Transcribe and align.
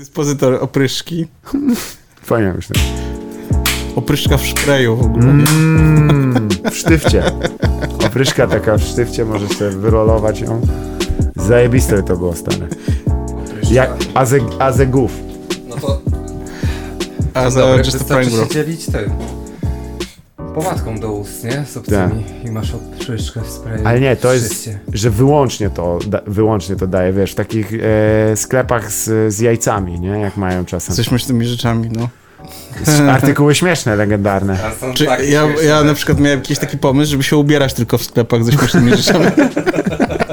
Dyspozytor 0.00 0.54
opryszki. 0.54 1.26
Fajnie 2.22 2.52
myślę. 2.56 2.76
Opryszka 3.96 4.36
w 4.36 4.46
szpreju 4.46 4.96
w 4.96 5.02
ogóle. 5.02 5.24
Mm, 5.24 6.48
w 6.72 6.76
sztywcie. 6.76 7.22
Opryszka 8.06 8.46
taka 8.46 8.76
w 8.76 8.82
sztywcie, 8.82 9.24
możesz 9.24 9.50
sobie 9.50 9.70
wyrolować 9.70 10.40
ją. 10.40 10.60
Zajebiste 11.36 12.02
to 12.02 12.16
było 12.16 12.34
stare. 12.36 12.68
Jak 13.70 13.90
Aze, 14.14 14.38
Azegów. 14.58 15.12
No 15.68 15.76
to 15.76 16.00
A 17.34 17.50
za 17.50 17.76
wystarczy 17.76 18.04
Prank 18.04 18.30
Bro. 18.30 18.44
się 18.44 18.50
dzielić 18.50 18.86
tym 18.86 19.10
pomadką 20.54 20.98
do 20.98 21.12
ust, 21.12 21.44
nie? 21.44 21.64
Z 21.66 21.76
obcymi. 21.76 22.24
I 22.44 22.50
masz 22.50 22.74
opryszkę 22.74 23.40
w. 23.40 23.60
Tak. 23.64 23.80
Ale 23.84 24.00
nie, 24.00 24.16
to 24.16 24.32
jest, 24.32 24.70
że 24.92 25.10
wyłącznie 25.10 25.70
to, 25.70 25.98
da, 26.06 26.20
wyłącznie 26.26 26.76
to 26.76 26.86
daje, 26.86 27.12
wiesz, 27.12 27.32
w 27.32 27.34
takich 27.34 27.72
e, 27.72 28.36
sklepach 28.36 28.92
z, 28.92 29.34
z 29.34 29.40
jajcami, 29.40 30.00
nie? 30.00 30.08
Jak 30.08 30.36
mają 30.36 30.64
czasem. 30.64 30.96
Coś 30.96 31.10
z 31.22 31.26
tymi 31.26 31.46
rzeczami, 31.46 31.90
no. 31.92 32.08
Artykuły 33.12 33.54
śmieszne, 33.54 33.96
legendarne. 33.96 34.58
Czy 34.94 35.04
ja, 35.04 35.18
śmieszne 35.18 35.64
ja 35.64 35.84
na 35.84 35.94
przykład 35.94 36.20
miałem 36.20 36.38
jakiś 36.38 36.58
taki 36.58 36.78
pomysł, 36.78 37.10
żeby 37.10 37.22
się 37.22 37.36
ubierać 37.36 37.74
tylko 37.74 37.98
w 37.98 38.02
sklepach 38.02 38.44
ze 38.44 38.52
śmiesznymi 38.52 38.96
rzeczami. 38.96 39.26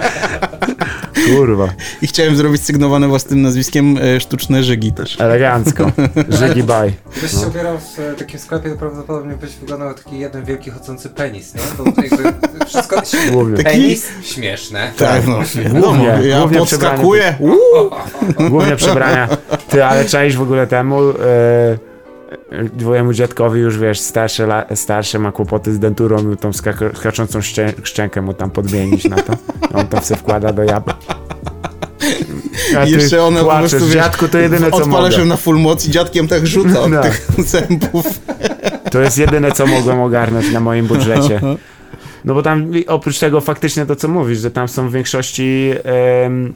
Kurwa. 1.29 1.69
I 2.01 2.07
chciałem 2.07 2.35
zrobić 2.35 2.63
sygnowane 2.63 3.07
własnym 3.07 3.41
nazwiskiem 3.41 3.97
e, 3.97 4.19
sztuczne 4.19 4.63
żygi 4.63 4.93
też. 4.93 5.21
Elegancko. 5.21 5.91
Żygi 6.39 6.63
baj. 6.63 6.93
Gdybyś 7.11 7.31
się 7.31 7.47
ubierał 7.47 7.77
w 7.79 7.99
e, 7.99 8.13
takim 8.13 8.39
sklepie, 8.39 8.69
to 8.69 8.77
prawdopodobnie 8.77 9.35
byś 9.35 9.55
wyglądał 9.55 9.87
jak 9.87 10.03
taki 10.03 10.19
jeden 10.19 10.45
wielki 10.45 10.71
chodzący 10.71 11.09
penis, 11.09 11.55
nie? 11.55 11.61
To 11.61 11.83
jakby 12.23 12.65
wszystko... 12.65 13.01
Głównie. 13.31 13.63
Penis? 13.63 14.07
Śmieszne. 14.23 14.91
Tak, 14.97 15.27
no. 15.27 15.39
Głównie, 15.69 16.13
no, 16.17 16.23
ja 16.23 16.39
głównie 16.39 16.59
podskakuję. 16.59 17.35
Głównie 18.49 18.75
przebrania. 18.75 19.27
Ty, 19.69 19.85
ale 19.85 20.05
czaisz 20.05 20.37
w 20.37 20.41
ogóle 20.41 20.67
temu 20.67 20.99
e, 21.09 21.90
dwojemu 22.73 23.13
dziadkowi 23.13 23.59
już, 23.59 23.77
wiesz, 23.77 23.99
starsze, 23.99 24.43
la, 24.43 24.65
starsze 24.75 25.19
ma 25.19 25.31
kłopoty 25.31 25.73
z 25.73 25.79
denturą 25.79 26.31
i 26.31 26.37
tą 26.37 26.49
skak- 26.51 26.97
skaczącą 26.97 27.41
szczę, 27.41 27.73
szczękę 27.83 28.21
mu 28.21 28.33
tam 28.33 28.49
podmienić 28.51 29.05
na 29.09 29.15
to. 29.15 29.33
On 29.73 29.87
to 29.87 30.01
se 30.01 30.15
wkłada 30.15 30.53
do 30.53 30.63
jabłka. 30.63 30.97
A 32.77 32.83
ty 32.85 32.89
Jeszcze 32.91 33.17
po 33.17 33.31
płaczesz. 33.43 33.69
prostu, 33.71 33.87
wiesz, 33.87 33.95
Dziadku, 33.95 34.27
to 34.27 34.37
jedyne 34.37 34.71
co 34.71 34.77
Odpalasz 34.77 35.11
mogę. 35.11 35.17
ją 35.23 35.25
na 35.25 35.37
full 35.37 35.59
moc 35.59 35.87
i 35.87 35.91
dziadkiem 35.91 36.27
tak 36.27 36.47
rzuca 36.47 36.79
od 36.81 36.91
No. 36.91 37.01
tych 37.01 37.27
zębów. 37.51 38.05
To 38.91 39.01
jest 39.01 39.17
jedyne, 39.17 39.51
co 39.51 39.65
mogłem 39.67 39.99
ogarnąć 40.01 40.51
na 40.51 40.59
moim 40.59 40.87
budżecie. 40.87 41.41
No 42.25 42.33
bo 42.33 42.41
tam 42.43 42.71
oprócz 42.87 43.19
tego 43.19 43.41
faktycznie 43.41 43.85
to, 43.85 43.95
co 43.95 44.07
mówisz, 44.07 44.39
że 44.39 44.51
tam 44.51 44.67
są 44.67 44.89
w 44.89 44.93
większości 44.93 45.71
em, 46.23 46.53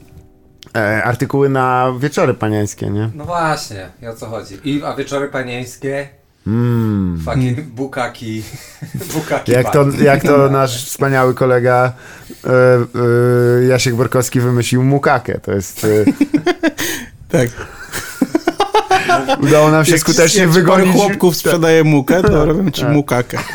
e, 0.76 1.04
artykuły 1.04 1.50
na 1.50 1.94
wieczory 2.00 2.34
panieńskie, 2.34 2.90
nie? 2.90 3.10
No 3.16 3.26
właśnie, 3.26 3.90
o 4.12 4.16
co 4.16 4.26
chodzi? 4.26 4.58
I, 4.64 4.84
a 4.84 4.96
wieczory 4.96 5.28
panieńskie? 5.28 6.08
Mm. 6.48 7.22
Fucking 7.26 7.62
bukaki. 7.62 8.44
bukaki 9.14 9.52
Jak 9.52 9.72
to, 9.72 9.86
jak 10.02 10.24
to 10.24 10.50
nasz 10.60 10.86
wspaniały 10.86 11.34
kolega 11.34 11.94
e, 12.44 12.50
e, 12.50 13.66
Jasiek 13.66 13.96
Borkowski 13.96 14.40
wymyślił 14.40 14.84
mukakę. 14.84 15.40
To 15.40 15.52
jest. 15.52 15.84
E, 15.86 15.88
Tak. 17.30 17.50
Udało 19.42 19.72
nam 19.72 19.86
się 19.86 19.92
Jak- 19.92 20.02
skutecznie 20.02 20.42
jak 20.42 20.50
wygonić. 20.50 20.94
chłopków 20.96 21.36
sprzedaje 21.36 21.84
mukę, 21.84 22.24
to 22.24 22.46
robią 22.46 22.72
ci 22.72 22.86
mukakę. 22.86 23.38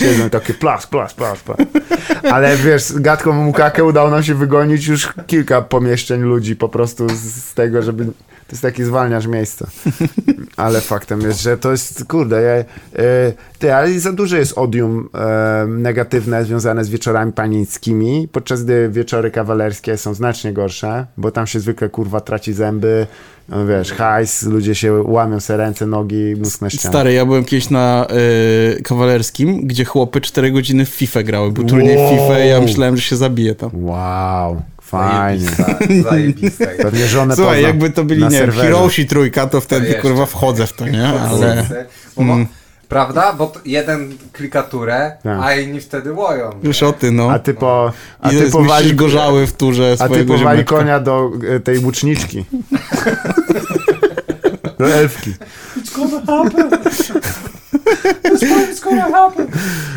Siedzą 0.00 0.30
takie 0.30 0.54
plas, 0.54 0.86
plas, 0.86 1.14
plas, 1.14 1.38
plas. 1.38 1.58
Ale 2.32 2.56
wiesz, 2.56 2.92
gadką 2.96 3.32
mukakę 3.32 3.84
udało 3.84 4.10
nam 4.10 4.22
się 4.22 4.34
wygonić 4.34 4.86
już 4.86 5.12
kilka 5.26 5.62
pomieszczeń 5.62 6.22
ludzi 6.22 6.56
po 6.56 6.68
prostu 6.68 7.06
z, 7.08 7.54
tego, 7.54 7.82
żeby. 7.82 8.04
To 8.04 8.52
jest 8.52 8.62
taki 8.62 8.84
zwalniacz 8.84 9.26
miejsca. 9.26 9.66
Ale 10.56 10.80
faktem 10.80 11.20
jest, 11.20 11.42
że 11.42 11.58
to 11.58 11.70
jest, 11.70 12.04
kurde, 12.04 12.42
ja, 12.42 12.52
e, 12.52 12.64
ty, 13.58 13.74
ale 13.74 14.00
za 14.00 14.12
duże 14.12 14.38
jest 14.38 14.58
odium 14.58 15.08
e, 15.14 15.66
negatywne 15.68 16.44
związane 16.44 16.84
z 16.84 16.88
wieczorami 16.88 17.32
panieńskimi, 17.32 18.28
podczas 18.32 18.64
gdy 18.64 18.88
wieczory 18.92 19.30
kawalerskie 19.30 19.96
są 19.96 20.14
znacznie 20.14 20.52
gorsze, 20.52 21.06
bo 21.16 21.30
tam 21.30 21.46
się 21.46 21.60
zwykle 21.60 21.88
kurwa 21.88 22.20
traci 22.20 22.52
zęby, 22.52 23.06
wiesz, 23.68 23.92
hajs, 23.92 24.42
ludzie 24.42 24.74
się 24.74 24.92
łamią 24.92 25.40
se 25.40 25.56
ręce, 25.56 25.86
nogi, 25.86 26.34
mózg 26.38 26.60
na 26.60 26.70
ścianę. 26.70 26.92
Stary, 26.92 27.12
ja 27.12 27.24
byłem 27.26 27.44
kiedyś 27.44 27.70
na 27.70 28.06
y, 28.78 28.82
kawalerskim, 28.82 29.66
gdzie 29.66 29.84
chłopy 29.84 30.20
4 30.20 30.50
godziny 30.52 30.84
w 30.84 30.88
FIFA 30.88 31.22
grały. 31.22 31.52
Był 31.52 31.64
turniej 31.64 31.96
Wow. 31.96 32.10
FIFA 32.10 32.44
i 32.44 32.48
ja 32.48 32.60
myślałem, 32.60 32.96
że 32.96 33.02
się 33.02 33.16
zabije 33.16 33.54
tam. 33.54 33.70
Wow, 33.74 34.62
fajnie. 34.82 35.46
Zajebiste, 35.46 36.02
zajebiste. 36.10 36.66
Pewnie 36.66 37.06
żonę 37.06 37.36
Słuchaj, 37.36 37.62
jakby 37.62 37.90
to 37.90 38.04
byli, 38.04 38.22
nie 38.24 38.30
wiem. 38.40 38.52
Hiroshi 38.52 39.06
trójka, 39.06 39.46
to 39.46 39.60
wtedy 39.60 39.86
jeszcze. 39.86 40.02
kurwa 40.02 40.26
wchodzę 40.26 40.66
w 40.66 40.72
to, 40.72 40.88
nie? 40.88 41.08
Ale 41.08 41.66
Bo 42.16 42.22
Mm. 42.22 42.46
Prawda? 42.88 43.32
Bo 43.32 43.52
jeden 43.64 44.18
klikaturę, 44.32 45.12
Tak. 45.22 45.38
a 45.42 45.54
inni 45.54 45.80
wtedy 45.80 46.12
łoją. 46.12 46.50
już 46.62 46.82
o 46.82 46.92
ty, 46.92 47.10
no. 47.10 47.30
A 47.30 47.38
ty 47.38 47.54
po... 47.54 47.92
A 48.20 48.28
ty 48.28 48.34
zmieścisz 48.36 48.52
powali, 48.52 48.94
gorzały 48.94 49.46
w 49.46 49.52
turze 49.52 49.92
a 49.92 49.96
ty 49.96 50.04
swojego 50.04 50.34
powali 50.34 50.58
ziomeczka. 50.58 50.76
konia 50.76 51.00
do 51.00 51.30
e, 51.56 51.60
tej 51.60 51.78
łuczniczki. 51.78 52.44
Do 54.78 54.88
elfki. 54.88 55.34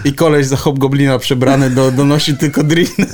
I 0.05 0.13
koleś 0.13 0.45
za 0.47 0.55
hobgoblina 0.55 1.19
przebrany 1.19 1.69
do, 1.69 1.91
donosi 1.91 2.37
tylko 2.37 2.63
driny. 2.63 2.89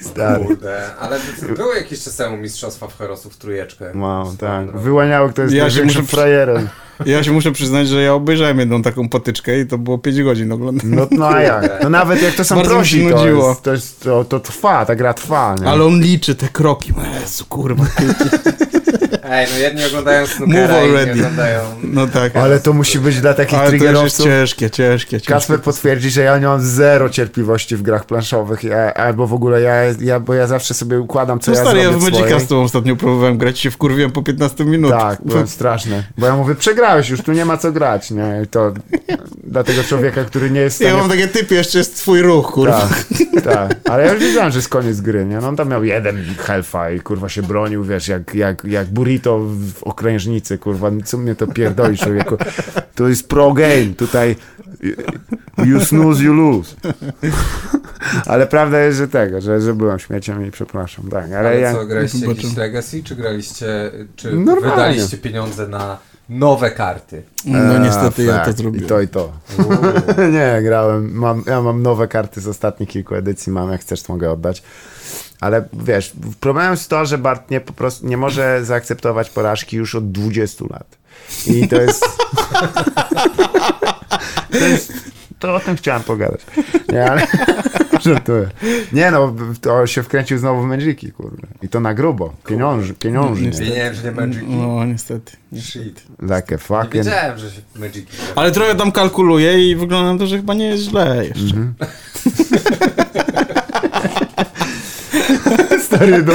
Stary. 0.00 0.44
Kurde, 0.44 0.80
ale 1.00 1.18
były 1.56 1.74
jakieś 1.76 2.02
czas 2.02 2.16
temu 2.16 2.36
mistrzostwa 2.36 2.86
w 2.88 2.98
Herosów 2.98 3.36
trójeczkę. 3.36 3.92
Wow, 3.94 4.36
tak. 4.38 4.70
Wyłaniały, 4.78 5.30
kto 5.32 5.42
jest 5.42 5.54
Ja 5.54 5.64
największym 5.64 6.02
muszę- 6.02 6.16
frajerem. 6.16 6.68
Ja 7.06 7.22
się 7.24 7.32
muszę 7.32 7.52
przyznać, 7.52 7.88
że 7.88 8.02
ja 8.02 8.14
obejrzałem 8.14 8.58
jedną 8.58 8.82
taką 8.82 9.08
potyczkę 9.08 9.60
i 9.60 9.66
to 9.66 9.78
było 9.78 9.98
5 9.98 10.22
godzin 10.22 10.52
oglądania. 10.52 10.96
No, 10.96 11.06
no 11.10 11.28
a 11.28 11.42
jak? 11.42 11.82
No 11.82 11.90
nawet 11.90 12.22
jak 12.22 12.34
to 12.34 12.44
są 12.44 12.54
Bardzo 12.56 12.70
prosi, 12.74 13.08
to, 13.10 13.16
nudziło. 13.16 13.48
jest, 13.48 13.62
to, 13.62 13.72
jest, 13.72 14.00
to, 14.02 14.24
to 14.24 14.40
trwa, 14.40 14.84
ta 14.86 14.94
gra 14.96 15.14
trwa. 15.14 15.54
Nie? 15.60 15.66
Ale 15.68 15.84
on 15.84 16.00
liczy 16.00 16.34
te 16.34 16.48
kroki. 16.48 16.92
Jezu, 17.22 17.44
kurwa. 17.48 17.84
Ej, 19.24 19.46
no 19.52 19.58
jedni 19.58 19.84
oglądają 19.84 20.26
snookera, 20.26 20.82
inni 20.84 21.10
oglądają... 21.20 21.60
No 21.82 22.06
tak. 22.06 22.36
Ale 22.36 22.60
to 22.60 22.72
musi 22.72 22.98
być 22.98 23.20
dla 23.20 23.34
takich 23.34 23.58
Ale 23.58 23.66
to 23.68 23.72
już 23.74 23.82
jest 23.82 23.84
triggerowców. 23.92 24.24
ciężkie, 24.26 24.70
ciężkie, 24.70 25.10
ciężkie. 25.10 25.32
Kasper 25.32 25.60
potwierdzi, 25.62 26.10
że 26.10 26.20
ja 26.22 26.38
nie 26.38 26.46
mam 26.46 26.60
zero 26.62 27.10
cierpliwości 27.10 27.76
w 27.76 27.82
grach 27.82 28.04
planszowych, 28.04 28.64
ja, 28.64 28.92
albo 29.20 29.26
w 29.26 29.34
ogóle 29.34 29.60
ja, 29.60 29.74
ja, 30.00 30.20
bo 30.20 30.34
ja 30.34 30.46
zawsze 30.46 30.74
sobie 30.74 31.00
układam, 31.00 31.40
co 31.40 31.50
No 31.50 31.56
ja 31.56 31.62
stary, 31.64 31.80
ja 31.80 31.90
w 31.90 32.02
Magica 32.02 32.40
z 32.40 32.46
tobą 32.46 32.62
ostatnio 32.62 32.96
próbowałem 32.96 33.38
grać 33.38 33.58
się 33.58 33.70
wkurwiłem 33.70 34.10
po 34.10 34.22
15 34.22 34.64
minutach. 34.64 35.16
Tak, 35.16 35.26
byłem 35.26 35.48
straszny. 35.48 36.04
Bo 36.18 36.26
ja 36.26 36.36
mówię, 36.36 36.54
przegrałeś 36.54 37.10
już, 37.10 37.22
tu 37.22 37.32
nie 37.32 37.44
ma 37.44 37.56
co 37.56 37.72
grać, 37.72 38.10
nie? 38.10 38.40
I 38.44 38.46
to 38.46 38.72
dla 39.52 39.64
tego 39.64 39.82
człowieka, 39.82 40.24
który 40.24 40.50
nie 40.50 40.60
jest 40.60 40.78
w 40.78 40.80
Ja 40.80 40.88
stanie... 40.88 41.00
mam 41.00 41.10
takie 41.10 41.28
typy, 41.28 41.54
jeszcze 41.54 41.78
jest 41.78 41.96
twój 41.96 42.22
ruch, 42.22 42.52
kurwa. 42.52 42.80
Tak, 42.80 43.04
tak. 43.54 43.74
Ale 43.84 44.06
ja 44.06 44.12
już 44.12 44.22
wiedziałem, 44.22 44.52
że 44.52 44.58
jest 44.58 44.68
koniec 44.68 45.00
gry, 45.00 45.24
nie? 45.26 45.36
No 45.36 45.48
on 45.48 45.56
tam 45.56 45.68
miał 45.68 45.84
jeden 45.84 46.24
helfa 46.38 46.90
i 46.90 47.00
kurwa 47.00 47.28
się 47.28 47.42
bronił, 47.42 47.84
wiesz, 47.84 48.08
jak, 48.08 48.34
jak, 48.34 48.64
jak 48.64 48.88
burrito 48.88 49.38
w 49.38 49.82
okrężnicy, 49.82 50.58
kurwa. 50.58 50.90
Co 51.04 51.18
mnie 51.18 51.34
to 51.34 51.46
pierdoli, 51.46 51.98
człowieku? 51.98 52.36
To 52.94 53.08
jest 53.08 53.28
pro 53.28 53.52
game, 53.52 53.94
tutaj 53.96 54.36
you 55.58 55.80
snooze, 55.80 56.24
you 56.24 56.34
lose. 56.34 56.76
Ale 58.26 58.46
prawda 58.46 58.80
jest, 58.80 58.98
że 58.98 59.08
tego, 59.08 59.40
że, 59.40 59.60
że 59.60 59.74
byłem 59.74 59.98
śmieciem 59.98 60.46
i 60.46 60.50
przepraszam, 60.50 61.08
tak. 61.08 61.24
Ale, 61.24 61.38
Ale 61.38 61.60
ja... 61.60 61.72
co, 61.72 61.86
graliście 61.86 62.26
jakiś 62.26 62.56
Legacy, 62.56 63.02
czy 63.02 63.16
graliście, 63.16 63.90
czy 64.16 64.32
Normalnie. 64.32 64.70
wydaliście 64.70 65.18
pieniądze 65.18 65.68
na 65.68 65.98
nowe 66.28 66.70
karty? 66.70 67.22
No 67.44 67.78
niestety 67.78 68.22
A, 68.22 68.24
ja 68.24 68.38
to 68.38 68.44
fakt. 68.44 68.58
zrobiłem. 68.58 68.86
I 68.86 68.88
to 68.88 69.00
i 69.00 69.08
to. 69.08 69.32
nie, 70.32 70.62
grałem. 70.62 71.12
Mam, 71.12 71.44
ja 71.46 71.62
mam 71.62 71.82
nowe 71.82 72.08
karty 72.08 72.40
z 72.40 72.48
ostatnich 72.48 72.88
kilku 72.88 73.14
edycji, 73.14 73.52
mam, 73.52 73.72
jak 73.72 73.80
chcesz, 73.80 74.02
to 74.02 74.12
mogę 74.12 74.30
oddać. 74.30 74.62
Ale 75.40 75.64
wiesz, 75.72 76.12
problemem 76.40 76.70
jest 76.70 76.90
to, 76.90 77.06
że 77.06 77.18
Bart 77.18 77.50
nie, 77.50 77.60
po 77.60 77.72
prostu 77.72 78.06
nie 78.06 78.16
może 78.16 78.64
zaakceptować 78.64 79.30
porażki 79.30 79.76
już 79.76 79.94
od 79.94 80.12
20 80.12 80.64
lat. 80.70 80.98
I 81.46 81.68
to 81.68 81.80
jest. 81.80 82.06
to 84.50 84.58
jest. 84.58 84.92
To 85.38 85.54
o 85.54 85.60
tym 85.60 85.76
chciałem 85.76 86.02
pogadać. 86.02 86.40
Nie, 86.92 87.10
ale. 87.10 87.26
Żartuję. 88.04 88.48
Nie 88.92 89.10
no, 89.10 89.34
to 89.60 89.86
się 89.86 90.02
wkręcił 90.02 90.38
znowu 90.38 90.62
w 90.62 90.66
Mędziki, 90.66 91.12
kurde. 91.12 91.46
I 91.62 91.68
to 91.68 91.80
na 91.80 91.94
grubo. 91.94 92.32
Pieniądze, 92.46 92.94
pieniądze. 92.94 93.42
Niestety. 93.42 93.70
Pieniężnie 93.70 94.12
Magiki. 94.12 94.46
No 94.46 94.84
niestety. 94.84 95.32
Shit. 95.60 96.02
Like 96.22 96.34
a 96.48 96.52
Nie 96.52 96.58
fucking... 96.58 96.92
wiedziałem, 96.94 97.38
że 97.38 97.50
się 97.50 97.60
Magiki... 97.76 98.12
Ale 98.36 98.52
trochę 98.52 98.74
tam 98.74 98.92
kalkuluję 98.92 99.70
i 99.70 99.76
wygląda 99.76 100.12
na 100.12 100.18
to, 100.18 100.26
że 100.26 100.36
chyba 100.36 100.54
nie 100.54 100.66
jest 100.66 100.82
źle 100.82 101.26
jeszcze. 101.26 101.54
stary, 105.86 106.24
no, 106.26 106.32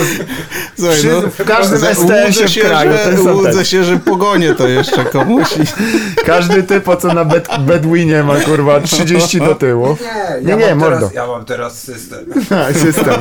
Słuchaj, 0.75 0.97
Przy- 0.97 1.07
no, 1.11 1.21
w 1.21 1.43
każdym 1.43 1.79
STS-ie 1.79 2.47
w 2.47 2.51
się, 2.51 2.61
kraju, 2.61 2.91
że, 3.23 3.33
łudzę 3.33 3.65
się, 3.65 3.83
że 3.83 3.97
pogonię 3.97 4.55
to 4.55 4.67
jeszcze 4.67 5.05
komuś. 5.05 5.47
I... 5.57 5.63
każdy 6.25 6.63
typ, 6.63 6.87
o 6.87 6.97
co 6.97 7.13
na 7.13 7.25
bed, 7.25 7.47
Bedwinie 7.59 8.23
ma, 8.23 8.35
kurwa, 8.35 8.81
30 8.81 9.39
do 9.39 9.55
tyłu. 9.55 9.97
Nie, 10.41 10.55
Nie, 10.55 10.61
ja 10.61 10.69
nie, 10.69 10.75
mordo. 10.75 10.95
teraz, 10.95 11.13
ja 11.13 11.27
mam 11.27 11.45
teraz 11.45 11.79
system. 11.83 12.19
Tak, 12.49 12.77
system. 12.77 13.15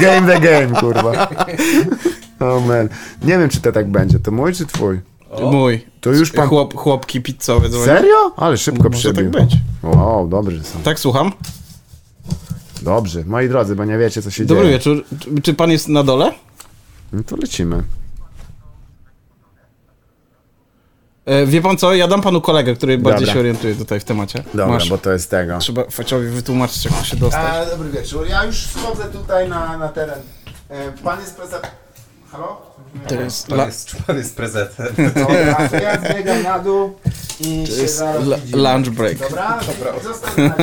Game 0.00 0.32
the 0.34 0.40
game, 0.40 0.80
kurwa. 0.80 1.28
Oh 2.40 2.60
man. 2.66 2.88
Nie 3.22 3.38
wiem, 3.38 3.48
czy 3.48 3.60
to 3.60 3.72
tak 3.72 3.90
będzie. 3.90 4.18
To 4.18 4.30
mój, 4.30 4.54
czy 4.54 4.66
twój? 4.66 5.00
Mój. 5.40 5.86
To 6.00 6.10
już 6.10 6.32
pan... 6.32 6.48
Chłop, 6.48 6.74
chłopki 6.74 7.20
pizzowe. 7.22 7.68
dzwonią. 7.68 7.84
Serio? 7.84 8.32
Ale 8.36 8.56
szybko 8.58 8.88
Może 8.88 8.98
przybił. 8.98 9.30
tak 9.30 9.42
być. 9.42 9.52
Wow, 9.82 10.28
dobrze 10.28 10.64
są. 10.64 10.78
Tak, 10.84 11.00
słucham. 11.00 11.32
Dobrze. 12.82 13.24
Moi 13.24 13.48
drodzy, 13.48 13.76
bo 13.76 13.84
nie 13.84 13.98
wiecie, 13.98 14.22
co 14.22 14.30
się 14.30 14.44
Dobry 14.44 14.64
dzieje. 14.64 14.76
wieczór. 14.78 15.04
Czy- 15.20 15.42
Czy 15.42 15.54
pan 15.54 15.70
jest 15.70 15.88
na 15.88 16.02
dole? 16.02 16.32
No 17.12 17.22
to 17.24 17.36
lecimy. 17.36 17.82
E, 21.26 21.46
wie 21.46 21.62
pan 21.62 21.76
co, 21.76 21.94
ja 21.94 22.08
dam 22.08 22.22
panu 22.22 22.40
kolegę, 22.40 22.74
który 22.74 22.98
bardziej 22.98 23.20
Dobra. 23.20 23.34
się 23.34 23.40
orientuje 23.40 23.74
tutaj 23.74 24.00
w 24.00 24.04
temacie. 24.04 24.42
Dobra, 24.54 24.66
Masz. 24.66 24.88
bo 24.90 24.98
to 24.98 25.12
jest 25.12 25.30
tego. 25.30 25.58
Trzeba 25.58 25.84
Faciowi 25.90 26.28
wytłumaczyć, 26.28 26.84
jak 26.84 26.94
tu 26.98 27.04
się 27.04 27.16
dostać. 27.16 27.44
A, 27.44 27.70
dobry 27.70 27.90
wieczór. 27.90 28.26
Ja 28.28 28.44
już 28.44 28.66
schodzę 28.66 29.04
tutaj 29.04 29.48
na, 29.48 29.78
na 29.78 29.88
teren. 29.88 30.18
E, 30.68 30.92
pan 30.92 31.20
jest 31.20 31.36
prezes... 31.36 31.60
Halo? 32.32 32.67
To 33.08 33.14
jest, 33.14 33.46
Pan 33.46 33.58
la, 33.58 33.66
jest, 33.66 33.96
pan 34.06 34.18
jest 34.18 34.36
prezentem. 34.36 34.86
Dobra, 35.14 35.68
to 35.68 35.76
ja 35.76 36.00
zbiegam 36.00 36.42
na 36.42 36.58
dół 36.58 36.96
i 37.40 37.64
to 37.66 37.72
się 37.76 37.82
jest 37.82 38.02
lunch 38.52 38.90
break. 38.90 39.18
Dobra? 39.18 39.60
Dobra. 39.66 39.92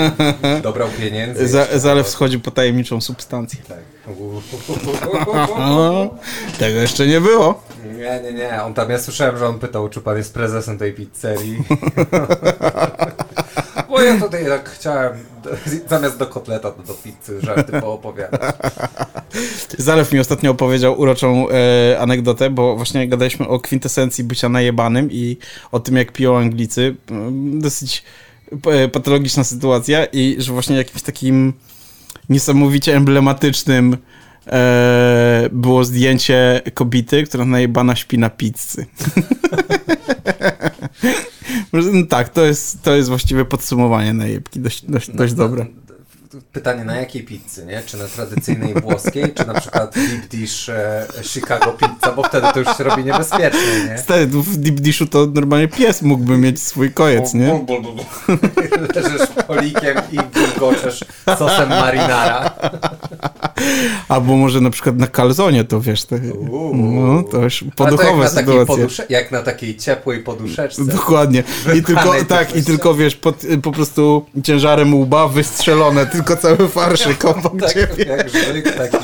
Dobrał 0.62 0.88
pieniędzy. 1.00 1.48
Za, 1.48 1.80
Zalew 1.80 2.10
schodzi 2.10 2.40
po 2.40 2.52
tajemniczą 2.52 3.02
substancję. 3.02 3.60
Tak. 3.68 3.78
Tego 6.60 6.80
jeszcze 6.80 7.08
nie 7.08 7.22
było. 7.22 7.64
Nie, 7.86 8.22
nie, 8.24 8.34
nie. 8.34 8.64
On 8.64 8.74
tam, 8.74 8.90
ja 8.90 9.00
słyszałem, 9.00 9.38
że 9.38 9.48
on 9.48 9.60
pytał, 9.60 9.90
czy 9.90 10.02
pan 10.02 10.18
jest 10.18 10.34
prezesem 10.34 10.78
tej 10.78 10.94
pizzerii. 10.94 11.64
Bo 13.90 14.02
ja 14.02 14.20
tutaj 14.20 14.46
tak 14.46 14.70
chciałem, 14.70 15.14
zamiast 15.90 16.18
do 16.18 16.28
kotleta, 16.28 16.72
to 16.72 16.84
do 16.84 16.94
pizzy, 16.94 17.42
żarty 17.42 17.82
poopowiadać. 17.82 18.56
Zalew 19.78 20.12
mi 20.12 20.20
ostatnio 20.20 20.52
opowiedział 20.52 21.00
uroczą 21.00 21.50
e, 21.50 22.00
anegdotę, 22.00 22.50
bo 22.50 22.76
właśnie 22.76 23.08
gadaliśmy 23.08 23.48
o 23.48 23.60
kwintesencji 23.60 24.24
bycia 24.24 24.50
najebanym 24.50 25.12
i 25.12 25.38
o 25.72 25.80
tym, 25.80 25.96
jak 25.96 26.12
piją 26.12 26.38
Anglicy. 26.38 26.96
Mm, 27.12 27.62
Dosyć 27.62 28.04
e, 28.68 28.88
patologiczna 28.88 29.44
sytuacja 29.44 30.06
i 30.06 30.36
że 30.40 30.54
właśnie 30.54 30.76
jakimś 30.76 31.02
takim 31.02 31.54
niesamowicie 32.30 32.96
emblematycznym 32.96 33.98
e, 34.48 35.50
było 35.52 35.86
zdjęcie 35.86 36.62
kobiety, 36.74 37.24
która 37.24 37.46
najebana 37.46 37.96
śpi 37.96 38.18
na 38.18 38.30
pizzy. 38.30 38.86
No 41.94 42.06
tak, 42.06 42.30
to 42.30 42.46
jest, 42.46 42.82
to 42.82 42.96
jest 42.96 43.10
właściwie 43.10 43.46
podsumowanie 43.46 44.14
najebki, 44.14 44.60
dość, 44.60 44.86
dość, 44.86 45.12
dość 45.12 45.34
dobre. 45.34 45.66
Pytanie, 46.56 46.84
na 46.86 46.96
jakiej 46.96 47.24
pizzy, 47.24 47.66
nie? 47.66 47.82
Czy 47.86 47.98
na 47.98 48.06
tradycyjnej 48.08 48.74
włoskiej, 48.74 49.34
czy 49.34 49.48
na 49.48 49.54
przykład 49.62 49.94
deep 49.96 50.28
dish 50.28 50.70
e, 50.70 51.06
Chicago 51.24 51.72
pizza, 51.72 52.12
bo 52.16 52.24
wtedy 52.24 52.48
to 52.54 52.60
już 52.60 52.78
się 52.78 52.84
robi 52.84 53.04
niebezpieczne, 53.04 53.90
nie? 53.90 53.98
Stary, 53.98 54.28
w 54.28 54.58
deep 54.58 54.76
dishu 54.76 55.06
to 55.06 55.26
normalnie 55.34 55.68
pies 55.68 56.02
mógłby 56.02 56.38
mieć 56.38 56.62
swój 56.62 56.92
kojec, 56.92 57.34
nie? 57.34 57.66
Leżysz 58.96 59.28
polikiem 59.48 59.98
i 60.12 60.18
gulgoczesz 60.18 61.06
sosem 61.38 61.70
marinara. 61.70 62.52
Albo 64.08 64.36
może 64.36 64.62
na 64.62 64.70
przykład 64.70 64.98
na 64.98 65.08
kalzonie 65.08 65.64
to 65.64 65.82
wiesz, 65.82 66.06
to, 66.06 66.16
no 66.74 67.24
to 67.24 67.42
już 67.42 67.64
poduchowe 67.76 68.30
to 68.30 68.36
jak 68.36 68.36
na, 68.36 68.42
takiej 68.42 68.60
sytuacje. 68.60 68.86
podusze- 68.86 69.06
jak 69.10 69.32
na 69.32 69.42
takiej 69.42 69.78
ciepłej 69.78 70.20
poduszeczce. 70.20 70.86
Dokładnie. 70.86 71.44
I 71.78 71.84
tylko, 71.84 72.14
tak, 72.28 72.56
i 72.56 72.64
tylko 72.64 72.86
tylko 72.86 72.94
wiesz, 72.94 73.16
pod, 73.16 73.36
po 73.64 73.72
prostu 73.72 74.26
ciężarem 74.44 74.94
łba 74.94 75.28
wystrzelone, 75.28 76.06
tylko 76.06 76.36
cały 76.46 76.70
farszyk 76.70 77.26
obok 77.26 77.54
Tak, 77.62 77.74
ciebie. 77.74 78.06
jak 78.06 78.30
żyk 78.30 78.76
taki. 78.78 78.98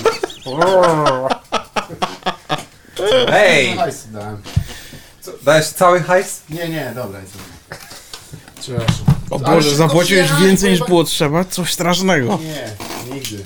Hej! 3.30 3.76
Hajs 3.78 4.08
dałem. 4.12 4.38
Co, 5.22 5.32
Dałeś 5.44 5.66
cały 5.66 6.00
hajs? 6.00 6.42
Nie, 6.50 6.70
nie, 6.70 6.92
dobra. 6.96 7.20
jest 7.20 7.34
dobra. 7.34 7.78
Przepraszam. 8.60 9.06
O 9.30 9.40
Boże, 9.40 9.76
zapłaciłeś 9.76 10.30
więcej 10.42 10.72
niż 10.72 10.80
było 10.80 11.04
trzeba? 11.04 11.44
Coś 11.46 11.74
strasznego. 11.74 12.40
Nie, 12.44 12.70
nigdy. 13.16 13.38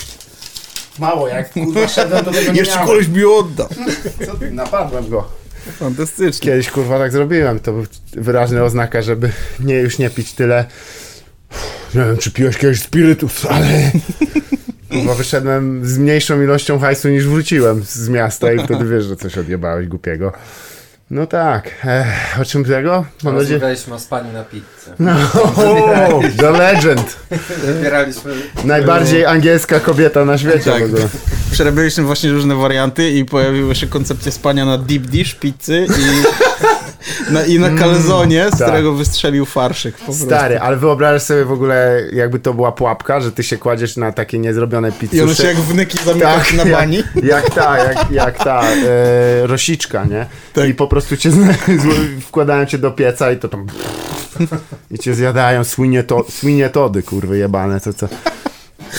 Mało, 0.99 1.27
jak 1.27 1.53
kurwa 1.53 1.87
szedłem, 1.87 2.25
to 2.25 2.31
tego 2.31 2.51
nie 2.51 2.59
Jeszcze 2.59 2.73
miałem. 2.75 2.87
koleś 2.87 3.07
mi 3.07 3.23
oddał. 3.25 3.67
Co 4.25 4.35
ty, 4.35 4.51
napadłem 4.51 5.09
go. 5.09 5.27
Fantastycznie. 5.79 6.51
Kiedyś 6.51 6.69
kurwa 6.71 6.99
tak 6.99 7.11
zrobiłem, 7.11 7.59
to 7.59 7.71
był 7.71 7.85
wyraźna 8.13 8.63
oznaka, 8.63 9.01
żeby 9.01 9.31
nie 9.59 9.75
już 9.75 9.97
nie 9.97 10.09
pić 10.09 10.33
tyle. 10.33 10.65
Nie 11.95 12.01
wiem, 12.01 12.17
czy 12.17 12.31
piłeś 12.31 12.57
kiedyś 12.57 12.81
spirytus, 12.81 13.45
ale... 13.45 13.91
Kurwa, 14.91 15.15
wyszedłem 15.15 15.85
z 15.85 15.97
mniejszą 15.97 16.41
ilością 16.41 16.79
hajsu 16.79 17.09
niż 17.09 17.27
wróciłem 17.27 17.83
z 17.83 18.09
miasta 18.09 18.53
i 18.53 18.59
wtedy 18.59 18.85
wiesz, 18.85 19.05
że 19.05 19.15
coś 19.15 19.37
odjebałeś 19.37 19.87
głupiego. 19.87 20.33
No 21.11 21.27
tak, 21.27 21.71
Ech, 21.85 22.39
o 22.41 22.45
czym 22.45 22.65
tego? 22.65 23.05
Mam 23.23 23.35
nadzieję... 23.35 23.53
Rozmawialiśmy 23.53 23.93
o 23.93 23.99
spaniu 23.99 24.33
na 24.33 24.43
pizzę. 24.43 25.15
O, 25.55 26.21
The 26.37 26.51
Legend! 26.51 27.17
Wybieraliśmy... 27.65 28.33
Najbardziej 28.63 29.25
angielska 29.25 29.79
kobieta 29.79 30.25
na 30.25 30.37
świecie 30.37 30.71
Tak. 30.71 30.83
w 30.83 30.85
ogóle. 30.85 31.07
Przerabialiśmy 31.51 32.03
właśnie 32.03 32.31
różne 32.31 32.55
warianty 32.55 33.11
i 33.11 33.25
pojawiły 33.25 33.75
się 33.75 33.87
koncepcje 33.87 34.31
spania 34.31 34.65
na 34.65 34.77
deep 34.77 35.03
dish, 35.03 35.35
pizzy 35.35 35.87
i 35.89 36.23
na, 37.31 37.45
i 37.45 37.59
na 37.59 37.69
kalzonie, 37.69 38.47
z 38.47 38.57
tak. 38.57 38.67
którego 38.67 38.93
wystrzelił 38.93 39.45
farszyk. 39.45 39.95
Stary, 40.11 40.59
ale 40.59 40.77
wyobrażasz 40.77 41.21
sobie 41.21 41.45
w 41.45 41.51
ogóle, 41.51 42.01
jakby 42.13 42.39
to 42.39 42.53
była 42.53 42.71
pułapka, 42.71 43.21
że 43.21 43.31
ty 43.31 43.43
się 43.43 43.57
kładziesz 43.57 43.97
na 43.97 44.11
takie 44.11 44.39
niezrobione 44.39 44.91
pizzusze. 44.91 45.17
I 45.17 45.21
one 45.21 45.35
się 45.35 45.47
jak 45.47 45.57
wnyki 45.57 45.97
zamykają 46.05 46.39
tak, 46.39 46.53
na 46.53 46.65
bani. 46.65 46.97
Jak, 47.15 47.25
jak 47.25 47.53
ta, 47.53 47.77
jak, 47.77 48.11
jak 48.11 48.37
ta 48.37 48.63
e, 48.63 49.47
rosiczka, 49.47 50.05
nie? 50.05 50.25
Tak. 50.53 50.69
I 50.69 50.73
po 50.73 50.87
prostu 50.87 51.17
cię 51.17 51.31
wkładają 52.27 52.65
cię 52.65 52.77
do 52.77 52.91
pieca 52.91 53.31
i 53.31 53.37
to 53.37 53.49
tam 53.49 53.67
i 54.91 54.99
cię 54.99 55.13
zjadają 55.13 55.63
słynie, 55.63 56.03
to, 56.03 56.25
słynie 56.29 56.69
tody, 56.69 57.03
kurwy 57.03 57.37
jebane, 57.37 57.79
to 57.79 57.93
co. 57.93 58.07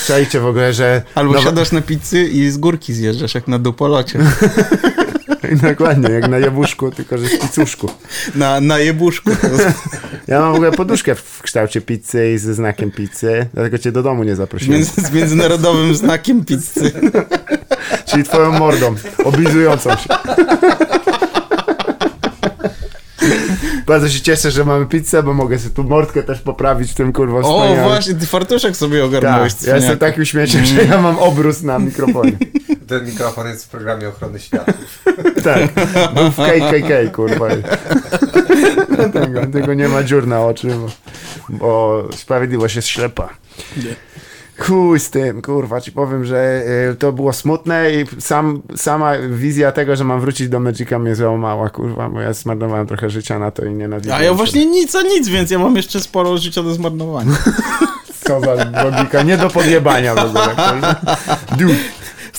Czajcie 0.06 0.40
w 0.40 0.46
ogóle, 0.46 0.72
że... 0.72 1.02
Albo 1.14 1.32
nowa- 1.32 1.44
siadasz 1.44 1.72
na 1.72 1.80
pizzy 1.80 2.24
i 2.24 2.50
z 2.50 2.58
górki 2.58 2.94
zjeżdżasz, 2.94 3.34
jak 3.34 3.48
na 3.48 3.58
dupolocie. 3.58 4.18
Dokładnie, 5.70 6.10
jak 6.10 6.28
na 6.28 6.38
jebuszku, 6.38 6.90
tylko 6.90 7.18
że 7.18 7.26
w 7.26 7.38
picuszku. 7.40 7.90
Na, 8.34 8.60
na 8.60 8.78
jebuszku. 8.78 9.30
Ja 10.28 10.40
mam 10.40 10.52
w 10.52 10.54
ogóle 10.54 10.72
poduszkę 10.72 11.14
w 11.14 11.42
kształcie 11.42 11.80
pizzy 11.80 12.32
i 12.34 12.38
ze 12.38 12.54
znakiem 12.54 12.90
pizzy, 12.90 13.46
dlatego 13.54 13.78
cię 13.78 13.92
do 13.92 14.02
domu 14.02 14.24
nie 14.24 14.36
zaprosiłem. 14.36 14.84
Z 14.84 15.12
międzynarodowym 15.12 15.94
znakiem 15.94 16.44
pizzy. 16.44 16.92
Czyli 18.06 18.24
twoją 18.24 18.52
mordą, 18.58 18.94
oblizującą 19.24 19.90
się. 19.90 20.08
Bardzo 23.86 24.08
się 24.08 24.20
cieszę, 24.20 24.50
że 24.50 24.64
mamy 24.64 24.86
pizzę, 24.86 25.22
bo 25.22 25.34
mogę 25.34 25.58
sobie 25.58 25.74
tu 25.74 25.84
mordkę 25.84 26.22
też 26.22 26.40
poprawić 26.40 26.90
w 26.90 26.94
tym 26.94 27.12
kurwa 27.12 27.38
O, 27.38 27.42
wspaniałym. 27.42 27.84
właśnie, 27.84 28.14
ty 28.14 28.26
fartuszek 28.26 28.76
sobie 28.76 29.04
ogarnąłeś. 29.04 29.54
Tak, 29.54 29.68
ja 29.68 29.76
jestem 29.76 29.98
takim 29.98 30.24
śmieciem, 30.24 30.64
że 30.64 30.84
ja 30.84 31.02
mam 31.02 31.18
obrus 31.18 31.62
na 31.62 31.78
mikrofonie. 31.78 32.32
Ten 32.86 33.06
mikrofon 33.06 33.46
jest 33.46 33.64
w 33.64 33.68
programie 33.68 34.08
ochrony 34.08 34.38
światów. 34.38 35.04
Tak, 35.44 35.70
był 36.14 36.30
w 36.30 36.36
KKK, 36.36 37.12
kurwa. 37.12 37.48
Tego, 39.12 39.46
tego 39.52 39.74
nie 39.74 39.88
ma 39.88 40.02
dziur 40.02 40.26
na 40.26 40.44
oczy, 40.44 40.68
bo, 40.68 40.88
bo 41.48 42.02
sprawiedliwość 42.16 42.76
jest 42.76 42.88
ślepa. 42.88 43.28
Chuj 44.58 45.00
z 45.00 45.10
tym, 45.10 45.42
kurwa, 45.42 45.80
ci 45.80 45.92
powiem, 45.92 46.24
że 46.24 46.62
y, 46.92 46.96
to 46.96 47.12
było 47.12 47.32
smutne 47.32 47.90
i 47.90 48.20
sam, 48.20 48.62
sama 48.76 49.12
wizja 49.18 49.72
tego, 49.72 49.96
że 49.96 50.04
mam 50.04 50.20
wrócić 50.20 50.48
do 50.48 50.60
Magica 50.60 50.98
mnie 50.98 51.14
załamała, 51.14 51.70
kurwa, 51.70 52.08
bo 52.08 52.20
ja 52.20 52.32
zmarnowałem 52.32 52.86
trochę 52.86 53.10
życia 53.10 53.38
na 53.38 53.50
to 53.50 53.64
i 53.64 53.74
nienawidzę. 53.74 54.14
A 54.14 54.22
ja 54.22 54.34
właśnie 54.34 54.66
nic 54.66 54.94
a 54.94 55.02
nic, 55.02 55.28
więc 55.28 55.50
ja 55.50 55.58
mam 55.58 55.76
jeszcze 55.76 56.00
sporo 56.00 56.38
życia 56.38 56.62
do 56.62 56.74
zmarnowania. 56.74 57.32
Co 58.24 58.40
za 58.40 58.54
logika, 58.84 59.22
nie 59.22 59.36
do 59.36 59.50
podjebania 59.50 60.14
w 60.14 60.18
ogóle. 60.18 60.56
Dude, 61.58 61.74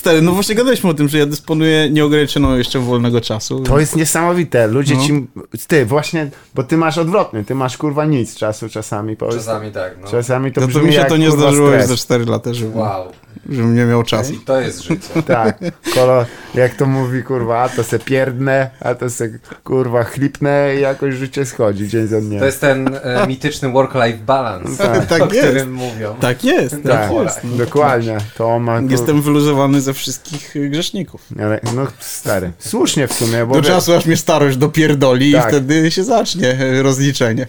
Stary, 0.08 0.22
no 0.22 0.32
właśnie 0.32 0.54
gadaliśmy 0.54 0.90
o 0.90 0.94
tym, 0.94 1.08
że 1.08 1.18
ja 1.18 1.26
dysponuję 1.26 1.90
nieograniczoną 1.90 2.56
jeszcze 2.56 2.78
wolnego 2.78 3.20
czasu. 3.20 3.60
to 3.60 3.80
jest 3.80 3.96
niesamowite, 3.96 4.66
ludzie 4.66 4.94
No. 4.94 5.00
ci, 5.06 5.26
ty 5.66 5.86
właśnie, 5.86 6.30
bo 6.54 6.62
ty 6.62 6.76
masz 6.76 6.98
odwrotny, 6.98 7.44
ty 7.44 7.54
masz 7.54 7.76
kurwa 7.76 8.04
nic 8.04 8.36
czasu 8.36 8.68
czasami, 8.68 9.16
powiedz. 9.16 9.36
Czasami 9.36 9.72
tak, 9.72 9.96
no. 10.02 10.08
Czasami 10.10 10.52
to 10.52 10.60
No 10.60 10.68
to 10.68 10.78
mi 10.78 10.92
się 10.92 10.98
jak, 10.98 11.08
to 11.08 11.16
nie 11.16 11.28
kurwa, 11.28 11.42
zdarzyło 11.42 11.70
już 11.70 11.82
za 11.82 11.96
4 11.96 12.24
lata 12.24 12.54
życia. 12.54 12.70
Wow. 12.78 13.04
Żebym 13.48 13.74
nie 13.76 13.84
miał 13.84 14.02
czasu. 14.02 14.32
I 14.32 14.38
to 14.38 14.60
jest 14.60 14.82
życie. 14.82 15.08
Tak, 15.26 15.58
kolo, 15.94 16.26
jak 16.54 16.74
to 16.74 16.86
mówi, 16.86 17.22
kurwa, 17.22 17.62
a 17.62 17.68
to 17.68 17.84
se 17.84 17.98
pierdnę, 17.98 18.70
a 18.80 18.94
to 18.94 19.10
se, 19.10 19.28
kurwa, 19.64 20.04
chlipnę 20.04 20.74
i 20.76 20.80
jakoś 20.80 21.14
życie 21.14 21.46
schodzi 21.46 21.88
dzień 21.88 22.06
za 22.06 22.20
dniem. 22.20 22.40
To 22.40 22.46
jest 22.46 22.60
ten 22.60 22.90
e, 23.02 23.26
mityczny 23.26 23.68
work-life 23.68 24.18
balance, 24.26 24.82
Tak. 24.84 25.06
Tak 25.06 25.22
o 25.22 25.26
jest. 25.34 25.46
którym 25.48 25.72
mówią. 25.72 26.14
Tak 26.20 26.44
jest, 26.44 26.74
tak, 26.74 26.82
Tak, 26.82 27.12
jest. 27.12 27.40
No. 27.44 27.56
dokładnie. 27.56 28.18
To 28.36 28.48
on 28.48 28.62
ma, 28.62 28.80
kur- 28.80 28.90
Jestem 28.90 29.22
wyluzowany 29.22 29.80
ze 29.80 29.94
wszystkich 29.94 30.56
y, 30.56 30.68
grzeszników. 30.68 31.22
Ale, 31.42 31.60
no 31.76 31.86
stary, 31.98 32.52
słusznie 32.58 33.08
w 33.08 33.12
sumie, 33.12 33.46
bo... 33.46 33.54
Do 33.54 33.60
wie- 33.62 33.66
czasu, 33.68 33.94
aż 33.94 34.06
mnie 34.06 34.16
starość 34.16 34.56
dopierdoli 34.56 35.32
Tak. 35.32 35.44
i 35.44 35.48
wtedy 35.48 35.90
się 35.90 36.04
zacznie 36.04 36.60
y, 36.62 36.82
rozliczenie. 36.82 37.46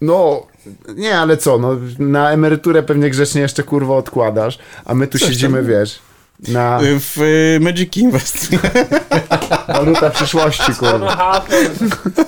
No, 0.00 0.46
nie, 0.96 1.18
ale 1.18 1.36
co, 1.36 1.58
no, 1.58 1.76
na 1.98 2.30
emeryturę 2.30 2.82
pewnie 2.82 3.10
grzecznie 3.10 3.40
jeszcze, 3.40 3.62
kurwa, 3.62 3.94
odkładasz, 3.96 4.58
a 4.84 4.94
my 4.94 5.06
tu 5.06 5.12
Coś 5.12 5.20
tam. 5.20 5.30
siedzimy, 5.30 5.62
wiesz, 5.62 5.98
na 6.48 6.80
Y, 6.82 7.00
W 7.00 7.18
y, 7.22 7.58
Magic 7.60 7.96
Invest. 7.96 8.48
waluta 9.68 10.10
przyszłości, 10.10 10.74
kurwa. 10.78 11.44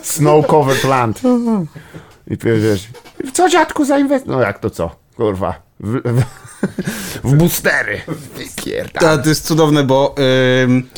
Snow 0.02 0.46
covered 0.46 0.84
land. 0.84 1.20
I 2.30 2.36
wiesz, 2.44 2.88
w 3.26 3.32
co 3.32 3.48
dziadku 3.48 3.84
zainwestuj? 3.84 4.32
No 4.32 4.40
jak 4.40 4.58
to 4.58 4.70
co, 4.70 4.96
kurwa, 5.16 5.54
w, 5.80 6.00
w, 6.04 6.22
w 7.24 7.34
boostery. 7.36 8.00
Ta, 8.92 9.18
to 9.18 9.28
jest 9.28 9.46
cudowne, 9.46 9.84
bo 9.84 10.14
ym, 10.64 10.88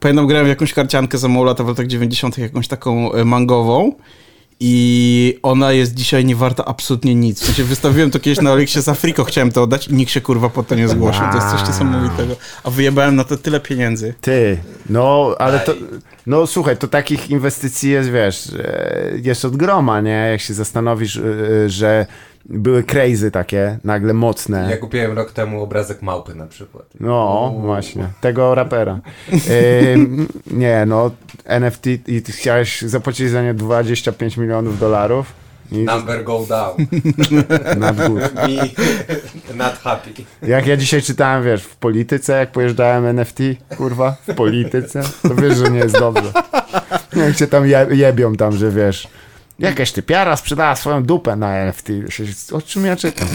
pamiętam, 0.00 0.26
grałem 0.26 0.46
w 0.46 0.48
jakąś 0.48 0.72
karciankę 0.74 1.18
za 1.18 1.28
mało 1.28 1.44
lata 1.44 1.64
w 1.64 1.68
latach 1.68 1.86
90., 1.86 2.38
jakąś 2.38 2.68
taką 2.68 3.14
y, 3.14 3.24
mangową. 3.24 3.92
I 4.64 5.38
ona 5.42 5.72
jest 5.72 5.94
dzisiaj 5.94 6.24
nie 6.24 6.36
warta 6.36 6.64
absolutnie 6.64 7.14
nic. 7.14 7.40
W 7.40 7.46
sensie 7.46 7.64
wystawiłem 7.64 8.10
to 8.10 8.20
kiedyś 8.20 8.40
na 8.40 8.52
Alexie 8.52 8.82
z 8.82 8.88
Afriko, 8.88 9.24
chciałem 9.24 9.52
to 9.52 9.62
oddać 9.62 9.88
i 9.88 9.94
nikt 9.94 10.12
się 10.12 10.20
kurwa 10.20 10.48
po 10.48 10.62
to 10.62 10.74
nie 10.74 10.88
zgłosił. 10.88 11.22
To 11.30 11.36
jest 11.36 11.48
coś 11.48 11.68
niesamowitego. 11.68 12.36
A 12.64 12.70
wyjebałem 12.70 13.16
na 13.16 13.24
to 13.24 13.36
tyle 13.36 13.60
pieniędzy. 13.60 14.14
Ty, 14.20 14.58
no, 14.90 15.34
ale 15.38 15.60
to, 15.60 15.74
no 16.26 16.46
słuchaj, 16.46 16.76
to 16.76 16.88
takich 16.88 17.30
inwestycji 17.30 17.90
jest, 17.90 18.10
wiesz, 18.10 18.48
e, 18.58 19.10
jest 19.22 19.44
od 19.44 19.56
groma, 19.56 20.00
nie? 20.00 20.28
Jak 20.30 20.40
się 20.40 20.54
zastanowisz, 20.54 21.16
e, 21.16 21.20
e, 21.20 21.68
że 21.68 22.06
były 22.44 22.82
crazy 22.82 23.30
takie, 23.30 23.78
nagle 23.84 24.14
mocne. 24.14 24.68
Ja 24.70 24.76
kupiłem 24.76 25.12
rok 25.12 25.32
temu 25.32 25.62
obrazek 25.62 26.02
małpy 26.02 26.34
na 26.34 26.46
przykład. 26.46 26.84
No, 27.00 27.54
właśnie, 27.60 28.08
tego 28.20 28.54
rapera. 28.54 29.00
Nie, 30.50 30.84
no, 30.86 31.10
NFT 31.44 31.86
i 31.86 32.22
ty 32.22 32.32
chciałeś 32.32 32.82
zapłacić 32.82 33.30
za 33.30 33.42
nie 33.42 33.54
25 33.54 34.36
milionów 34.36 34.78
dolarów 34.78 35.32
i 35.72 35.78
Number 35.84 36.24
go 36.24 36.46
down. 36.48 36.76
nad 37.78 38.08
gór. 38.08 38.20
Me 38.20 39.54
not 39.54 39.74
happy. 39.74 40.10
Jak 40.42 40.66
ja 40.66 40.76
dzisiaj 40.76 41.02
czytałem, 41.02 41.44
wiesz, 41.44 41.62
w 41.62 41.76
polityce, 41.76 42.32
jak 42.32 42.52
pojeżdżałem 42.52 43.06
NFT, 43.06 43.38
kurwa, 43.76 44.16
w 44.28 44.34
polityce, 44.34 45.02
to 45.22 45.34
wiesz, 45.34 45.56
że 45.56 45.70
nie 45.70 45.78
jest 45.78 45.98
dobrze. 45.98 46.32
Jak 47.16 47.36
cię 47.36 47.46
tam 47.46 47.66
je, 47.66 47.86
jebią 47.90 48.34
tam, 48.34 48.52
że 48.52 48.70
wiesz, 48.70 49.08
jakaś 49.62 49.92
typiara 49.92 50.36
sprzedała 50.36 50.76
swoją 50.76 51.02
dupę 51.02 51.36
na 51.36 51.56
NFT. 51.56 51.88
O 52.52 52.62
czym 52.62 52.86
ja 52.86 52.96
czytam? 52.96 53.28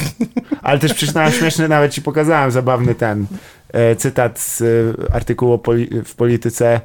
Ale 0.62 0.80
też 0.80 0.94
przeczytałem 0.94 1.32
śmieszny, 1.32 1.68
nawet 1.68 1.94
ci 1.94 2.02
pokazałem 2.02 2.52
zabawny 2.52 2.96
ten 2.96 3.26
e, 3.74 3.96
cytat 3.96 4.40
z 4.40 4.62
e, 4.62 4.66
artykułu 5.14 5.58
poli, 5.58 5.90
w 6.06 6.16
polityce, 6.16 6.82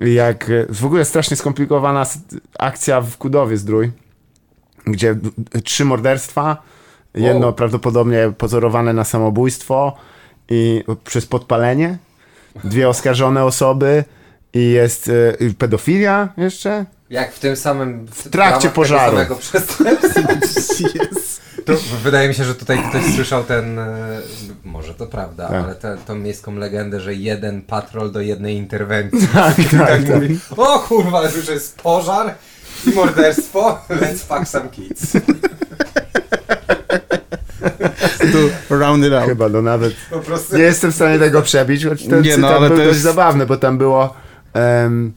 jak 0.00 0.50
e, 0.50 0.66
w 0.68 0.84
ogóle 0.84 1.04
strasznie 1.04 1.36
skomplikowana 1.36 2.06
akcja 2.58 3.00
w 3.00 3.16
Kudowie 3.16 3.56
Zdrój, 3.56 3.92
gdzie 4.86 5.16
trzy 5.64 5.84
morderstwa, 5.84 6.62
jedno 7.14 7.46
Wow. 7.46 7.54
prawdopodobnie 7.54 8.32
pozorowane 8.38 8.92
na 8.92 9.04
samobójstwo 9.04 9.96
i 10.48 10.84
przez 11.04 11.26
podpalenie, 11.26 11.98
dwie 12.64 12.88
oskarżone 12.88 13.44
osoby 13.44 14.04
i 14.54 14.70
jest 14.70 15.10
i 15.40 15.54
pedofilia 15.54 16.28
jeszcze. 16.36 16.86
Jak 17.10 17.32
w 17.32 17.38
tym 17.38 17.56
samym... 17.56 18.06
W 18.06 18.28
trakcie 18.30 18.68
pożaru. 18.70 19.12
Samego 19.12 19.36
przestępstwa. 19.46 20.22
To 21.64 21.72
wydaje 22.02 22.28
mi 22.28 22.34
się, 22.34 22.44
że 22.44 22.54
tutaj 22.54 22.78
ktoś 22.88 23.14
słyszał 23.14 23.44
ten, 23.44 23.78
e, 23.78 24.20
może 24.64 24.94
to 24.94 25.06
prawda, 25.06 25.48
Tak. 25.48 25.64
ale 25.64 25.74
tę 25.74 25.96
tą 26.06 26.14
miejską 26.14 26.54
legendę, 26.54 27.00
że 27.00 27.14
jeden 27.14 27.62
patrol 27.62 28.12
do 28.12 28.20
jednej 28.20 28.56
interwencji. 28.56 29.28
Tak, 29.34 29.54
tak, 29.56 29.88
tak 29.88 30.08
mówi, 30.08 30.38
o 30.56 30.78
kurwa, 30.78 31.18
ale 31.18 31.32
już 31.32 31.48
jest 31.48 31.80
pożar 31.82 32.34
i 32.86 32.90
morderstwo, 32.90 33.78
let's 34.00 34.18
fuck 34.18 34.48
some 34.48 34.68
kids. 34.68 35.12
To 38.68 38.76
round 38.78 39.04
it 39.04 39.12
out. 39.12 39.24
Chyba, 39.28 39.48
no 39.48 39.62
nawet 39.62 39.94
Po 40.10 40.18
prostu 40.18 40.56
nie 40.56 40.62
jestem 40.62 40.92
w 40.92 40.94
stanie 40.94 41.18
tego 41.18 41.42
przebić, 41.42 41.84
choć 41.86 42.06
ten 42.06 42.22
Nie, 42.22 42.36
no, 42.38 42.48
ale 42.48 42.68
był 42.68 42.78
to 42.78 42.84
dość 42.84 42.88
jest- 42.88 43.00
zabawny, 43.00 43.46
bo 43.46 43.56
tam 43.56 43.78
było... 43.78 44.14
em, 44.54 45.12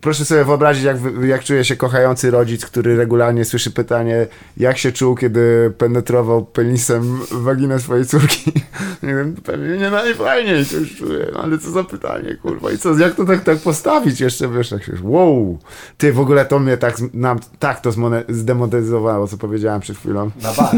proszę 0.00 0.24
sobie 0.24 0.44
wyobrazić, 0.44 0.84
jak, 0.84 0.96
jak 1.26 1.44
czuje 1.44 1.64
się 1.64 1.76
kochający 1.76 2.30
rodzic, 2.30 2.66
który 2.66 2.96
regularnie 2.96 3.44
słyszy 3.44 3.70
pytanie, 3.70 4.26
jak 4.56 4.78
się 4.78 4.92
czuł, 4.92 5.14
kiedy 5.16 5.72
penetrował 5.78 6.44
penisem 6.44 7.20
waginę 7.30 7.80
swojej 7.80 8.06
córki. 8.06 8.52
Nie 9.02 9.14
wiem, 9.14 9.34
pewnie 9.44 9.76
nie 9.78 9.90
najfajniej 9.90 10.64
się 10.64 10.76
już 10.76 10.96
czuję, 10.96 11.26
no, 11.32 11.42
ale 11.42 11.58
co 11.58 11.70
za 11.70 11.84
pytanie, 11.84 12.36
kurwa. 12.42 12.72
I 12.72 12.78
co, 12.78 12.98
jak 12.98 13.14
to 13.14 13.24
tak, 13.24 13.44
tak 13.44 13.58
postawić 13.58 14.20
jeszcze, 14.20 14.48
wiesz, 14.48 14.68
tak 14.68 14.84
się, 14.84 14.92
wow. 15.02 15.58
Ty, 15.98 16.12
w 16.12 16.20
ogóle 16.20 16.44
to 16.44 16.58
mnie 16.58 16.76
tak, 16.76 16.96
nam, 17.14 17.38
tak 17.58 17.80
to 17.80 17.90
zdemonetyzowało, 18.28 19.28
co 19.28 19.36
powiedziałem 19.36 19.80
przed 19.80 19.98
chwilą. 19.98 20.30
na 20.42 20.52
bar. 20.52 20.70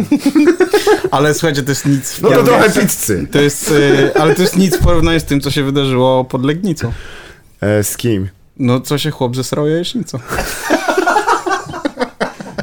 Ale 1.10 1.34
słuchajcie, 1.34 1.62
to 1.62 1.70
jest 1.70 1.86
nic. 1.86 2.20
No 2.20 2.28
to 2.28 2.38
Ja- 2.38 2.42
trochę 2.44 2.70
pizzy. 2.70 3.26
To 3.32 3.40
jest, 3.40 3.70
y, 3.70 4.14
ale 4.14 4.34
to 4.34 4.42
jest 4.42 4.56
nic 4.56 4.76
w 4.76 4.82
porównaniu 4.82 5.20
z 5.20 5.24
tym, 5.24 5.40
co 5.40 5.50
się 5.50 5.62
wydarzyło 5.64 6.24
pod 6.24 6.44
Legnicą. 6.44 6.92
E, 7.60 7.84
z 7.84 7.96
kim? 7.96 8.28
No, 8.56 8.80
co 8.80 8.98
się 8.98 9.10
chłop 9.10 9.36
zesrał 9.36 9.66
jajecznicą. 9.66 10.18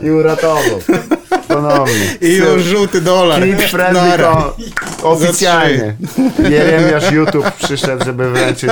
I 0.03 0.11
uratował. 0.11 0.79
Ponownie. 1.47 2.17
I 2.21 2.35
już 2.35 2.63
żółty 2.63 3.01
dolar. 3.01 3.43
Kid 3.43 3.61
friendly 3.61 4.17
to 4.17 4.55
oficjalnie. 5.03 5.95
Jeremiasz 6.49 7.11
YouTube 7.11 7.51
przyszedł, 7.51 8.05
żeby 8.05 8.31
wręczyć 8.31 8.71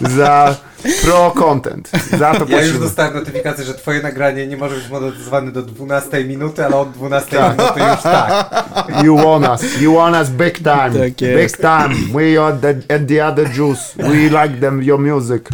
za 0.00 0.56
pro 1.04 1.30
content. 1.30 1.90
Za 2.18 2.34
to 2.34 2.46
Ja 2.48 2.62
już 2.62 2.78
dostałem 2.78 3.14
notyfikację, 3.14 3.64
że 3.64 3.74
twoje 3.74 4.02
nagranie 4.02 4.46
nie 4.46 4.56
może 4.56 4.76
być 4.76 4.88
monetyzowane 4.88 5.52
do 5.52 5.62
12 5.62 6.24
minuty, 6.24 6.64
ale 6.64 6.76
od 6.76 6.90
12 6.92 7.42
minuty 7.42 7.80
już 7.90 8.02
tak. 8.02 8.66
You 9.04 9.16
want 9.16 9.62
us. 9.62 9.80
You 9.80 9.94
want 9.94 10.16
us 10.16 10.28
big 10.28 10.58
time. 10.58 10.90
Tak 10.90 11.12
big 11.18 11.56
time. 11.56 11.94
We 12.14 12.44
are 12.44 12.56
the, 12.58 12.98
the 12.98 13.28
other 13.28 13.50
Jews. 13.58 13.78
We 13.96 14.42
like 14.42 14.60
them, 14.60 14.82
your 14.82 14.98
music. 14.98 15.48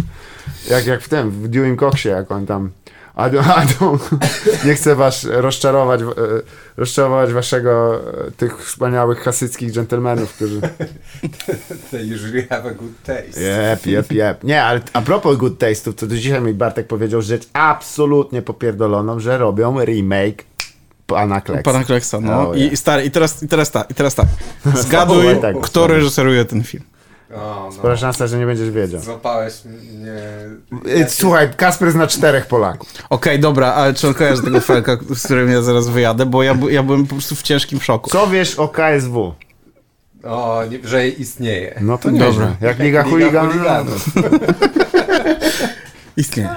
Jak, 0.70 0.86
jak 0.86 1.02
w 1.02 1.08
tym, 1.08 1.30
w 1.30 1.48
Dewey 1.48 1.76
Coxie, 1.76 2.10
jak 2.10 2.32
on 2.32 2.46
tam... 2.46 2.70
I 3.18 3.20
don't, 3.30 4.16
nie 4.64 4.74
chcę 4.74 4.94
was 4.94 5.24
rozczarować, 5.24 6.02
e, 6.02 6.04
rozczarować 6.76 7.32
waszego, 7.32 8.00
e, 8.26 8.30
tych 8.30 8.64
wspaniałych 8.64 9.18
hasyckich 9.20 9.72
dżentelmenów, 9.72 10.34
którzy... 10.34 10.60
They 11.90 12.14
usually 12.14 12.46
have 12.50 12.70
a 12.70 12.74
good 12.74 13.02
taste. 13.02 13.40
Jep, 13.40 13.86
jep, 13.86 14.12
jep. 14.12 14.44
Nie, 14.44 14.64
ale 14.64 14.80
a 14.92 15.02
propos 15.02 15.36
good 15.36 15.58
taste'ów, 15.58 15.94
to 15.94 16.06
dzisiaj 16.06 16.40
mi 16.40 16.54
Bartek 16.54 16.86
powiedział 16.86 17.22
rzecz 17.22 17.48
absolutnie 17.52 18.42
popierdoloną, 18.42 19.20
że 19.20 19.38
robią 19.38 19.84
remake 19.84 20.44
Pana 21.06 21.40
Kleksa. 21.40 21.62
Pana 21.62 21.84
Kleksa, 21.84 22.20
no. 22.20 22.48
Oh, 22.48 22.56
I, 22.56 22.60
yeah. 22.60 22.72
i, 22.72 22.76
stary, 22.76 23.04
i, 23.04 23.10
teraz, 23.10 23.42
i, 23.42 23.48
teraz 23.48 23.70
tak, 23.70 23.90
I 23.90 23.94
teraz 23.94 24.14
tak. 24.14 24.26
Zgaduj, 24.64 24.82
Zgaduj, 24.82 25.40
tak. 25.40 25.60
kto 25.60 25.86
reżyseruje 25.86 26.44
ten 26.44 26.62
film. 26.62 26.84
O, 27.34 27.72
Spora 27.72 27.94
no. 27.94 27.96
szansa, 28.00 28.26
że 28.26 28.38
nie 28.38 28.46
będziesz 28.46 28.70
wiedział. 28.70 29.00
Złapałeś 29.00 29.54
mnie. 29.64 30.12
Y, 30.96 31.06
Słuchaj, 31.10 31.48
Kasper 31.56 31.90
zna 31.92 32.06
czterech 32.06 32.46
Polaków. 32.46 32.88
Okej, 33.10 33.40
dobra, 33.40 33.72
ale 33.72 33.94
czy 33.94 34.08
on 34.08 34.14
kojarzy 34.14 34.42
tego 34.42 34.60
felka, 34.60 34.96
z 35.14 35.24
którym 35.24 35.50
ja 35.50 35.62
zaraz 35.62 35.88
wyjadę, 35.88 36.26
bo 36.26 36.42
ja, 36.42 36.56
ja 36.70 36.82
byłem 36.82 37.06
po 37.06 37.14
prostu 37.14 37.34
w 37.34 37.42
ciężkim 37.42 37.80
szoku. 37.80 38.10
Co 38.10 38.26
wiesz 38.26 38.54
o 38.58 38.68
KSW? 38.68 39.34
O, 40.24 40.62
nie, 40.70 40.78
że 40.88 41.08
istnieje. 41.08 41.78
No 41.80 41.98
to 41.98 42.10
Dobra. 42.10 42.26
nieźle. 42.26 42.56
Jak 42.60 42.78
Liga 42.78 43.02
Liga 43.02 43.10
Chuliganów. 43.10 43.52
Chuliganów. 43.52 44.04
Istnieje. 46.16 46.48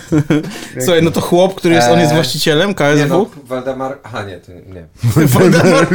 Słuchaj, 0.84 1.02
no 1.02 1.10
to 1.10 1.20
chłop, 1.20 1.54
który 1.54 1.74
jest, 1.74 1.88
on 1.88 1.98
jest 1.98 2.10
Eee, 2.12 2.16
właścicielem 2.16 2.68
Nie 2.68 2.74
KSW? 2.74 3.08
no, 3.08 3.26
Waldemar... 3.44 3.98
Aha, 4.02 4.22
nie, 4.22 4.36
to 4.38 4.52
nie. 4.52 4.86
Waldemar 5.26 5.86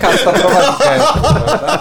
Kasta 0.00 0.32
prowadzi 0.32 0.72
KSW, 0.78 1.22
prawda? 1.22 1.78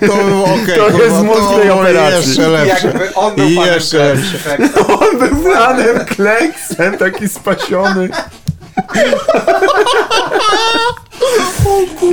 To 0.00 0.24
było 0.24 0.44
okej. 0.44 0.76
To 0.76 0.84
kurwa, 0.84 1.04
jest 1.04 1.22
mocnej 1.24 1.66
było 1.66 1.80
operacji. 1.80 2.28
Jeszcze 2.28 2.48
lepsze. 2.48 2.86
Jakby 2.86 3.14
on 3.14 3.34
był 3.36 3.48
I 3.48 3.54
panem 3.56 3.74
jeszcze 3.74 4.16
Kleksa. 4.56 4.80
On 5.00 5.18
był 5.18 5.52
panem 5.54 6.04
Kleksem, 6.06 6.98
taki 6.98 7.28
spasiony. 7.28 8.08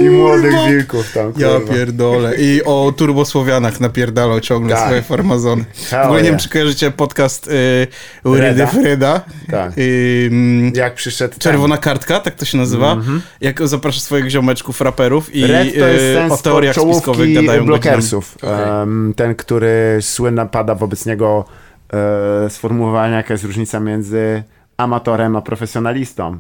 I 0.01 0.09
młodych 0.09 0.53
wilków 0.67 1.13
tam, 1.13 1.33
Ja 1.37 1.47
kurwa. 1.49 1.73
pierdolę. 1.73 2.35
I 2.35 2.61
o 2.65 2.93
turbosłowianach 2.97 3.79
napierdalał 3.79 4.39
ciągle 4.39 4.75
Tak. 4.75 4.85
swoje 4.85 5.01
farmazony. 5.01 5.65
W 5.89 5.93
ogóle 6.05 6.21
nie 6.21 6.29
wiem, 6.29 6.39
czy 6.39 6.49
kojarzycie 6.49 6.91
podcast 6.91 7.47
y, 7.47 7.87
de 8.55 8.67
Freda. 8.67 9.21
Tak. 9.51 9.77
Y, 9.77 10.27
mm, 10.31 10.71
Jak 10.75 10.93
przyszedł 10.95 11.31
ten. 11.31 11.39
Czerwona 11.39 11.77
kartka, 11.77 12.19
tak 12.19 12.35
to 12.35 12.45
się 12.45 12.57
nazywa. 12.57 12.97
Jak 13.41 13.67
zaprasza 13.67 13.99
swoich 13.99 14.29
ziomeczków, 14.29 14.81
raperów 14.81 15.35
i 15.35 15.47
Red 15.47 15.73
to 15.79 15.87
jest 15.87 16.03
y, 16.05 16.13
ten 16.15 16.31
o 16.31 16.37
teoriach 16.37 16.75
spiskowych 16.75 17.33
gadają 17.33 17.65
blokersów. 17.65 18.37
Em, 18.43 19.13
ten, 19.15 19.35
który 19.35 19.97
słynna 20.01 20.45
pada 20.45 20.75
wobec 20.75 21.05
niego 21.05 21.45
e, 22.45 22.49
sformułowania, 22.49 23.17
jaka 23.17 23.33
jest 23.33 23.43
różnica 23.43 23.79
między 23.79 24.43
amatorem 24.77 25.35
a 25.35 25.41
profesjonalistą. 25.41 26.39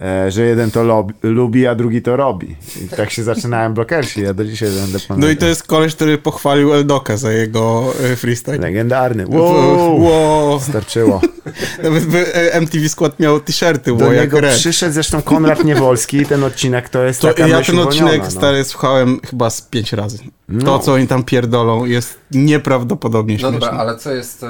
E, 0.00 0.30
że 0.30 0.42
jeden 0.42 0.70
to 0.70 0.82
lob, 0.82 1.12
lubi, 1.22 1.66
a 1.66 1.74
drugi 1.74 2.02
to 2.02 2.16
robi. 2.16 2.56
I 2.84 2.88
tak 2.88 3.10
się 3.10 3.22
zaczynałem 3.22 3.74
blokersi, 3.74 4.22
ja 4.22 4.34
do 4.34 4.44
dzisiaj 4.44 4.68
będę 4.70 4.98
pamiętał. 4.98 5.16
No 5.18 5.28
i 5.28 5.36
to 5.36 5.46
jest 5.46 5.62
koleś, 5.62 5.94
który 5.94 6.18
pochwalił 6.18 6.74
Eldoka 6.74 7.16
za 7.16 7.32
jego 7.32 7.92
y, 8.12 8.16
freestyle. 8.16 8.58
Legendarny. 8.58 9.26
Wow. 9.28 10.02
Wow! 10.02 10.60
Starczyło. 10.60 11.20
Nawet 11.82 12.04
e, 12.34 12.54
MTV 12.60 12.88
Skład 12.88 13.20
miał 13.20 13.40
t-shirty, 13.40 13.96
Do 13.96 14.04
wow, 14.04 14.12
jak 14.12 14.22
niego 14.24 14.40
red. 14.40 14.54
przyszedł 14.54 14.92
zresztą 14.94 15.22
Konrad 15.22 15.64
Niewolski 15.64 16.16
i 16.16 16.26
ten 16.26 16.44
odcinek 16.44 16.88
to 16.88 17.02
jest 17.04 17.20
To 17.20 17.28
taka 17.28 17.46
ja 17.46 17.62
ten 17.62 17.78
odcinek 17.78 18.22
no. 18.24 18.30
stary 18.30 18.64
słuchałem 18.64 19.20
chyba 19.30 19.50
z 19.50 19.62
pięć 19.62 19.92
razy. 19.92 20.18
No. 20.48 20.64
To, 20.64 20.78
co 20.78 20.92
oni 20.92 21.06
tam 21.06 21.24
pierdolą, 21.24 21.84
jest 21.84 22.18
nieprawdopodobnie 22.30 23.34
No 23.34 23.38
śmieszne. 23.40 23.60
dobra, 23.60 23.78
ale 23.78 23.96
co 23.98 24.12
jest... 24.14 24.42
e, 24.42 24.46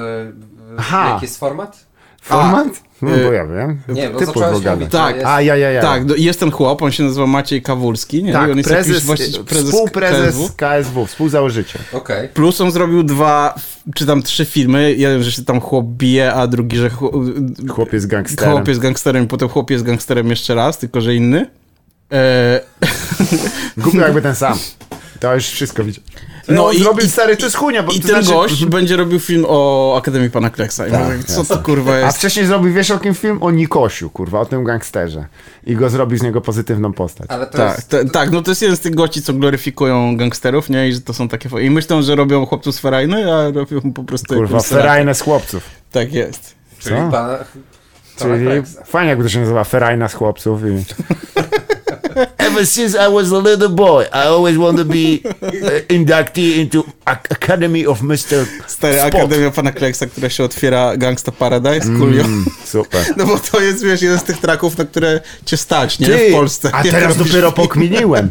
Aha. 0.78 1.10
Jaki 1.12 1.24
jest 1.24 1.38
format? 1.38 1.87
Format? 2.22 2.68
No 3.02 3.16
y, 3.16 3.24
bo 3.24 3.32
ja 3.32 3.46
wiem. 3.46 3.80
Nie, 3.88 4.10
bo 4.10 4.18
Ty 4.18 4.26
zacząłeś 4.26 4.58
Tak, 4.90 5.14
jest... 5.16 5.26
A, 5.26 5.42
ja, 5.42 5.56
ja, 5.56 5.70
ja. 5.70 5.82
Tak, 5.82 6.04
no, 6.04 6.14
jest 6.16 6.40
ten 6.40 6.50
chłop, 6.50 6.82
on 6.82 6.90
się 6.92 7.02
nazywa 7.02 7.26
Maciej 7.26 7.62
Kawulski, 7.62 8.22
nie? 8.22 8.30
I 8.30 8.32
Tak, 8.32 8.50
on 8.50 8.56
jest 8.58 8.68
prezes, 8.70 9.04
prezes 9.46 9.64
współprezes 9.70 10.34
KSW. 10.34 10.50
KSW, 10.56 11.06
współzałożyciel. 11.06 11.82
Okej. 11.92 12.28
Plus 12.28 12.60
on 12.60 12.70
zrobił 12.70 13.02
dwa, 13.02 13.54
czy 13.94 14.06
tam 14.06 14.22
trzy 14.22 14.44
filmy. 14.44 14.94
Jeden, 14.94 15.22
że 15.22 15.32
się 15.32 15.44
tam 15.44 15.60
chłop 15.60 15.86
bije, 15.86 16.34
a 16.34 16.46
drugi, 16.46 16.76
że 16.76 16.90
chłop, 16.90 17.14
Chłopiec 17.70 18.06
gangsterem. 18.06 18.54
chłop 18.54 18.68
jest 18.68 18.80
gangsterem, 18.80 19.26
potem 19.26 19.48
chłop 19.48 19.70
jest 19.70 19.84
gangsterem 19.84 20.30
jeszcze 20.30 20.54
raz, 20.54 20.78
tylko 20.78 21.00
że 21.00 21.14
inny. 21.14 21.46
E, 22.12 22.60
Głupio 23.76 24.00
jakby 24.00 24.22
ten 24.28 24.34
sam. 24.34 24.58
To 25.20 25.34
już 25.34 25.46
wszystko 25.46 25.84
widział. 25.84 26.04
No 26.48 26.54
No 26.62 26.72
i- 26.72 26.78
zrobił 26.82 27.06
i- 27.06 27.10
stary, 27.10 27.36
to 27.36 27.44
jest 27.44 27.56
chunia, 27.56 27.82
bo 27.82 27.92
I 27.92 28.00
ten 28.00 28.08
znaczy... 28.10 28.28
gość 28.30 28.64
będzie 28.66 28.96
robił 28.96 29.20
film 29.20 29.44
o 29.48 29.96
Akademii 29.98 30.30
Pana 30.30 30.50
Kleksa. 30.50 30.86
I 30.86 30.92
mówię, 30.92 31.18
co 31.26 31.44
to 31.44 31.58
kurwa 31.58 31.92
A 31.92 31.98
jest? 31.98 32.18
wcześniej 32.18 32.46
zrobił, 32.46 32.72
wiesz 32.72 32.90
o 32.90 32.98
kim 32.98 33.14
film? 33.14 33.38
O 33.42 33.50
Nikosiu, 33.50 34.10
kurwa, 34.10 34.40
o 34.40 34.46
tym 34.46 34.64
gangsterze. 34.64 35.26
I 35.66 35.76
go 35.76 35.90
zrobił 35.90 36.18
z 36.18 36.22
niego 36.22 36.40
pozytywną 36.40 36.92
postać. 36.92 37.26
Ale 37.30 37.46
to 37.46 37.56
Tak, 37.58 37.76
jest... 37.76 37.88
te, 37.88 38.04
tak, 38.04 38.30
no 38.30 38.42
to 38.42 38.50
jest 38.50 38.62
jeden 38.62 38.76
z 38.76 38.80
tych 38.80 38.94
gości, 38.94 39.22
co 39.22 39.32
gloryfikują 39.32 40.16
gangsterów, 40.16 40.70
nie? 40.70 40.88
I 40.88 40.92
że 40.92 41.00
to 41.00 41.12
są 41.14 41.28
takie... 41.28 41.48
I 41.60 41.70
myślą, 41.70 42.02
że 42.02 42.14
robią 42.14 42.46
chłopców 42.46 42.74
z 42.74 42.78
ferajny, 42.78 43.34
a 43.34 43.44
robią 43.50 43.92
po 43.94 44.04
prostu... 44.04 44.34
Kurwa, 44.34 44.60
ferajne 44.60 45.14
z 45.14 45.20
chłopców. 45.20 45.62
Tak 45.92 46.12
jest. 46.12 46.54
Czyli 46.78 46.96
Co? 46.96 47.02
pana... 47.02 47.10
pana 47.10 47.44
Czyli 48.18 48.62
fajnie 48.86 49.08
jakby 49.08 49.24
to 49.24 49.30
się 49.30 49.40
nazywa 49.40 49.64
ferajna 49.64 50.08
z 50.08 50.14
chłopców 50.14 50.60
i... 50.62 50.84
Ever 52.38 52.66
since 52.66 52.94
I 52.94 53.08
was 53.12 53.32
a 53.32 53.38
little 53.38 53.68
boy, 53.68 54.04
I 54.12 54.26
always 54.26 54.58
wanted 54.58 54.78
to 54.78 54.92
be 54.92 55.20
uh, 55.24 55.80
inductee 55.88 56.56
into 56.56 56.84
Ac- 57.04 57.30
Academy 57.30 57.86
of 57.86 58.02
Mr. 58.02 58.46
Stary 58.66 58.98
Spot. 58.98 59.14
Akademia 59.14 59.50
Pana 59.50 59.72
Kleksa, 59.72 60.06
która 60.06 60.30
się 60.30 60.44
otwiera 60.44 60.96
Gangsta 60.96 61.32
Paradise. 61.32 61.86
Mm, 61.86 62.44
super. 62.64 63.04
No 63.16 63.26
bo 63.26 63.38
to 63.38 63.60
jest, 63.60 63.84
wiesz, 63.84 64.02
jeden 64.02 64.18
z 64.18 64.22
tych 64.24 64.38
traków, 64.38 64.78
na 64.78 64.84
które 64.84 65.20
cię 65.44 65.56
stać, 65.56 65.98
nie? 65.98 66.06
w 66.08 66.32
Polsce. 66.32 66.70
A 66.74 66.82
teraz 66.82 67.16
dopiero 67.16 67.52
pokminiłem. 67.62 68.30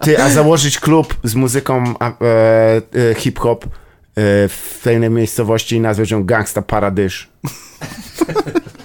Ty, 0.00 0.22
a 0.22 0.30
założyć 0.30 0.80
klub 0.80 1.14
z 1.24 1.34
muzyką 1.34 1.94
a, 1.98 2.08
e, 2.08 2.12
e, 3.10 3.14
hip-hop 3.14 3.64
e, 3.64 3.68
w 4.48 4.80
tej 4.82 5.00
miejscowości 5.10 5.76
i 5.76 5.80
nazwać 5.80 6.10
ją 6.10 6.24
Gangsta 6.24 6.62
Paradyż. 6.62 7.28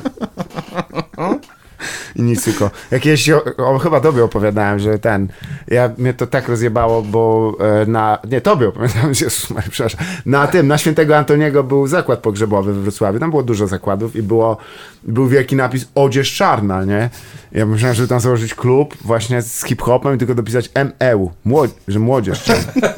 I 2.16 2.22
nic 2.22 2.44
tylko. 2.44 2.72
Jakieś, 2.92 3.30
o, 3.58 3.80
chyba 3.80 4.00
tobie 4.00 4.24
opowiadałem, 4.24 4.80
że 4.80 5.00
ten, 5.00 5.28
ja, 5.68 5.90
mnie 5.98 6.14
to 6.14 6.28
tak 6.28 6.48
rozjebało, 6.50 7.02
bo 7.02 7.54
e, 7.82 7.86
na, 7.86 8.20
nie, 8.32 8.42
tobie 8.42 8.68
opowiadałem, 8.68 9.10
Jezus 9.22 9.50
Maria, 9.50 9.70
przepraszam, 9.72 10.00
na 10.26 10.48
tym, 10.48 10.68
na 10.68 10.78
Świętego 10.78 11.18
Antoniego 11.18 11.64
był 11.64 11.88
zakład 11.88 12.20
pogrzebowy 12.20 12.74
we 12.74 12.82
Wrocławiu, 12.82 13.20
tam 13.20 13.30
było 13.30 13.44
dużo 13.44 13.68
zakładów 13.68 14.16
i 14.16 14.24
było, 14.24 14.58
był 15.04 15.28
wielki 15.28 15.56
napis 15.56 15.88
odzież 15.96 16.34
czarna, 16.36 16.84
nie? 16.86 17.10
Ja 17.52 17.66
myślałem, 17.66 17.96
żeby 17.96 18.08
tam 18.08 18.20
założyć 18.20 18.56
klub 18.56 18.98
właśnie 19.02 19.42
z 19.42 19.66
hip-hopem 19.66 20.16
i 20.16 20.18
tylko 20.18 20.36
dopisać 20.36 20.70
MEU, 20.76 21.32
młod- 21.46 21.74
że 21.88 22.00
młodzież 22.00 22.44
czarna. 22.44 22.72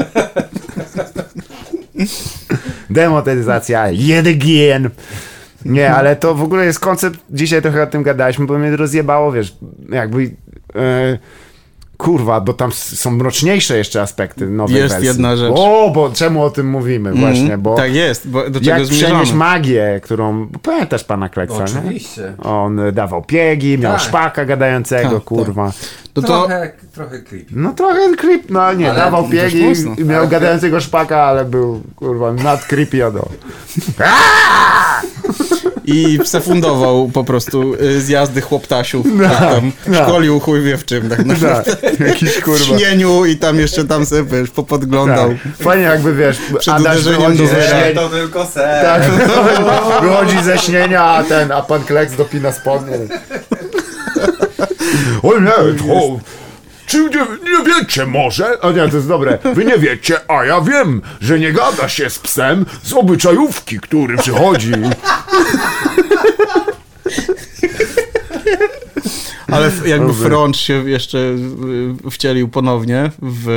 Demonetyzacja, 2.90 3.88
yet 3.92 4.28
again. 4.28 4.90
Nie, 5.66 5.92
ale 5.92 6.16
to 6.16 6.36
w 6.36 6.44
ogóle 6.44 6.66
jest 6.66 6.80
koncept, 6.80 7.20
dzisiaj 7.30 7.62
trochę 7.62 7.84
o 7.84 7.88
tym 7.88 8.04
gadaliśmy, 8.04 8.46
bo 8.46 8.58
mnie 8.58 8.76
rozjebało, 8.76 9.32
wiesz, 9.32 9.58
jakby... 9.90 10.36
E, 10.76 11.18
kurwa, 12.04 12.42
bo 12.42 12.54
tam 12.54 12.72
są 12.72 13.12
mroczniejsze 13.12 13.78
jeszcze 13.78 14.02
aspekty 14.02 14.48
nowej 14.50 14.76
Jest 14.76 14.90
wersji. 14.94 15.08
jedna 15.08 15.36
rzecz. 15.38 15.54
O, 15.56 15.92
bo 15.96 16.10
czemu 16.10 16.44
o 16.44 16.50
tym 16.50 16.70
mówimy 16.70 17.14
właśnie, 17.14 17.58
bo 17.58 17.76
Tak 17.76 17.94
jest, 17.96 18.28
bo 18.28 18.50
do 18.50 18.60
czego 18.60 18.72
jak 18.78 18.86
zmierzamy? 18.86 19.12
przenieść 19.14 19.34
magię, 19.34 20.00
którą... 20.04 20.48
Pamiętasz 20.64 21.04
pana 21.04 21.30
Kleksa, 21.30 21.58
nie? 21.58 21.64
Oczywiście. 21.80 22.34
On 22.44 22.80
e, 22.80 22.92
dawał 22.92 23.22
piegi, 23.24 23.78
miał 23.78 23.94
Tak. 23.94 24.02
szpaka 24.02 24.46
gadającego, 24.46 25.10
Tak, 25.10 25.24
kurwa. 25.24 25.72
No 26.16 26.22
to, 26.22 26.28
Trochę, 26.28 26.72
trochę 26.94 27.20
creepy. 27.20 27.54
No 27.56 27.74
trochę 27.74 28.16
creep, 28.16 28.42
no 28.50 28.74
nie, 28.74 28.90
Ale 28.92 29.00
dawał 29.00 29.30
piegi 29.30 29.66
miał 30.06 30.20
Ale- 30.20 30.28
gadającego 30.28 30.80
szpaka, 30.80 31.24
ale 31.24 31.46
był, 31.46 31.82
kurwa, 31.96 32.34
nad 32.34 32.66
creepy 32.66 33.06
od 33.06 33.14
I 35.86 36.20
sefundował 36.26 37.10
po 37.14 37.24
prostu 37.24 37.74
y, 37.82 38.02
zjazdy 38.02 38.42
chłoptasiów, 38.42 39.06
No, 39.16 39.30
tak 39.30 39.40
tam 39.40 39.72
no. 39.88 40.04
szkolił 40.04 40.40
chuj 40.40 40.62
wie 40.62 40.78
w 40.78 40.86
czym, 40.86 41.10
tak 41.10 41.26
naprawdę. 41.26 41.76
Jakiś 42.08 42.30
W 42.30 42.44
kurwa. 42.44 42.66
śnieniu 42.66 43.26
i 43.26 43.36
tam 43.38 43.60
jeszcze 43.60 43.86
tam 43.86 44.06
sobie, 44.06 44.24
wiesz, 44.24 44.50
popodglądał. 44.50 45.30
Tak. 45.30 45.38
Fajnie 45.62 45.84
jakby, 45.84 46.14
wiesz, 46.16 46.38
Przed 46.60 46.74
Adaś 46.74 46.92
uderzeniem 47.02 47.20
wychodzi 47.22 47.38
do 47.38 47.48
ze 47.48 47.54
zera. 47.56 47.68
śnienia, 47.82 48.02
To 48.02 48.10
tylko 48.10 48.46
ser. 48.46 48.86
tak, 48.86 49.04
wychodzi 50.04 50.44
ze 50.44 50.58
śnienia, 50.58 51.04
a 51.04 51.24
ten, 51.24 51.52
a 51.52 51.62
pan 51.62 51.84
Kleks 51.84 52.16
dopina 52.16 52.52
spodnie. 52.52 52.98
O 55.24 55.40
nie, 55.40 55.50
to... 55.78 56.20
Czy 56.94 57.00
nie, 57.00 57.10
nie 57.52 57.66
wiecie 57.76 58.06
może? 58.06 58.62
O 58.62 58.72
nie, 58.72 58.90
to 58.90 58.96
jest 58.96 59.08
dobre. 59.08 59.38
Wy 59.54 59.66
nie 59.66 59.78
wiecie, 59.78 60.32
a 60.32 60.46
ja 60.46 60.62
wiem, 60.62 61.02
że 61.22 61.40
nie 61.40 61.54
gada 61.54 61.90
się 61.90 62.10
z 62.10 62.20
psem 62.20 62.66
z 62.84 62.94
obyczajówki, 62.94 63.80
który 63.80 64.18
przychodzi. 64.18 64.72
Ale 69.52 69.72
jakby 69.86 70.08
Dobry. 70.08 70.26
Frącz 70.26 70.58
się 70.58 70.90
jeszcze 70.90 71.18
y, 72.08 72.12
wcielił 72.12 72.48
ponownie 72.48 73.12
w 73.22 73.48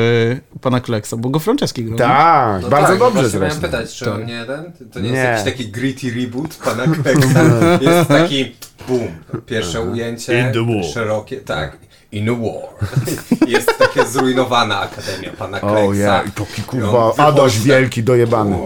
pana 0.61 0.81
Kleksa, 0.81 1.17
bo 1.17 1.29
go 1.29 1.39
Franceski 1.39 1.85
grał. 1.85 1.99
Tak, 1.99 2.63
No 2.63 2.69
bardzo 2.69 2.89
tak, 2.89 2.99
dobrze 2.99 3.21
właśnie 3.23 3.39
miałem 3.39 3.53
zresztą. 3.53 3.79
pytać, 3.79 3.95
czy 3.95 4.13
on 4.13 4.25
nie 4.27 4.33
jeden? 4.35 4.73
To 4.93 5.01
nie, 5.01 5.11
Nie. 5.11 5.19
jest 5.19 5.47
jakiś 5.47 5.53
taki 5.53 5.69
gritty 5.73 6.15
reboot 6.21 6.57
pana 6.65 6.85
Kleksa? 6.95 7.43
jest 7.91 8.09
taki 8.09 8.53
boom, 8.89 9.09
pierwsze 9.47 9.81
ujęcie, 9.81 10.53
szerokie, 10.95 11.37
tak. 11.37 11.86
In 12.17 12.29
a 12.29 12.33
war. 12.33 12.63
Jest 13.55 13.79
takie 13.79 14.05
zrujnowana 14.07 14.81
Akademia 14.81 15.31
pana 15.39 15.61
Kleksa. 15.61 15.79
O 15.87 15.93
ja, 15.95 16.23
i 16.23 16.31
taki 16.31 16.61
I 16.61 16.65
kurwa, 16.65 17.13
on 17.13 17.21
Adaś 17.21 17.59
wielki 17.59 18.03
dojebany. 18.03 18.59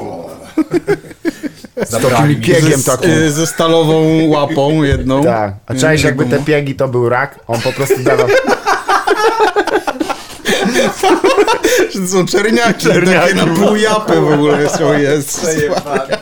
Takimi 2.02 2.28
mi 2.28 2.36
piegiem 2.36 2.80
Z, 2.80 2.84
taką. 2.84 3.06
y, 3.08 3.32
ze 3.32 3.46
stalową 3.46 4.26
łapą 4.28 4.82
jedną. 4.82 5.24
Tak, 5.34 5.54
a 5.66 5.74
cześć 5.74 6.04
jakby 6.04 6.24
te 6.26 6.38
piegi 6.38 6.74
to 6.74 6.88
był 6.88 7.08
rak, 7.08 7.38
on 7.46 7.60
po 7.60 7.72
prostu 7.72 8.02
dawał... 8.02 8.26
To 11.92 12.06
są 12.08 12.26
czerniaki, 12.26 12.86
Czerniaki. 12.86 13.34
takie 13.34 13.36
na 13.46 13.54
pół 13.56 13.76
japy 13.76 14.20
w 14.20 14.32
ogóle 14.32 14.68
są 14.68 14.98
jest. 14.98 15.40
przejebane. 15.40 16.18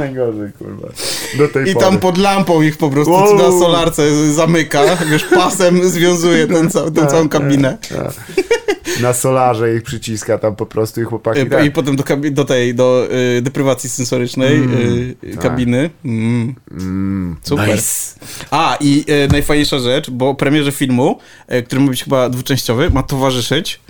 Najgorzej, 0.00 0.52
kurwa. 0.58 0.88
Do 1.38 1.48
tej 1.48 1.70
I 1.70 1.72
pory. 1.74 1.84
tam 1.86 1.98
pod 1.98 2.18
lampą 2.18 2.62
ich 2.62 2.76
po 2.76 2.90
prostu 2.90 3.12
Wow. 3.12 3.36
na 3.38 3.60
solarce 3.60 4.32
zamyka, 4.34 4.82
wiesz, 5.10 5.24
pasem 5.24 5.88
związuje 5.90 6.46
ten 6.46 6.70
ca- 6.70 6.90
tę 6.90 7.06
całą 7.06 7.28
kabinę. 7.28 7.78
Na 9.02 9.12
solarze 9.12 9.74
ich 9.74 9.82
przyciska 9.82 10.38
tam 10.38 10.56
po 10.56 10.66
prostu 10.66 11.00
i 11.00 11.04
chłopaki 11.04 11.40
I, 11.40 11.46
tak. 11.46 11.64
I 11.64 11.70
potem 11.70 11.96
do, 11.96 12.04
do 12.30 12.44
tej, 12.44 12.74
do 12.74 13.08
y, 13.38 13.42
deprywacji 13.42 13.90
sensorycznej 13.90 14.56
y, 15.24 15.36
kabiny. 15.42 15.90
Mm. 16.04 16.54
Super. 17.42 17.68
Nice. 17.68 18.14
A, 18.50 18.76
i 18.80 19.04
y, 19.24 19.28
najfajniejsza 19.32 19.78
rzecz, 19.78 20.10
bo 20.10 20.34
premierze 20.34 20.72
filmu, 20.72 21.18
y, 21.52 21.62
który 21.62 21.80
ma 21.80 21.88
być 21.90 22.04
chyba 22.04 22.28
dwuczęściowy, 22.28 22.90
ma 22.90 23.02
towarzyszyć 23.02 23.80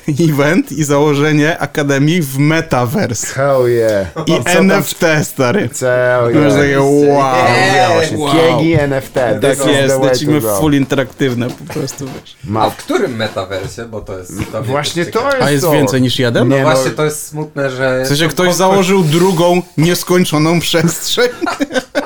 event 0.30 0.72
i 0.72 0.84
założenie 0.84 1.58
akademii 1.58 2.22
w 2.22 2.38
Metaverse. 2.38 3.26
Hell 3.26 3.68
yeah. 3.68 4.06
I 4.26 4.36
co 4.36 4.42
tam- 4.44 4.70
NFT, 4.70 5.00
stary. 5.22 5.60
Hell 5.80 6.32
To 6.32 6.38
jest 6.38 6.56
yeah. 6.56 6.68
takie 6.68 6.80
wow. 6.80 7.34
Yeah, 7.74 8.12
wow. 8.18 8.32
Piegi 8.32 8.72
NFT. 8.74 9.14
Tak 9.14 9.66
jest, 9.66 10.02
lecimy 10.02 10.40
full 10.40 10.74
interaktywne 10.74 11.50
po 11.50 11.74
prostu, 11.74 12.04
wiesz. 12.06 12.36
A 12.56 12.70
w 12.70 12.76
którym 12.76 13.16
metaversie? 13.16 13.84
Bo 13.84 14.00
to 14.00 14.18
jest... 14.18 14.32
To 14.52 14.62
Właśnie 14.62 15.06
to 15.06 15.24
jest 15.26 15.42
A 15.42 15.50
jest 15.50 15.64
to. 15.64 15.72
więcej 15.72 16.02
niż 16.02 16.18
jeden? 16.18 16.48
No 16.48 16.56
Nie, 16.56 16.62
właśnie, 16.62 16.90
to 16.90 17.04
jest 17.04 17.26
smutne, 17.26 17.70
że... 17.70 18.02
W 18.04 18.08
sensie 18.08 18.24
to- 18.24 18.30
ktoś 18.30 18.48
to- 18.48 18.54
założył 18.54 19.04
drugą, 19.04 19.62
nieskończoną 19.76 20.60
przestrzeń. 20.60 21.28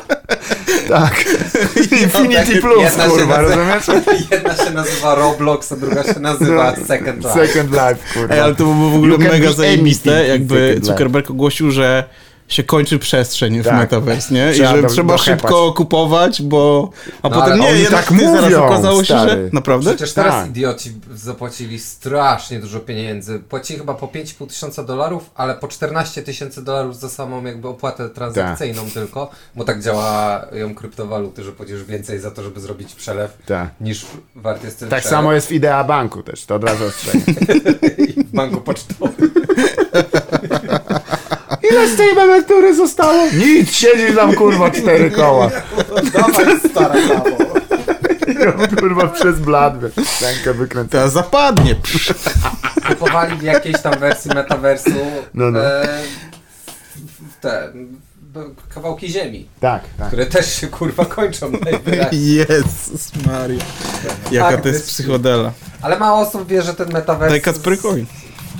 Tak. 0.88 1.24
Infinity 2.02 2.52
tak, 2.52 2.60
Plus, 2.60 2.82
jedna 2.82 3.04
się 3.04 3.10
kurwa, 3.10 3.36
nazywa- 3.42 3.56
rozumiesz? 3.66 4.04
Jedna 4.30 4.56
się 4.56 4.70
nazywa 4.70 5.14
Roblox, 5.14 5.72
a 5.72 5.76
druga 5.76 6.02
się 6.04 6.20
nazywa 6.20 6.74
No, 6.78 6.86
Second 6.86 7.24
Life. 7.24 7.46
Second 7.46 7.70
Life, 7.70 7.96
kurwa. 8.14 8.34
Ej, 8.34 8.40
ale 8.40 8.54
to 8.54 8.64
było 8.64 8.90
w 8.90 8.94
ogóle 8.94 9.18
mega 9.18 9.52
zajebiste, 9.52 10.26
jakby. 10.26 10.78
Zuckerberg 10.82 11.30
ogłosił, 11.30 11.70
że 11.70 12.04
się 12.48 12.62
kończy 12.64 12.98
przestrzeń 12.98 13.60
w 13.60 13.64
Tak. 13.64 13.74
Metaverse, 13.78 14.34
nie? 14.34 14.50
I 14.50 14.54
Trzeba 14.54 14.76
że 14.76 14.82
do- 14.82 14.88
trzeba 14.88 15.12
dochepać. 15.14 15.40
szybko 15.40 15.72
kupować, 15.72 16.42
bo... 16.42 16.90
A 17.22 17.28
No, 17.28 17.40
potem 17.40 17.60
nie, 17.60 17.72
jednak 17.72 18.04
tak 18.04 18.18
ty 18.18 18.24
zaraz 18.24 18.42
mówią, 18.44 18.64
okazało 18.64 19.04
się, 19.04 19.14
że... 19.14 19.22
stary. 19.24 19.50
Naprawdę? 19.52 19.94
Przecież 19.94 20.12
teraz 20.14 20.34
Tak. 20.34 20.48
idioci 20.50 20.92
zapłacili 21.14 21.78
strasznie 21.78 22.60
dużo 22.60 22.80
pieniędzy. 22.80 23.38
Płacili 23.38 23.78
chyba 23.78 23.94
po 23.94 24.06
5,5 24.06 24.46
tysiąca 24.48 24.82
dolarów, 24.84 25.30
ale 25.34 25.54
po 25.54 25.68
14 25.68 26.22
tysięcy 26.22 26.62
dolarów 26.64 27.00
za 27.00 27.08
samą 27.08 27.44
jakby 27.44 27.68
opłatę 27.68 28.08
transakcyjną 28.10 28.82
Tak. 28.84 28.92
tylko, 28.92 29.30
bo 29.54 29.64
tak 29.64 29.82
działają 29.82 30.74
kryptowaluty, 30.74 31.44
że 31.44 31.52
płacisz 31.52 31.84
więcej 31.84 32.18
za 32.20 32.30
to, 32.30 32.42
żeby 32.42 32.60
zrobić 32.60 32.94
przelew, 32.94 33.38
Tak. 33.46 33.68
niż 33.80 34.06
wart 34.34 34.64
jest 34.64 34.78
ten 34.80 34.88
Tak 34.88 35.00
przelew. 35.00 35.16
samo 35.18 35.32
jest 35.32 35.48
w 35.48 35.52
Idea 35.52 35.84
Banku 35.84 36.22
też, 36.22 36.44
to 36.46 36.54
od 36.54 36.64
razu 36.64 36.84
ostrzegam. 36.88 37.20
W 38.16 38.30
banku 38.36 38.60
pocztowym. 38.60 39.30
Ile 41.70 41.88
z 41.88 41.96
tej 41.96 42.08
emerytury 42.10 42.74
zostało? 42.76 43.12
Nic, 43.32 43.72
siedzi 43.72 44.14
tam 44.16 44.34
kurwa 44.34 44.70
cztery 44.70 45.10
koła. 45.10 45.50
Dawaj 46.12 46.60
stara 46.70 46.94
kawo. 47.08 47.36
Kurwa 48.80 49.06
przez 49.08 49.40
wiesz, 49.40 49.90
rękę 50.22 50.54
wykręcę. 50.54 50.90
Teraz 50.90 51.12
zapadnie. 51.12 51.76
Kupowali 52.88 53.36
w 53.38 53.42
jakiejś 53.42 53.82
tam 53.82 53.98
wersji 53.98 54.30
metaversu 54.34 54.90
No, 55.34 55.50
no. 55.50 55.60
E, 55.66 56.02
te 57.40 57.72
kawałki 58.74 59.08
ziemi, 59.08 59.48
Tak, 59.60 59.82
tak. 59.98 60.06
które 60.06 60.26
też 60.26 60.60
się 60.60 60.66
kurwa 60.66 61.04
kończą 61.04 61.50
najwyraźniej. 61.64 62.34
Jezus 62.34 63.10
Maria. 63.26 63.64
Jaka 64.30 64.50
Tak, 64.52 64.60
to 64.62 64.68
jest 64.68 64.86
psychodela. 64.88 65.52
Ale 65.82 65.98
mało 65.98 66.20
osób 66.20 66.48
wie, 66.48 66.62
że 66.62 66.74
ten 66.74 66.92
metaverse... 66.92 67.30
Daj 67.30 67.40
Kacperykowi. 67.42 68.06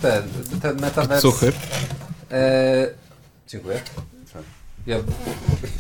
Ten, 0.02 0.22
ten 0.62 0.80
metaverse... 0.80 1.22
Suchy. 1.22 1.52
E, 2.32 2.86
dziękuję. 3.48 3.80
Ja, 4.86 4.96
ja 4.96 5.02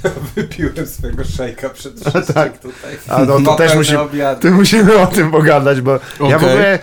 wypiłem 0.36 0.86
swojego 0.86 1.24
szejka 1.24 1.70
przed 1.70 2.00
wszystkim 2.00 2.34
tak. 2.34 2.58
tutaj. 2.58 2.96
A 3.08 3.24
no 3.24 3.40
to 3.40 3.56
też 3.56 3.90
obiady. 3.90 4.40
ty 4.40 4.50
musimy 4.50 4.98
o 4.98 5.06
tym 5.06 5.30
pogadać, 5.30 5.80
bo 5.80 6.00
ja 6.28 6.38
w 6.38 6.44
ogóle 6.44 6.78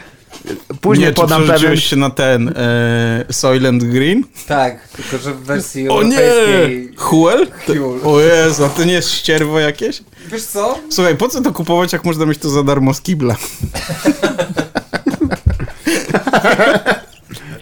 później 0.82 1.08
nie, 1.08 1.14
czy 1.14 1.22
podam 1.22 1.48
pewien... 1.48 1.78
się 1.78 1.96
na 1.96 2.10
ten 2.10 2.54
e, 2.56 3.26
Soylent 3.32 3.84
Green? 3.84 4.24
Tak, 4.48 4.88
tylko 4.88 5.18
że 5.18 5.34
w 5.34 5.44
wersji 5.44 5.90
O 5.90 6.04
nie! 6.04 6.20
europejskiej... 6.20 6.94
Huel? 6.98 7.48
Huel. 7.66 8.00
O 8.04 8.20
Jezu, 8.20 8.66
a 8.66 8.70
to 8.70 8.84
nie 8.84 8.94
jest 8.94 9.12
ścierwo 9.12 9.60
jakieś? 9.60 10.04
Wiesz 10.28 10.44
co? 10.44 10.80
Słuchaj, 10.90 11.18
po 11.18 11.30
co 11.30 11.42
to 11.42 11.52
kupować, 11.52 11.94
jak 11.94 12.06
można 12.06 12.26
mieć 12.26 12.40
to 12.40 12.50
za 12.50 12.64
darmo 12.64 12.94
z 12.94 13.02
kibla? 13.02 13.36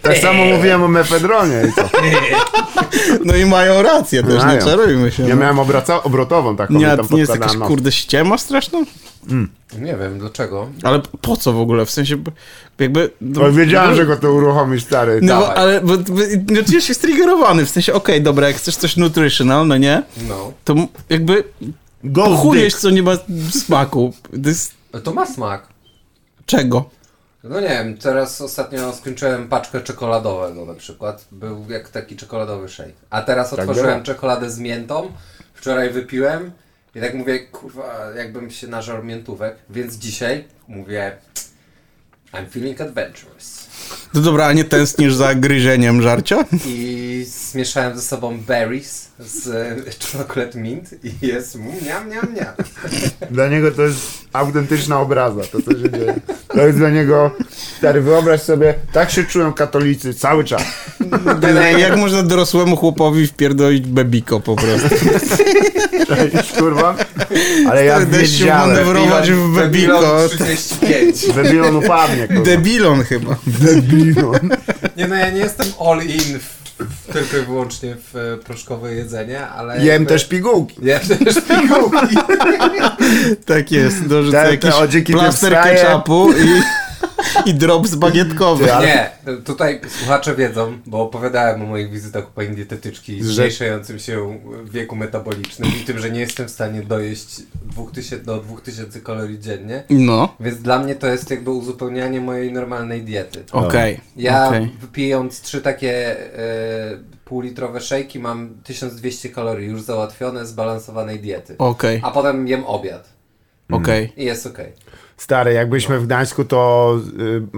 Tak 0.02 0.18
samo 0.18 0.44
mówiłem 0.44 0.82
o 0.82 0.88
mefedronie 0.88 1.62
i 1.68 1.72
co? 1.72 1.82
No 3.24 3.36
i 3.36 3.44
mają 3.46 3.82
rację 3.82 4.22
też, 4.22 4.42
Mają. 4.44 4.58
nie 4.60 4.64
czarujmy 4.66 5.10
się. 5.12 5.22
Ja 5.22 5.28
no. 5.34 5.40
miałem 5.40 5.56
obraca- 5.56 6.00
obrotową 6.02 6.56
taką 6.56 6.74
Nie, 6.74 6.96
tam 6.96 7.06
nie 7.10 7.18
jest 7.20 7.32
jakaś 7.32 7.56
nos. 7.56 7.68
kurde 7.68 7.92
ściema 7.92 8.38
straszna? 8.38 8.78
Nie 9.78 9.96
wiem, 9.96 10.18
dlaczego. 10.18 10.68
Ale 10.82 11.00
po 11.20 11.36
co 11.36 11.52
w 11.52 11.60
ogóle? 11.60 11.86
W 11.86 11.90
sensie 11.90 12.16
jakby... 12.78 13.10
no- 13.20 13.40
Bo 13.40 13.52
wiedziałem, 13.52 13.94
że 13.94 14.06
go 14.06 14.16
to 14.16 14.32
uruchomisz, 14.32 14.84
stary. 14.84 15.18
No, 15.22 15.40
Dawaj. 15.40 15.56
ale 15.56 15.80
bo, 15.80 15.98
bo, 15.98 16.20
no, 16.50 16.62
czujesz 16.66 16.84
się 16.84 16.94
striggerowany, 16.94 17.66
w 17.66 17.70
sensie, 17.70 17.92
okej, 17.92 18.22
dobra, 18.22 18.46
jak 18.48 18.56
chcesz 18.56 18.76
coś 18.76 18.96
nutritional, 18.96 19.66
no 19.66 19.76
nie? 19.76 20.02
No. 20.28 20.52
To 20.64 20.74
jakby 21.10 21.44
Go 22.04 22.24
pochujesz, 22.24 22.74
co 22.74 22.90
nie 22.90 23.02
ma 23.02 23.12
smaku. 23.50 24.12
To 24.42 24.48
jest... 24.48 24.74
To 25.04 25.12
ma 25.12 25.26
smak. 25.26 25.66
Czego? 26.46 26.84
No 27.44 27.60
nie 27.60 27.68
wiem, 27.68 27.98
teraz 27.98 28.40
ostatnio 28.40 28.92
skończyłem 28.92 29.48
paczkę 29.48 29.80
czekoladowego 29.80 30.64
na 30.64 30.74
przykład. 30.74 31.24
Był 31.32 31.70
jak 31.70 31.88
taki 31.88 32.16
czekoladowy 32.16 32.68
shake. 32.68 32.92
A 33.10 33.22
teraz 33.22 33.50
Tak 33.50 33.58
otworzyłem 33.58 34.02
czekoladę 34.02 34.50
z 34.50 34.58
miętą. 34.58 35.12
Wczoraj 35.54 35.90
wypiłem 35.90 36.52
i 36.94 37.00
tak 37.00 37.14
mówię, 37.14 37.40
kurwa, 37.40 38.10
jakbym 38.16 38.50
się 38.50 38.68
nażarł 38.68 39.04
miętówek. 39.04 39.56
Więc 39.70 39.94
dzisiaj 39.94 40.44
mówię, 40.68 41.16
I'm 42.32 42.48
feeling 42.50 42.80
adventurous. 42.80 43.66
No 44.14 44.20
dobra, 44.20 44.46
a 44.46 44.52
nie 44.52 44.64
tęsknisz 44.64 45.14
za 45.14 45.34
gryzieniem 45.34 46.02
żarcia? 46.02 46.44
I 46.66 47.26
zmieszałem 47.50 47.96
ze 47.96 48.02
sobą 48.02 48.38
berries 48.46 49.08
z 49.20 49.48
e, 49.48 50.18
chocolate 50.18 50.58
mint 50.58 50.90
i 51.04 51.26
jest 51.26 51.56
mm, 51.56 51.68
miam, 51.86 52.08
miam, 52.08 52.34
miam. 52.34 52.54
Dla 53.30 53.48
niego 53.48 53.70
to 53.70 53.82
jest 53.82 54.00
autentyczna 54.32 55.00
obraza, 55.00 55.42
to 55.52 55.62
co 55.62 55.70
się 55.70 55.90
dzieje. 55.90 56.14
To 56.48 56.66
jest 56.66 56.78
dla 56.78 56.90
niego, 56.90 57.30
stary, 57.78 58.00
wyobraź 58.00 58.40
sobie, 58.40 58.74
tak 58.92 59.10
się 59.10 59.24
czują 59.24 59.52
katolicy 59.52 60.14
cały 60.14 60.44
czas. 60.44 60.62
Jak 61.78 61.96
można 61.96 62.22
dorosłemu 62.22 62.76
chłopowi 62.76 63.26
wpierdolić 63.26 63.86
bebiko 63.86 64.40
po 64.40 64.56
prostu? 64.56 64.88
Cześć, 66.06 66.52
kurwa. 66.52 66.96
Ale 67.70 67.84
ja 67.84 68.00
się 68.00 68.06
wiedziałem. 68.06 68.68
manewrować 68.68 69.30
w 69.30 69.54
bebiko. 69.54 69.92
Babylon 69.92 70.28
35. 70.28 71.26
Debilon 71.34 71.76
upadnie, 71.76 72.26
kurwa. 72.28 72.42
Debilon 72.42 73.04
chyba. 73.04 73.36
Debilon. 73.46 74.01
Nie 74.96 75.08
no, 75.08 75.14
ja 75.14 75.30
nie 75.30 75.38
jestem 75.38 75.66
all 75.88 76.02
in 76.02 76.38
w, 76.38 76.62
w, 76.78 77.12
tylko 77.12 77.36
i 77.36 77.40
wyłącznie 77.42 77.96
w 78.12 78.16
e, 78.16 78.36
proszkowe 78.44 78.94
jedzenie, 78.94 79.46
ale... 79.46 79.76
Jem 79.76 79.86
jakby- 79.86 80.06
też 80.06 80.28
pigułki. 80.28 80.76
Jem 80.82 81.00
też 81.00 81.34
pigułki. 81.48 82.16
Tak 83.46 83.72
jest, 83.72 84.06
dorzucę 84.06 84.58
Te- 84.58 84.58
te 84.58 84.98
jakiś 84.98 85.14
plaster 85.14 85.60
ketchupu 85.62 86.32
i, 86.32 86.62
i 87.46 87.54
drops 87.54 87.94
bagietkowy. 87.94 88.74
Ale- 88.74 88.86
Nie, 88.86 89.10
tutaj 89.44 89.80
słuchacze 89.88 90.34
wiedzą, 90.34 90.78
bo 90.86 91.02
opowiadałem 91.02 91.62
o 91.62 91.66
moich 91.66 91.90
wizytach 91.90 92.28
u 92.28 92.32
pani 92.32 92.56
dietetyczki, 92.56 93.22
zmniejszającym 93.24 93.98
się 93.98 94.40
wieku 94.64 94.96
metabolicznym 94.96 95.70
i 95.82 95.84
tym, 95.84 95.98
że 95.98 96.10
nie 96.10 96.20
jestem 96.20 96.46
w 96.46 96.50
stanie 96.50 96.82
dojeść 96.82 97.42
2000 97.64 98.18
do 98.24 98.38
2000 98.38 99.00
kalorii 99.00 99.40
dziennie. 99.40 99.82
No, 99.90 100.36
Więc 100.40 100.58
dla 100.62 100.78
mnie 100.78 100.94
to 100.94 101.06
jest 101.06 101.30
jakby 101.30 101.50
uzupełnianie 101.50 102.20
mojej 102.20 102.52
normalnej 102.52 103.02
diety. 103.02 103.44
okej. 103.52 104.00
Ja 104.16 104.48
okej. 104.48 104.70
wypijąc 104.80 105.40
trzy 105.40 105.60
takie 105.60 106.16
e, 106.38 106.98
półlitrowe 107.24 107.80
szejki 107.80 108.18
mam 108.18 108.54
1200 108.64 109.28
kalorii 109.28 109.68
już 109.70 109.82
załatwione 109.82 110.46
zbalansowanej 110.46 111.20
diety. 111.20 111.54
Okej, 111.58 112.00
A 112.04 112.10
potem 112.10 112.48
jem 112.48 112.64
obiad 112.64 113.08
okej. 113.70 114.12
i 114.16 114.24
jest 114.24 114.46
okej. 114.46 114.72
Stary, 115.22 115.52
jak 115.52 115.68
byliśmy 115.68 115.98
w 115.98 116.06
Gdańsku, 116.06 116.44
to 116.44 116.96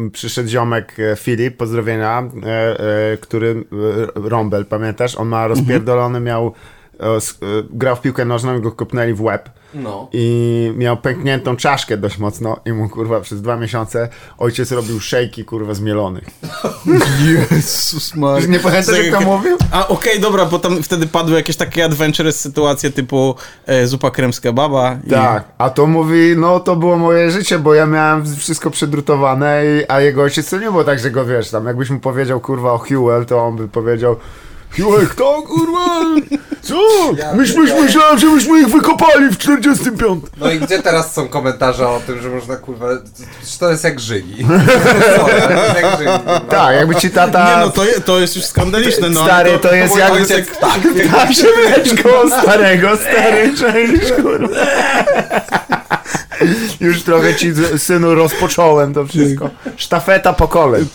y, 0.07 0.11
przyszedł 0.11 0.49
ziomek 0.49 0.97
e, 0.99 1.17
Filip, 1.17 1.57
pozdrowienia, 1.57 2.23
e, 2.47 2.81
e, 3.13 3.17
który, 3.17 3.65
Rąbel, 4.15 4.67
pamiętasz? 4.67 5.17
On 5.17 5.29
ma 5.29 5.47
rozpierdolony, 5.47 6.21
miał, 6.21 6.55
grał 7.71 7.97
w 7.97 8.01
piłkę 8.01 8.25
nożną 8.25 8.59
i 8.59 8.61
go 8.61 8.73
kopnęli 8.73 9.15
w 9.15 9.23
łeb. 9.23 9.51
No. 9.75 10.09
I 10.13 10.73
miał 10.77 10.97
pękniętą 10.97 11.57
czaszkę 11.57 11.97
dość 11.97 12.19
mocno 12.19 12.57
i 12.67 12.73
mu 12.73 12.89
kurwa 12.89 13.21
przez 13.21 13.43
dwa 13.43 13.57
miesiące 13.57 14.09
ojciec 14.39 14.73
robił 14.73 15.01
szejki 15.01 15.45
kurwa 15.45 15.75
zmielonych. 15.75 16.25
Jezus 17.51 18.15
Maria. 18.15 18.49
Nie 18.49 18.59
pamiętasz 18.59 18.99
jak 18.99 19.15
to 19.15 19.21
mówił? 19.21 19.57
A 19.71 19.89
okej, 19.89 20.21
dobra, 20.21 20.47
bo 20.47 20.59
tam 20.59 20.83
wtedy 20.83 21.07
padły 21.07 21.37
jakieś 21.37 21.57
takie 21.57 21.85
adventurous 21.85 22.37
sytuacje 22.37 22.91
typu 22.91 23.35
e, 23.67 23.87
zupa 23.87 24.11
kremska 24.11 24.53
baba. 24.53 24.97
I... 25.07 25.11
Tak, 25.11 25.45
a 25.59 25.71
to 25.71 25.87
mówi, 25.87 26.35
no 26.37 26.61
to 26.61 26.77
było 26.77 26.97
moje 26.97 27.31
życie, 27.31 27.59
bo 27.59 27.75
ja 27.75 27.87
miałem 27.87 28.37
wszystko 28.37 28.71
przedrutowane, 28.71 29.63
i, 29.67 29.91
a 29.91 30.01
jego 30.01 30.23
ojciec 30.23 30.51
to 30.51 30.59
nie 30.59 30.71
było 30.71 30.85
tak, 30.85 30.99
że 30.99 31.11
go 31.11 31.25
wiesz, 31.25 31.51
tam 31.51 31.67
jakbyś 31.67 31.91
mu 31.91 32.01
powiedział 32.01 32.41
kurwa 32.41 32.73
o 32.73 32.79
Hewell, 32.79 33.27
to 33.27 33.45
on 33.45 33.57
by 33.57 33.69
powiedział 33.69 34.17
Hewell, 34.77 35.07
kto 35.09 35.43
kurwa? 35.43 36.01
Co? 36.63 36.75
Myśmy 37.35 37.83
myślałem, 37.83 38.19
że 38.19 38.27
myśmy 38.27 38.61
ich 38.61 38.69
wykopali 38.69 39.29
w 39.29 39.39
45. 39.39 40.25
No 40.37 40.51
i 40.51 40.59
gdzie 40.59 40.79
teraz 40.79 41.15
są 41.15 41.29
komentarze 41.29 41.89
o 41.89 42.01
tym, 42.07 42.23
że 42.23 42.29
można 42.29 42.57
kurwa. 42.57 42.87
Czy 43.53 43.59
to 43.59 43.71
jest 43.71 43.85
jak 43.85 44.01
to 44.01 44.15
jest 44.15 45.19
kurwa. 45.19 46.41
Tak, 46.41 46.77
jakby 46.77 46.95
ci 46.97 47.11
tata... 47.11 47.51
Nie 47.57 47.65
no, 47.65 47.71
to, 47.71 47.85
je, 47.85 48.01
to 48.01 48.21
jest 48.21 48.37
już 48.37 48.45
skandaliczne. 48.45 49.11
No, 49.11 49.25
Stary, 49.25 49.59
to 49.59 49.75
jest 49.75 49.91
Mój 49.91 50.01
jak... 50.01 50.13
ojciec, 50.13 50.49
tak, 50.61 50.81
Tak 51.13 51.29
mleczko 51.67 52.25
starego, 52.43 52.97
stary 52.97 53.55
część, 53.59 54.13
kurwa. 54.23 54.57
Już 56.81 57.03
trochę 57.03 57.35
ci, 57.35 57.53
synu, 57.77 58.15
rozpocząłem 58.15 58.95
to 58.95 59.07
wszystko. 59.07 59.51
Sztafeta. 59.77 60.33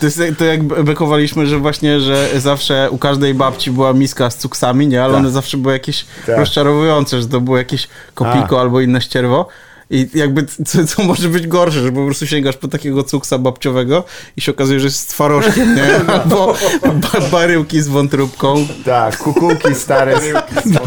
To 0.00 0.06
jest 0.06 0.20
to 0.38 0.44
jak 0.44 0.62
bekowaliśmy, 0.62 1.46
że 1.46 1.58
właśnie, 1.58 2.00
że 2.00 2.28
zawsze 2.40 2.88
u 2.90 2.98
każdej 2.98 3.34
babci 3.34 3.70
była 3.70 3.92
miska 3.92 4.30
z 4.30 4.36
cuksami, 4.36 4.88
nie? 4.88 5.02
Ale 5.02 5.12
Tak. 5.12 5.20
one 5.20 5.30
zawsze 5.30 5.56
były 5.56 5.72
jakieś 5.72 6.06
Tak. 6.26 6.38
rozczarowujące, 6.38 7.20
że 7.20 7.28
to 7.28 7.40
było 7.40 7.58
jakieś 7.58 7.88
kopiko 8.14 8.60
albo 8.60 8.80
inne 8.80 9.00
ścierwo. 9.00 9.48
I 9.90 10.08
jakby 10.14 10.46
co, 10.66 10.84
co 10.84 11.02
może 11.04 11.28
być 11.28 11.46
gorsze, 11.46 11.80
że 11.82 11.92
po 11.92 12.04
prostu 12.04 12.26
sięgasz 12.26 12.56
po 12.56 12.68
takiego 12.68 13.04
cuksa 13.04 13.38
babciowego 13.38 14.04
i 14.36 14.40
się 14.40 14.52
okazuje, 14.52 14.80
że 14.80 14.86
jest 14.86 15.08
twarożkiem, 15.08 15.76
nie? 15.76 15.96
Albo 16.14 16.54
ba 16.84 17.20
baryłki 17.32 17.82
z 17.82 17.88
wątróbką. 17.88 18.66
Tak, 18.84 19.18
kukułki 19.18 19.74
stare. 19.74 20.20
Z... 20.64 20.78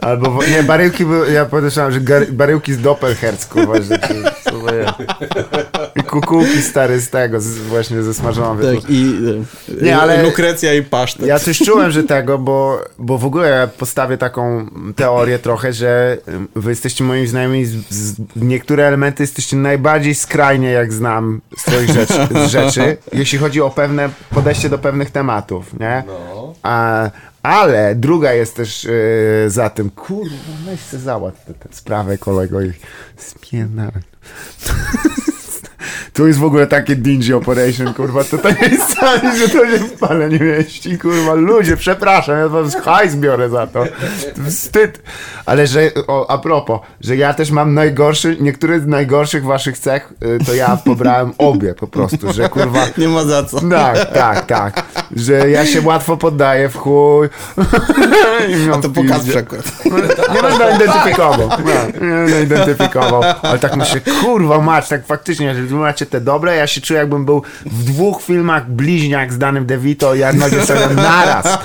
Albo, 0.00 0.38
nie, 0.50 0.62
baryłki 0.62 1.04
były, 1.04 1.32
ja 1.32 1.44
podejrzewam, 1.46 1.92
że 1.92 2.00
gar, 2.00 2.26
baryłki 2.26 2.72
z 2.72 2.80
Doppelherz, 2.80 3.46
kurwa, 3.46 3.74
że. 3.82 3.98
I 5.96 6.02
kukułki 6.02 6.62
stare 6.62 7.00
z 7.00 7.10
tego, 7.10 7.40
z, 7.40 7.58
właśnie 7.58 8.02
ze 8.02 8.14
smażoną. 8.14 8.62
Tak, 8.62 8.90
i 8.90 9.14
e, 9.80 9.84
Nie, 9.84 9.98
ale- 9.98 10.22
lukrecja 10.22 10.74
i 10.74 10.82
pasztet. 10.82 11.26
Ja 11.26 11.38
coś 11.38 11.58
czułem, 11.58 11.90
że 11.90 12.02
tego, 12.02 12.38
bo, 12.38 12.80
bo 12.98 13.18
w 13.18 13.24
ogóle 13.24 13.48
ja 13.48 13.66
postawię 13.66 14.18
taką 14.18 14.66
teorię 14.96 15.38
trochę, 15.38 15.72
że 15.72 16.18
wy 16.56 16.70
jesteście 16.70 17.04
moimi 17.04 17.26
znajomymi, 17.26 17.64
z, 17.66 17.74
z, 17.90 18.16
niektóre 18.36 18.86
elementy 18.86 19.22
jesteście 19.22 19.56
najbardziej 19.56 20.14
skrajnie, 20.14 20.70
jak 20.70 20.92
znam 20.92 21.40
z 21.56 21.62
twoich 21.62 21.90
rzeczy, 21.90 22.28
z 22.46 22.50
rzeczy, 22.50 22.96
jeśli 23.12 23.38
chodzi 23.38 23.60
o 23.60 23.70
pewne 23.70 24.08
podejście 24.30 24.68
do 24.68 24.78
pewnych 24.78 25.10
tematów, 25.10 25.80
nie? 25.80 26.02
No. 26.06 26.54
A, 26.62 27.10
ale 27.42 27.94
druga 27.94 28.32
jest 28.32 28.56
też 28.56 28.84
yy, 28.84 29.50
za 29.50 29.70
tym, 29.70 29.90
kurwa, 29.90 30.34
weź 30.66 30.80
se 30.80 30.98
załatw 30.98 31.44
tę 31.44 31.68
sprawę 31.70 32.18
kolego 32.18 32.62
i 32.62 32.72
spierdalaj. 33.16 34.02
Tu 36.12 36.26
jest 36.26 36.38
w 36.38 36.44
ogóle 36.44 36.66
takie 36.66 36.96
dingy 36.96 37.36
operation, 37.36 37.94
kurwa, 37.94 38.24
to 38.24 38.38
tak 38.38 38.62
jest 38.72 38.98
sami, 38.98 39.38
że 39.38 39.48
to 39.48 39.70
się 39.70 39.78
w 39.78 39.98
pale 39.98 40.28
nie 40.28 40.38
mieści, 40.38 40.98
kurwa, 40.98 41.34
ludzie, 41.34 41.76
przepraszam, 41.76 42.38
ja 42.38 42.48
wam 42.48 42.70
hajs 42.70 43.14
biorę 43.16 43.48
za 43.48 43.66
to, 43.66 43.84
wstyd, 44.48 45.02
ale 45.46 45.66
że, 45.66 45.90
o, 46.06 46.30
a 46.30 46.38
propos, 46.38 46.80
że 47.00 47.16
ja 47.16 47.34
też 47.34 47.50
mam 47.50 47.74
najgorszy, 47.74 48.36
niektóre 48.40 48.80
z 48.80 48.86
najgorszych 48.86 49.44
waszych 49.44 49.78
cech, 49.78 50.12
y, 50.40 50.44
to 50.46 50.54
ja 50.54 50.78
pobrałem 50.84 51.32
obie 51.38 51.74
po 51.74 51.86
prostu, 51.86 52.32
że 52.32 52.48
kurwa, 52.48 52.86
Nie 52.98 53.08
ma 53.08 53.24
za 53.24 53.44
co. 53.44 53.60
tak, 53.70 54.12
tak, 54.12 54.46
tak. 54.46 54.84
Że 55.16 55.50
ja 55.50 55.66
się 55.66 55.82
łatwo 55.82 56.16
poddaję 56.16 56.68
w 56.68 56.76
chuj. 56.76 57.28
A 58.74 58.78
to 58.78 58.90
pokaz 58.90 59.24
przykład. 59.24 59.72
Nie 60.34 60.42
będę 60.42 60.74
identyfikował. 60.76 61.48
Nie, 62.00 62.08
będę 62.08 62.42
identyfikował. 62.42 63.22
Ale 63.42 63.58
tak 63.58 63.76
myślę, 63.76 64.00
kurwa 64.20 64.60
mać, 64.60 64.88
tak 64.88 65.06
faktycznie, 65.06 65.54
wy 65.70 65.76
macie 65.76 66.06
te 66.06 66.20
dobre, 66.20 66.56
ja 66.56 66.66
się 66.66 66.80
czuję 66.80 67.00
jakbym 67.00 67.24
był 67.24 67.42
w 67.66 67.84
dwóch 67.84 68.22
filmach 68.22 68.70
bliźniak 68.70 69.32
z 69.32 69.38
Danym 69.38 69.66
DeVito 69.66 70.14
i 70.14 70.22
Arnoldzie 70.22 70.66
sobie 70.66 70.94
naraz. 70.94 71.58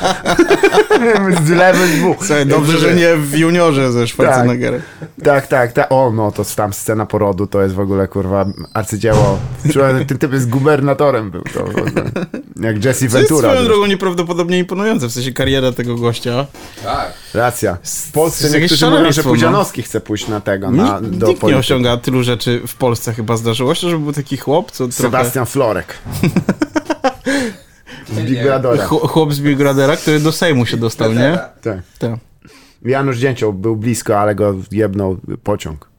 z 1.45 1.49
lewy 1.49 1.87
dwóch. 1.87 2.17
Słuchaj, 2.19 2.45
dobrze, 2.45 2.77
że 2.77 2.95
nie 2.95 3.15
w 3.17 3.37
juniorze 3.37 3.91
ze 3.91 4.07
Schwarzeneggerem. 4.07 4.81
Tak, 5.23 5.47
tak, 5.47 5.71
tak. 5.71 5.87
O, 5.89 6.11
no 6.11 6.31
to 6.31 6.43
tam 6.55 6.73
scena 6.73 7.05
porodu 7.05 7.47
to 7.47 7.61
jest 7.61 7.75
w 7.75 7.79
ogóle, 7.79 8.07
kurwa, 8.07 8.45
arcydzieło. 8.73 9.39
Czułem, 9.73 10.05
ten 10.05 10.17
typ 10.17 10.33
jest 10.33 10.49
gubernatorem 10.49 11.31
był. 11.31 11.41
To. 11.41 11.65
Jak 12.61 12.85
Jesse 12.85 12.99
Co 12.99 13.03
jest 13.05 13.13
Ventura. 13.15 13.49
swoją 13.49 13.63
drogą 13.65 13.85
nieprawdopodobnie 13.85 14.59
imponujące, 14.59 15.07
w 15.07 15.11
sensie 15.11 15.31
kariera 15.31 15.71
tego 15.71 15.95
gościa. 15.95 16.45
Tak. 16.83 17.13
Racja. 17.33 17.77
W 17.83 18.11
Polsce 18.11 18.43
jest 18.43 18.53
jakieś 18.55 18.71
niektórzy 18.71 18.91
mówią, 18.91 19.11
że 19.11 19.21
no. 19.23 19.29
Pudzianowski 19.29 19.81
chce 19.83 20.01
pójść 20.01 20.27
na 20.27 20.41
tego, 20.41 20.71
na, 20.71 20.99
Nikt, 20.99 21.15
do 21.17 21.27
nikt 21.27 21.43
nie 21.43 21.57
osiąga 21.57 21.97
tylu 21.97 22.23
rzeczy 22.23 22.61
w 22.67 22.75
Polsce 22.75 23.13
chyba 23.13 23.37
zdarzyło 23.37 23.75
się, 23.75 23.89
żeby 23.89 24.03
był 24.03 24.13
taki 24.13 24.37
chłop, 24.37 24.71
co 24.71 24.87
trochę... 24.87 25.01
Sebastian 25.03 25.45
Florek. 25.45 25.97
Z 28.13 28.19
Big. 28.19 28.43
Brothera. 28.43 28.85
Ch- 28.87 29.07
Chłop 29.09 29.33
z 29.33 29.39
Big 29.39 29.57
Brothera, 29.57 29.97
który 29.97 30.19
do 30.19 30.31
Sejmu 30.31 30.65
się 30.65 30.77
dostał, 30.77 31.13
nie? 31.13 31.39
Tak. 31.63 31.81
Tak. 31.99 32.11
Janusz 32.85 33.17
Dzięcioł 33.17 33.53
był 33.53 33.75
blisko, 33.75 34.19
ale 34.19 34.35
go 34.35 34.55
jebnął 34.71 35.17
pociąg. 35.43 35.89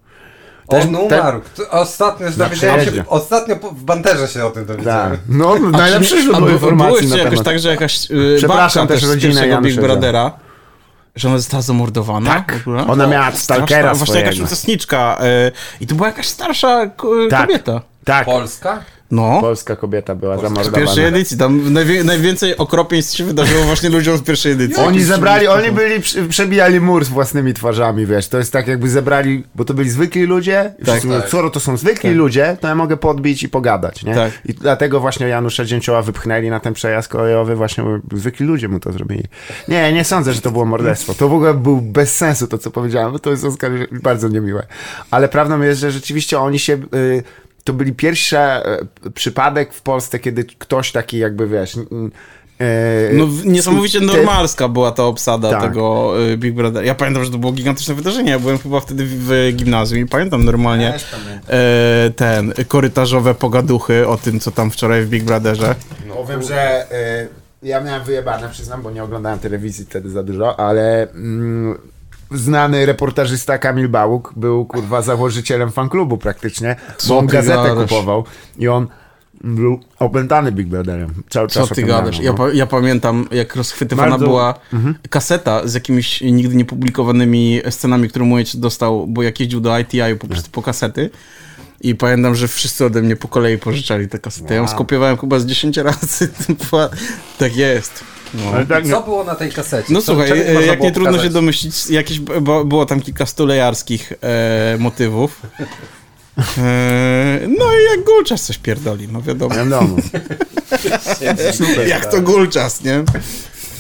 On 0.69 0.81
Też- 0.81 1.01
umarł. 1.01 1.41
To 1.57 1.71
Ostatnio 1.71 2.31
dowiedziałem 2.31 2.85
się, 2.85 3.05
ostatnio 3.09 3.57
w 3.57 3.83
banterze 3.85 4.29
się 4.29 4.45
o 4.47 4.51
tym 4.51 4.67
dowiedziałem. 4.67 5.11
Tak. 5.11 5.21
No, 5.29 5.59
najlepszy 5.59 6.17
A 6.17 6.21
źródło 6.23 6.49
informacji 6.49 7.09
na 7.09 7.17
jakoś 7.17 7.41
tak, 7.43 7.59
że 7.59 7.69
jakaś 7.71 8.11
yy, 8.11 8.35
Przepraszam 8.39 8.89
też 8.89 9.05
pierwszego 9.21 9.61
Big 9.61 9.81
Brothera, 9.81 10.33
że 11.17 11.29
ona 11.29 11.39
została 11.39 11.63
zamordowana. 11.63 12.31
Tak. 12.35 12.55
Ona 12.89 13.07
miała 13.07 13.25
Straszna, 13.31 13.41
stalkera 13.41 13.95
Właśnie 13.95 14.21
jakaś 14.21 14.41
uczestniczka 14.41 15.19
yy, 15.21 15.53
i 15.81 15.87
to 15.87 15.95
była 15.95 16.09
jakaś 16.09 16.27
starsza 16.27 16.87
k- 16.87 17.07
Tak. 17.31 17.47
kobieta. 17.47 17.81
Tak. 18.07 18.25
Polska? 18.25 18.83
No. 19.11 19.40
Polska 19.40 19.77
kobieta 19.77 20.14
była 20.14 20.38
Z 20.38 20.42
zamordowana. 20.42 20.77
pierwszej 20.79 21.05
edycji. 21.05 21.38
Tam 21.38 21.73
najwie, 21.73 22.05
najwięcej 22.05 22.57
okropieństw 22.57 23.16
się 23.16 23.25
wydarzyło 23.25 23.64
właśnie 23.64 23.88
ludziom 23.88 24.19
z 24.19 24.23
pierwszej 24.23 24.53
edycji. 24.53 24.83
Oni 24.83 25.03
zebrali, 25.03 25.47
oni 25.47 25.73
byli, 25.73 26.03
przebijali 26.29 26.81
mur 26.81 27.05
z 27.05 27.09
własnymi 27.09 27.55
twarzami, 27.55 28.07
wiesz, 28.07 28.29
to 28.29 28.38
jest 28.38 28.53
tak 28.53 28.69
jakby 28.69 28.88
zebrali, 28.88 29.45
bo 29.55 29.64
to 29.64 29.75
byli 29.75 29.90
zwykli 29.90 30.23
ludzie 30.23 30.75
mówią, 31.05 31.21
tak. 31.21 31.29
skoro 31.29 31.51
to 31.51 31.61
są 31.61 31.77
zwykli 31.77 32.11
ludzie, 32.11 32.57
to 32.61 32.69
ja 32.69 32.75
mogę 32.75 32.97
podbić 32.97 33.42
i 33.42 33.49
pogadać, 33.49 34.05
nie? 34.05 34.14
Tak. 34.14 34.33
I 34.45 34.55
dlatego 34.55 35.01
właśnie 35.01 35.29
Janusza 35.29 35.64
Dzięcioła 35.64 36.03
wypchnęli 36.03 36.51
na 36.51 36.61
ten 36.61 36.75
przejazd 36.75 37.09
kolejowy, 37.09 37.57
właśnie 37.57 37.85
zwykli 38.12 38.47
ludzie 38.47 38.69
mu 38.69 38.81
to 38.81 38.92
zrobili. 38.92 39.25
Nie, 39.69 39.92
nie 39.92 40.05
sądzę, 40.05 40.33
że 40.33 40.40
to 40.40 40.51
było 40.51 40.64
morderstwo. 40.64 41.14
To 41.14 41.29
w 41.29 41.35
ogóle 41.35 41.55
był 41.55 41.81
bez 41.81 42.16
sensu 42.16 42.47
to, 42.47 42.59
co 42.59 42.71
powiedziałem, 42.71 43.12
bo 43.12 43.19
to 43.19 43.31
jest 43.31 43.45
Oskar 43.45 43.73
bardzo 43.92 44.29
niemiłe. 44.29 44.66
Ale 45.11 45.29
prawdą 45.29 45.61
jest, 45.61 45.81
że 45.81 45.90
rzeczywiście 45.90 46.38
oni 46.40 46.59
się... 46.59 46.79
Y, 46.95 47.23
to 47.67 47.73
byli 47.73 47.93
pierwszy 47.93 48.39
e, 48.39 48.79
przypadek 49.15 49.73
w 49.73 49.83
Polsce, 49.83 50.19
kiedy 50.19 50.45
ktoś 50.45 50.93
taki 50.93 51.19
jakby, 51.19 51.49
wiesz... 51.49 51.77
e, 52.61 53.11
No 53.13 53.27
niesamowicie 53.45 54.01
normalska 54.01 54.69
była 54.69 54.93
ta 54.93 55.05
obsada 55.05 55.51
Tak. 55.51 55.63
tego 55.63 56.15
y, 56.33 56.37
Big 56.37 56.55
Brother. 56.55 56.85
Ja 56.85 56.95
pamiętam, 56.95 57.25
że 57.25 57.31
to 57.31 57.39
było 57.39 57.53
gigantyczne 57.53 57.95
wydarzenie. 57.95 58.31
Ja 58.31 58.39
byłem 58.39 58.59
chyba 58.59 58.81
wtedy 58.81 59.05
w, 59.07 59.53
gimnazjum 59.57 60.01
i 60.01 60.07
pamiętam 60.07 60.45
normalnie 60.45 60.95
e, 61.49 62.11
ten, 62.17 62.53
korytarzowe 62.69 63.35
pogaduchy 63.35 64.09
o 64.09 64.17
tym, 64.17 64.41
co 64.41 64.51
tam 64.51 64.71
wczoraj 64.71 65.03
w 65.03 65.09
Big 65.09 65.25
Brotherze. 65.25 65.75
Powiem, 66.15 66.43
że 66.43 66.87
ja 67.63 67.81
miałem 67.81 68.05
wyjebane, 68.05 68.49
przyznam, 68.49 68.83
bo 68.83 68.91
nie 68.91 69.05
oglądałem 69.05 69.39
telewizji 69.39 69.85
wtedy 69.85 70.11
za 70.11 70.23
dużo, 70.23 70.61
ale 70.61 71.11
mm, 71.11 71.79
znany 72.31 72.87
reportażysta 72.87 73.59
Kamil 73.59 73.89
Bałuk 73.89 74.33
był 74.37 74.65
kurwa 74.65 75.03
założycielem 75.03 75.73
fanklubu 75.73 76.19
praktycznie, 76.19 76.77
Co 76.99 77.09
bo 77.09 77.19
on 77.19 77.27
gazetę 77.27 77.62
gadasz? 77.69 77.91
kupował 77.91 78.25
i 78.59 78.69
on 78.69 78.87
był 79.45 79.81
opętany 79.99 80.53
Big 80.53 80.67
Brotherem. 80.67 81.15
Cały 81.31 81.49
Co 81.49 81.61
czas 81.61 81.77
ty 81.77 81.83
gadasz? 81.83 82.19
no. 82.19 82.25
Ja, 82.25 82.33
pa, 82.33 82.53
ja 82.53 82.67
pamiętam, 82.67 83.29
jak 83.31 83.57
rozchwytywana 83.57 84.11
Bardzo- 84.11 84.27
była 84.27 84.55
kaseta 85.11 85.69
z 85.69 85.75
jakimiś 85.75 86.21
nigdy 86.21 86.57
niepublikowanymi 86.57 87.61
scenami, 87.71 88.09
które 88.09 88.25
mój 88.25 88.45
dostał, 88.55 89.07
bo 89.07 89.23
jak 89.23 89.41
jeździł 89.41 89.61
do 89.61 89.79
ITI 89.79 90.01
po 90.21 90.27
prostu 90.27 90.51
po 90.51 90.62
kasety. 90.62 91.11
I 91.81 91.95
pamiętam, 91.95 92.35
że 92.35 92.49
wszyscy 92.49 92.85
ode 92.85 93.03
mnie 93.03 93.17
po 93.17 93.29
kolei 93.29 93.59
pożyczali 93.59 94.09
te 94.09 94.19
kasety. 94.19 94.55
Ja 94.55 94.61
ją 94.61 94.69
skopiowałem 94.69 95.17
chyba 95.17 95.39
z 95.39 95.47
10 95.47 95.77
razy. 95.77 96.29
Tak 97.39 97.57
jest. 97.57 98.05
No. 98.35 98.67
Tak, 98.69 98.87
Co 98.87 99.03
było 99.03 99.25
na 99.25 99.35
tej 99.35 99.53
kasecie? 99.53 99.93
No 99.93 100.01
Co- 100.03 100.07
słuchaj, 100.07 100.31
e, 100.31 100.67
jak 100.67 100.81
nie 100.81 100.93
trudno 100.93 101.23
się 101.23 101.31
domyślić, 101.31 101.91
jakieś, 101.91 102.21
bo, 102.21 102.65
było 102.65 102.87
tam 102.87 103.01
kilka 103.01 103.27
stulejarskich 103.27 104.12
e, 104.23 104.77
motywów. 104.79 105.43
E, 106.39 107.41
no 107.59 107.65
i 107.65 107.97
jak 107.97 108.05
Gulczas 108.07 108.43
coś 108.43 108.59
pierdoli, 108.59 109.09
no 109.09 109.23
wiadomo. 109.23 109.55
wiadomo. 109.55 109.97
Jak 111.87 112.07
to 112.11 112.23
Gulczas, 112.23 112.85
nie? 112.85 113.05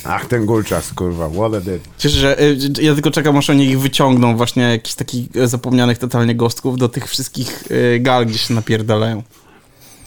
Ach, 0.08 0.26
ten 0.26 0.46
gulczas, 0.46 0.92
kurwa, 0.92 1.28
what 1.28 1.54
a 1.54 1.60
did. 1.60 1.82
Cieszę, 1.98 2.16
że 2.16 2.36
ja 2.82 2.94
tylko 2.94 3.10
czekam, 3.10 3.36
aż 3.36 3.50
oni 3.50 3.66
ich 3.66 3.80
wyciągną 3.80 4.36
właśnie 4.36 4.62
jakichś 4.62 4.94
takich 4.94 5.36
e, 5.36 5.48
zapomnianych 5.48 5.98
totalnie 5.98 6.34
gostków 6.34 6.78
do 6.78 6.88
tych 6.88 7.08
wszystkich 7.08 7.64
e, 7.94 7.98
gal, 8.00 8.26
gdzie 8.26 8.38
się 8.38 8.54
napierdalają. 8.54 9.22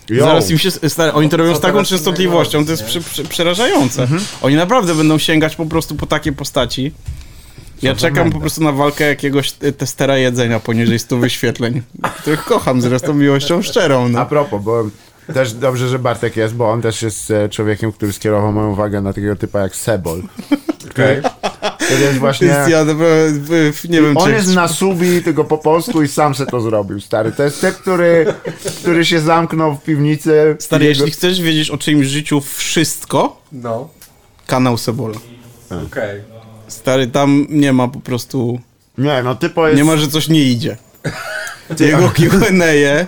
Yo. 0.10 0.24
Zaraz 0.26 0.52
im 0.52 0.58
się, 0.58 0.72
stary, 0.72 1.13
oni 1.13 1.30
to 1.30 1.38
robią 1.38 1.56
z 1.56 1.60
taką 1.60 1.84
częstotliwością, 1.84 2.65
to 2.65 2.72
jest 2.72 2.84
przy, 2.84 3.02
przy, 3.02 3.24
przerażające. 3.24 4.08
Oni 4.41 4.56
naprawdę 4.56 4.95
będą 4.95 5.17
sięgać 5.17 5.56
po 5.56 5.65
prostu 5.65 5.95
po 5.95 6.06
takie 6.06 6.32
postaci. 6.32 6.91
Ja 7.82 7.95
czekam 7.95 8.32
po 8.32 8.39
prostu 8.39 8.63
na 8.63 8.72
walkę 8.72 9.04
jakiegoś 9.08 9.54
e, 9.62 9.72
testera 9.72 10.17
jedzenia 10.17 10.60
poniżej 10.60 11.00
100 11.00 11.17
wyświetleń, 11.17 11.82
których 12.22 12.45
kocham 12.45 12.82
zresztą 12.82 13.13
miłością 13.13 13.62
szczerą. 13.62 14.06
A 14.06 14.10
No. 14.10 14.26
propos, 14.26 14.63
bo 14.63 14.84
też 15.34 15.54
dobrze, 15.54 15.88
że 15.89 16.00
Bartek 16.00 16.38
jest, 16.38 16.54
bo 16.56 16.72
on 16.72 16.82
też 16.82 17.02
jest 17.02 17.32
e, 17.32 17.50
człowiekiem, 17.50 17.91
który 17.91 18.13
skierował 18.13 18.52
moją 18.52 18.72
uwagę 18.72 19.02
na 19.02 19.13
takiego 19.13 19.36
typa 19.36 19.60
jak 19.60 19.76
Sebol. 19.76 20.22
Okej. 20.91 21.22
To 21.62 21.93
jest 21.93 22.17
właśnie... 22.17 22.48
Ja 22.48 22.86
naprawdę, 22.86 23.32
w- 23.74 23.89
nie 23.89 24.02
wiem, 24.02 24.17
On 24.17 24.26
czy... 24.28 24.32
jest 24.32 24.56
na 24.56 24.67
subi, 24.67 25.24
tylko 25.24 25.43
po 25.43 25.58
polsku 25.58 26.04
i 26.04 26.08
sam 26.08 26.36
se 26.36 26.45
to 26.45 26.62
zrobił, 26.62 27.00
stary. 27.02 27.32
To 27.32 27.43
jest 27.43 27.62
typ, 27.62 27.76
który, 27.76 28.26
który 28.82 29.06
się 29.06 29.19
zamknął 29.19 29.76
w 29.76 29.84
piwnicy. 29.84 30.56
Stary, 30.60 30.86
Jego- 30.86 31.00
jeśli 31.00 31.12
chcesz 31.12 31.41
wiedzieć 31.41 31.69
o 31.69 31.78
czyimś 31.78 32.08
życiu 32.08 32.41
wszystko, 32.41 33.41
No, 33.52 33.89
kanał 34.48 34.78
Sebola. 34.78 35.15
okej. 35.88 36.22
Stary, 36.67 37.08
tam 37.08 37.45
nie 37.50 37.74
ma 37.74 37.88
po 37.88 38.00
prostu... 38.00 38.60
Nie, 38.98 39.24
no 39.24 39.36
typo 39.36 39.67
jest... 39.67 39.78
Nie 39.78 39.84
ma, 39.84 39.98
że 39.98 40.08
coś 40.08 40.28
nie 40.28 40.43
idzie. 40.43 40.78
jego 41.80 42.10
Q&A, 42.10 43.06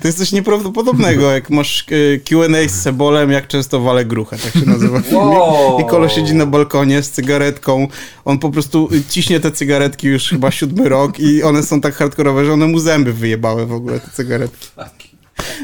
to 0.00 0.08
jest 0.08 0.18
coś 0.18 0.32
nieprawdopodobnego, 0.32 1.30
jak 1.30 1.50
masz 1.50 1.86
e, 1.90 2.18
Q&A 2.18 2.68
z 2.68 2.82
Cebolem, 2.82 3.30
jak 3.30 3.48
często 3.48 3.80
wale 3.80 4.04
gruchę, 4.04 4.36
tak 4.38 4.52
się 4.52 4.70
nazywa. 4.70 5.02
Wow. 5.12 5.80
I 5.80 5.84
kolo 5.84 6.08
siedzi 6.08 6.34
na 6.34 6.46
balkonie 6.46 7.02
z 7.02 7.10
cygaretką, 7.10 7.88
on 8.24 8.38
po 8.38 8.50
prostu 8.50 8.88
ciśnie 9.08 9.40
te 9.40 9.50
cygaretki 9.50 10.06
już 10.06 10.28
chyba 10.28 10.50
siódmy 10.50 10.88
rok 10.88 11.20
i 11.20 11.42
one 11.42 11.62
są 11.62 11.80
tak 11.80 11.94
hardkorowe, 11.94 12.44
że 12.44 12.52
one 12.52 12.66
mu 12.66 12.78
zęby 12.78 13.12
wyjebały 13.12 13.66
w 13.66 13.72
ogóle, 13.72 14.00
te 14.00 14.10
cygaretki. 14.10 14.68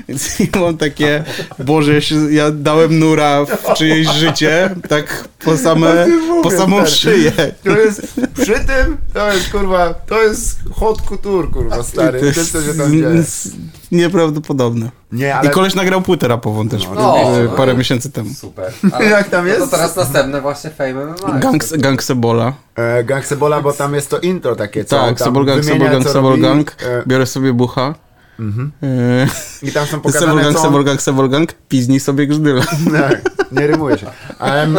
Więc 0.08 0.40
i 0.40 0.50
mam 0.60 0.76
takie, 0.76 1.24
Boże, 1.58 1.94
ja, 1.94 2.00
się, 2.00 2.32
ja 2.32 2.50
dałem 2.50 2.98
nura 2.98 3.44
w 3.44 3.74
czyjeś 3.74 4.08
życie, 4.08 4.74
tak 4.88 5.28
po 5.44 5.56
same, 5.56 6.06
po 6.42 6.50
samą 6.50 6.76
stary. 6.76 6.90
szyję. 6.90 7.32
To 7.64 7.78
jest, 7.78 8.02
przy 8.34 8.52
tym, 8.54 8.96
to 9.14 9.32
jest 9.32 9.50
kurwa, 9.50 9.94
to 9.94 10.22
jest 10.22 10.58
hot 10.74 11.02
couture, 11.02 11.50
kurwa, 11.50 11.82
stary. 11.82 12.20
To 12.20 12.26
jest 12.26 12.52
się 12.52 12.74
tam 12.78 12.92
dzieje. 12.92 13.22
nieprawdopodobne. 13.92 14.90
Nie, 15.12 15.26
I 15.26 15.30
ale 15.30 15.50
koleś 15.50 15.74
nagrał 15.74 16.02
płytę 16.02 16.28
rapową 16.28 16.68
też 16.68 16.88
No, 16.94 17.16
e, 17.18 17.44
no. 17.44 17.50
parę 17.50 17.74
miesięcy 17.74 18.10
temu. 18.12 18.30
Super. 18.34 18.72
Jak 19.10 19.28
tam 19.28 19.44
No 19.46 19.52
jest? 19.52 19.60
to 19.70 19.76
teraz 19.76 19.96
następne 19.96 20.40
właśnie 20.40 20.70
Fame 20.70 20.92
MMA. 21.06 21.38
Gang, 21.38 21.64
gang 21.78 22.02
Sebola. 22.02 22.52
e, 22.76 23.04
Gang 23.04 23.24
Sebola, 23.26 23.60
bo 23.60 23.72
tam 23.72 23.94
jest 23.94 24.10
to 24.10 24.18
intro 24.18 24.56
takie, 24.56 24.84
co 24.84 24.96
Tak, 25.06 25.18
Sebol 25.18 25.44
Gang, 25.46 25.64
Sebol 25.64 25.90
Gang, 25.90 26.08
Sebol 26.08 26.40
Gang. 26.40 26.76
Biorę 27.06 27.26
sobie 27.26 27.52
bucha. 27.52 27.94
E, 28.82 29.26
I 29.62 29.72
tam 29.72 29.86
są 29.86 30.00
pokazane, 30.00 30.42
Gang, 30.42 30.56
co... 30.56 30.62
Sebol 30.62 30.84
Gang, 30.84 31.02
Sebol 31.02 31.28
Gang. 31.28 31.52
Piznij 31.52 32.00
sobie 32.00 32.26
grzdyle. 32.26 32.62
Tak, 32.92 33.20
nie 33.52 33.66
rymuje 33.66 33.98
się. 33.98 34.06
Um, 34.40 34.78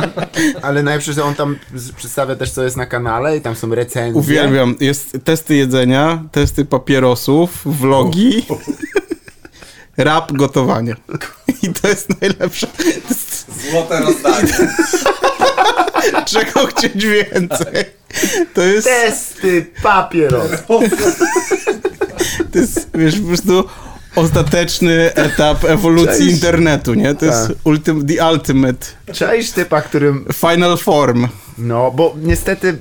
ale 0.61 0.83
najlepsze, 0.83 1.13
że 1.13 1.23
on 1.23 1.35
tam 1.35 1.55
przedstawia 1.97 2.35
też, 2.35 2.51
co 2.51 2.63
jest 2.63 2.77
na 2.77 2.85
kanale 2.85 3.37
i 3.37 3.41
tam 3.41 3.55
są 3.55 3.75
recenzje. 3.75 4.19
Uwielbiam. 4.19 4.75
Jest 4.79 5.17
testy 5.23 5.55
jedzenia, 5.55 6.23
testy 6.31 6.65
papierosów, 6.65 7.61
vlogi, 7.65 8.45
rap, 9.97 10.31
gotowanie. 10.33 10.95
I 11.63 11.73
to 11.73 11.87
jest 11.87 12.21
najlepsze. 12.21 12.67
Złote 13.71 13.99
rozdanie. 13.99 14.53
czego 16.25 16.67
chcieć 16.67 17.05
więcej? 17.05 17.85
To 18.53 18.61
jest, 18.61 18.87
Testy 18.87 19.65
papieros. 19.83 20.51
To 22.51 22.59
jest, 22.59 22.89
wiesz, 22.95 23.19
po 23.19 23.27
prostu 23.27 23.63
ostateczny 24.15 25.13
etap 25.15 25.65
ewolucji 25.65 26.17
Cześć. 26.25 26.31
internetu, 26.35 26.93
nie? 26.93 27.15
To 27.15 27.25
jest 27.25 27.47
Tak. 27.47 27.57
ultim, 27.63 28.07
the 28.07 28.31
ultimate, 28.31 28.85
Cześć 29.13 29.51
typa, 29.51 29.81
którym... 29.81 30.25
final 30.33 30.77
form. 30.77 31.27
No, 31.57 31.91
bo 31.91 32.15
niestety... 32.21 32.77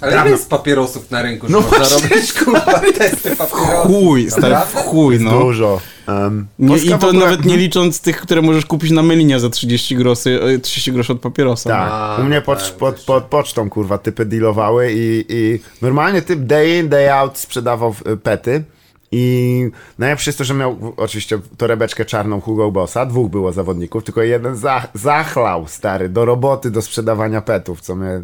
Ale 0.00 0.12
ile 0.12 0.30
jest 0.30 0.50
papierosów 0.50 1.10
na 1.10 1.22
rynku, 1.22 1.46
No 1.48 1.60
można 1.60 1.78
właśnie. 1.78 2.08
robić 2.08 2.32
kurwa 2.44 2.60
testy 2.98 3.36
papierosów? 3.36 3.86
Chuj, 3.86 4.30
stary, 4.30 4.54
w 4.72 4.74
chuj, 4.74 5.20
no. 5.20 5.30
Dużo. 5.38 5.80
Um, 6.08 6.46
Nie, 6.58 6.76
I 6.76 6.88
to 6.88 6.94
ogóle- 6.96 7.12
nawet 7.12 7.44
nie 7.44 7.56
licząc 7.56 8.00
tych, 8.00 8.20
które 8.20 8.42
możesz 8.42 8.66
kupić 8.66 8.90
na 8.90 9.02
mylinie 9.02 9.40
za 9.40 9.50
30 9.50 9.96
groszy, 9.96 10.40
e, 10.56 10.58
30 10.58 10.92
groszy 10.92 11.12
od 11.12 11.20
papierosa. 11.20 11.70
Tak, 11.70 11.88
A, 11.92 12.16
u 12.20 12.24
mnie 12.24 12.36
no 12.36 12.42
pod, 12.42 12.58
tak, 12.64 12.72
pod, 12.76 12.96
też. 12.96 13.04
pod 13.04 13.24
pocztą, 13.24 13.70
kurwa, 13.70 13.98
typy 13.98 14.24
dealowały 14.24 14.92
i, 14.92 15.24
i 15.28 15.60
normalnie 15.82 16.22
typ 16.22 16.40
day 16.40 16.78
in, 16.78 16.88
day 16.88 17.12
out 17.14 17.38
sprzedawał 17.38 17.94
y, 18.12 18.16
pety 18.16 18.64
i 19.12 19.70
najlepsze 19.98 20.28
jest 20.30 20.38
to, 20.38 20.44
że 20.44 20.54
miał 20.54 20.94
oczywiście 20.96 21.38
torebeczkę 21.56 22.04
czarną 22.04 22.40
Hugo 22.40 22.70
Bossa, 22.70 23.06
dwóch 23.06 23.30
było 23.30 23.52
zawodników, 23.52 24.04
tylko 24.04 24.22
jeden 24.22 24.56
za, 24.56 24.88
zachlał, 24.94 25.66
stary, 25.68 26.08
do 26.08 26.24
roboty, 26.24 26.70
do 26.70 26.82
sprzedawania 26.82 27.40
petów, 27.40 27.80
co 27.80 27.96
mnie, 27.96 28.20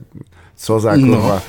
co 0.57 0.81
za 0.81 0.97
No. 0.97 1.41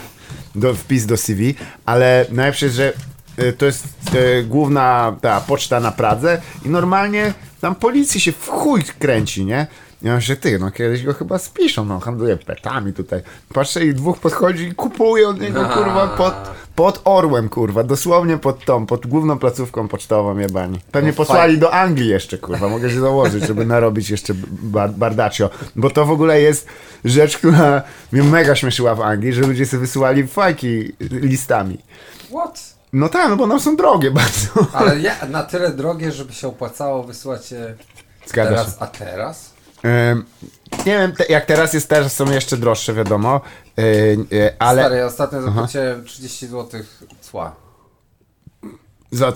Do, 0.55 0.73
wpis 0.73 1.05
do 1.05 1.17
CV, 1.17 1.55
ale 1.85 2.25
najlepsze 2.31 2.69
że 2.69 2.93
y, 3.39 3.53
to 3.53 3.65
jest 3.65 3.87
y, 4.15 4.43
główna 4.43 5.15
ta 5.21 5.41
poczta 5.41 5.79
na 5.79 5.91
Pradze 5.91 6.41
i 6.65 6.69
normalnie 6.69 7.33
tam 7.61 7.75
policji 7.75 8.21
się 8.21 8.31
w 8.31 8.47
chuj 8.47 8.83
kręci, 8.99 9.45
nie? 9.45 9.67
Ja 10.01 10.15
myślę, 10.15 10.35
ty, 10.35 10.59
no 10.59 10.71
kiedyś 10.71 11.03
go 11.03 11.13
chyba 11.13 11.37
spiszą, 11.37 11.85
no 11.85 11.99
handluje 11.99 12.37
petami 12.37 12.93
tutaj. 12.93 13.21
Patrzę 13.53 13.85
i 13.85 13.93
dwóch 13.93 14.19
podchodzi 14.19 14.63
i 14.63 14.75
kupuje 14.75 15.27
od 15.29 15.41
niego, 15.41 15.65
kurwa, 15.65 16.07
pod, 16.07 16.33
pod 16.75 17.01
orłem, 17.05 17.49
kurwa, 17.49 17.83
dosłownie 17.83 18.37
pod 18.37 18.65
tą, 18.65 18.85
pod 18.85 19.07
główną 19.07 19.39
placówką 19.39 19.87
pocztową 19.87 20.37
jebani. 20.37 20.79
Pewnie 20.91 21.09
No 21.09 21.15
posłali 21.17 21.41
fajnie. 21.41 21.57
do 21.57 21.73
Anglii 21.73 22.09
jeszcze, 22.09 22.37
kurwa, 22.37 22.67
mogę 22.69 22.89
się 22.89 22.99
założyć, 22.99 23.47
żeby 23.47 23.65
narobić 23.65 24.09
jeszcze 24.09 24.33
bar 24.51 24.91
bardaccio, 24.91 25.49
bo 25.75 25.89
to 25.89 26.05
w 26.05 26.11
ogóle 26.11 26.41
jest 26.41 26.67
rzecz, 27.05 27.37
która 27.37 27.81
mnie 28.11 28.23
mega 28.23 28.55
śmieszyła 28.55 28.95
w 28.95 29.01
Anglii, 29.01 29.33
że 29.33 29.41
ludzie 29.41 29.65
sobie 29.65 29.79
wysyłali 29.81 30.27
fajki 30.27 30.91
listami. 30.99 31.77
What? 32.29 32.75
No 32.93 33.09
tak, 33.09 33.29
no 33.29 33.35
bo 33.35 33.43
one 33.43 33.59
są 33.59 33.75
drogie 33.75 34.11
bardzo. 34.11 34.67
Ale 34.73 34.99
ja, 34.99 35.15
na 35.29 35.43
tyle 35.43 35.71
drogie, 35.71 36.11
żeby 36.11 36.33
się 36.33 36.47
opłacało 36.47 37.03
wysłać 37.03 37.51
je 37.51 37.75
Zgadza 38.27 38.49
się. 38.49 38.55
teraz, 38.55 38.77
a 38.79 38.87
teraz? 38.87 39.54
Nie 40.85 40.97
wiem, 40.97 41.11
te, 41.11 41.25
jak 41.29 41.45
teraz 41.45 41.73
jest, 41.73 41.89
też 41.89 42.11
są 42.11 42.31
jeszcze 42.31 42.57
droższe, 42.57 42.93
wiadomo, 42.93 43.41
yy, 43.77 44.53
ale 44.59 44.81
Stary, 44.81 44.95
ja 44.95 45.05
ostatnio 45.05 45.41
zapłaciłem 45.41 46.05
30 46.05 46.47
zł 46.47 46.81
cła. 47.21 47.55
za, 49.11 49.33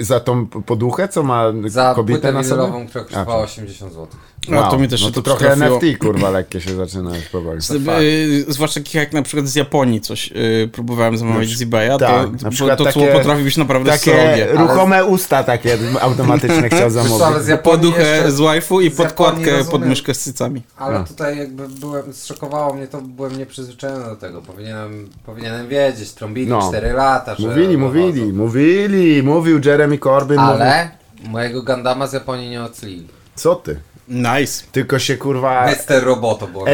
za 0.00 0.20
tą 0.20 0.46
poduchę, 0.46 1.08
co 1.08 1.22
ma 1.22 1.44
Za 1.66 1.94
kobietę 1.94 2.20
płytę 2.20 2.32
na 2.32 2.42
sobie? 2.44 2.62
winylową, 2.62 2.86
która 2.88 3.04
kosztowała 3.04 3.42
80 3.42 3.92
zł. 3.92 4.06
No, 4.48 4.70
to 4.70 4.78
mi 4.78 4.88
też 4.88 5.02
no 5.02 5.08
to 5.08 5.14
to 5.14 5.22
trochę 5.22 5.46
przytrafiło. 5.50 5.80
NFT, 5.82 5.98
kurwa, 5.98 6.30
lekkie 6.30 6.60
się 6.60 6.74
zaczyna 6.76 7.16
już 7.16 7.24
powoli. 7.26 7.60
fakt. 7.86 8.00
Y, 8.02 8.44
zwłaszcza 8.48 8.80
takich 8.80 8.94
jak 8.94 9.12
na 9.12 9.22
przykład 9.22 9.48
z 9.48 9.54
Japonii 9.54 10.00
coś 10.00 10.32
y, 10.32 10.68
próbowałem 10.72 11.18
zamawiać 11.18 11.48
z 11.48 11.62
eBaya, 11.62 11.88
tak, 11.98 11.98
to, 12.38 12.44
na 12.44 12.50
przykład 12.50 12.78
to 12.78 12.84
takie- 12.84 13.00
cło 13.00 13.18
potrafi 13.18 13.42
być 13.44 13.56
naprawdę 13.56 13.90
Takie 13.90 14.00
srogie. 14.10 14.48
ruchome 14.52 15.04
usta 15.04 15.44
takie 15.44 15.78
automatyczne 16.00 16.68
chciał 16.70 16.78
co, 16.78 16.84
ale 16.84 16.90
zamówić. 16.90 17.44
z 17.44 17.48
Japonii 17.48 17.78
Poduchę 17.80 18.02
jeszcze- 18.16 18.32
z 18.32 18.40
waifu 18.40 18.80
i 18.80 18.90
z 18.90 18.96
podkładkę 18.96 19.64
pod 19.64 19.82
myszkę 19.86 20.14
z 20.14 20.18
cycami. 20.20 20.62
Ale 20.76 20.98
No. 20.98 21.04
tutaj 21.04 21.38
jakby 21.38 21.68
byłem, 21.68 22.12
zszokowało 22.12 22.74
mnie 22.74 22.86
to, 22.86 23.00
byłem 23.02 23.38
nieprzyzwyczajony 23.38 24.04
do 24.04 24.16
tego. 24.16 24.42
Powinienem, 24.42 25.08
powinienem 25.26 25.68
wiedzieć, 25.68 26.12
trąbili 26.12 26.46
No. 26.50 26.68
4 26.68 26.92
lata, 26.92 27.34
że... 27.34 27.48
Mówili, 27.48 27.78
mówili, 27.78 28.32
mówili, 28.32 29.22
mówił 29.22 29.60
Jeremy 29.64 29.98
Corbyn. 29.98 30.40
Mówił, 30.40 30.52
Ale 30.54 30.90
mojego 31.24 31.62
Gandama 31.62 32.06
z 32.06 32.12
Japonii 32.12 32.50
nie 32.50 32.62
oclili. 32.62 33.06
co 33.34 33.54
ty? 33.54 33.80
Nice. 34.10 34.64
Tylko 34.72 34.98
się 34.98 35.16
kurwa... 35.16 35.66
Mr. 35.66 36.04
Roboto 36.04 36.46
było. 36.46 36.66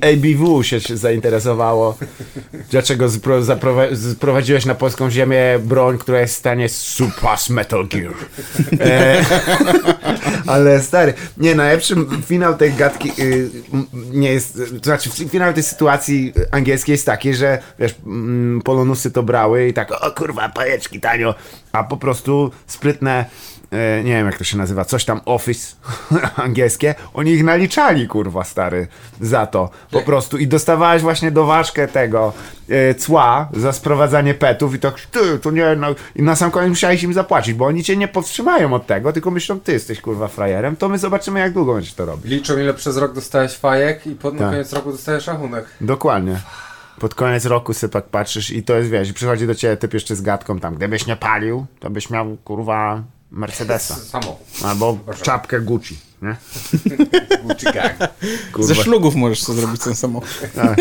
ABW 0.00 0.62
się 0.62 0.78
zainteresowało. 0.80 1.98
Dlaczego 2.70 3.06
zaprowadziłeś 3.94 4.66
na 4.66 4.74
polską 4.74 5.10
ziemię 5.10 5.58
broń, 5.60 5.98
która 5.98 6.20
jest 6.20 6.34
w 6.34 6.38
stanie 6.38 6.68
Supas 6.68 7.50
Metal 7.50 7.88
Gear? 7.88 8.14
E, 8.80 9.24
ale 10.46 10.80
stary, 10.80 11.14
nie, 11.36 11.54
najlepszy 11.54 11.96
finał 12.26 12.56
tej 12.56 12.72
gadki 12.72 13.10
y, 13.18 13.50
nie 13.92 14.32
jest, 14.32 14.52
to 14.54 14.84
znaczy 14.84 15.10
finał 15.10 15.52
tej 15.52 15.62
sytuacji 15.62 16.32
angielskiej 16.50 16.92
jest 16.92 17.06
taki, 17.06 17.34
że 17.34 17.58
wiesz, 17.78 17.94
polonusy 18.64 19.10
to 19.10 19.22
brały 19.22 19.68
i 19.68 19.74
tak, 19.74 19.92
o 19.92 20.10
kurwa, 20.10 20.48
pajeczki 20.48 21.00
tanio, 21.00 21.34
a 21.72 21.84
po 21.84 21.96
prostu 21.96 22.50
sprytne 22.66 23.24
nie 24.04 24.12
wiem 24.12 24.26
jak 24.26 24.38
to 24.38 24.44
się 24.44 24.56
nazywa, 24.58 24.84
coś 24.84 25.04
tam 25.04 25.20
office 25.24 25.76
angielskie, 26.36 26.94
oni 27.14 27.30
ich 27.30 27.44
naliczali, 27.44 28.08
kurwa, 28.08 28.44
stary, 28.44 28.86
za 29.20 29.46
to, 29.46 29.70
po 29.90 30.02
prostu 30.02 30.38
i 30.38 30.46
dostawałeś 30.46 31.02
właśnie 31.02 31.30
doważkę 31.30 31.88
tego 31.88 32.32
e, 32.68 32.94
cła 32.94 33.48
za 33.52 33.72
sprowadzanie 33.72 34.34
petów 34.34 34.74
i 34.74 34.78
tak, 34.78 35.00
ty, 35.00 35.38
to 35.38 35.50
nie, 35.50 35.76
no, 35.76 35.86
i 36.16 36.22
na 36.22 36.36
sam 36.36 36.50
koniec 36.50 36.68
musiałeś 36.68 37.02
im 37.02 37.12
zapłacić, 37.14 37.54
bo 37.54 37.66
oni 37.66 37.84
cię 37.84 37.96
nie 37.96 38.08
powstrzymają 38.08 38.74
od 38.74 38.86
tego, 38.86 39.12
tylko 39.12 39.30
myślą, 39.30 39.60
ty 39.60 39.72
jesteś, 39.72 40.00
kurwa, 40.00 40.28
frajerem, 40.28 40.76
to 40.76 40.88
my 40.88 40.98
zobaczymy, 40.98 41.40
jak 41.40 41.52
długo 41.52 41.74
będziesz 41.74 41.94
to 41.94 42.06
robić. 42.06 42.24
Liczą 42.30 42.58
ile 42.58 42.74
przez 42.74 42.96
rok 42.96 43.12
dostałeś 43.12 43.52
fajek 43.56 44.06
i 44.06 44.10
pod, 44.14 44.38
Tak. 44.38 44.50
koniec 44.50 44.72
roku 44.72 44.92
dostajesz 44.92 45.26
rachunek. 45.26 45.64
Dokładnie. 45.80 46.40
Pod 46.98 47.14
koniec 47.14 47.44
roku 47.46 47.74
sypak 47.74 48.04
patrzysz 48.04 48.50
i 48.50 48.62
to 48.62 48.74
jest, 48.74 48.90
wiesz, 48.90 49.12
przychodzi 49.12 49.46
do 49.46 49.54
ciebie 49.54 49.76
typ 49.76 49.94
jeszcze 49.94 50.16
z 50.16 50.22
gadką 50.22 50.58
tam, 50.58 50.74
gdybyś 50.74 51.06
nie 51.06 51.16
palił, 51.16 51.66
to 51.80 51.90
byś 51.90 52.10
miał, 52.10 52.36
kurwa, 52.44 53.02
Mercedesa. 53.34 53.94
Samochód. 53.96 54.46
Albo 54.64 54.98
czapkę 55.22 55.60
Gucci, 55.60 55.98
nie? 56.22 56.36
Gucci 57.44 57.64
gang. 57.64 57.92
Kurwa. 58.52 58.68
Ze 58.68 58.74
szlugów 58.74 59.14
możesz 59.14 59.42
sobie 59.42 59.60
zrobić 59.60 59.80
ten 59.82 59.94
samochód. 59.94 60.28
Gang. 60.54 60.76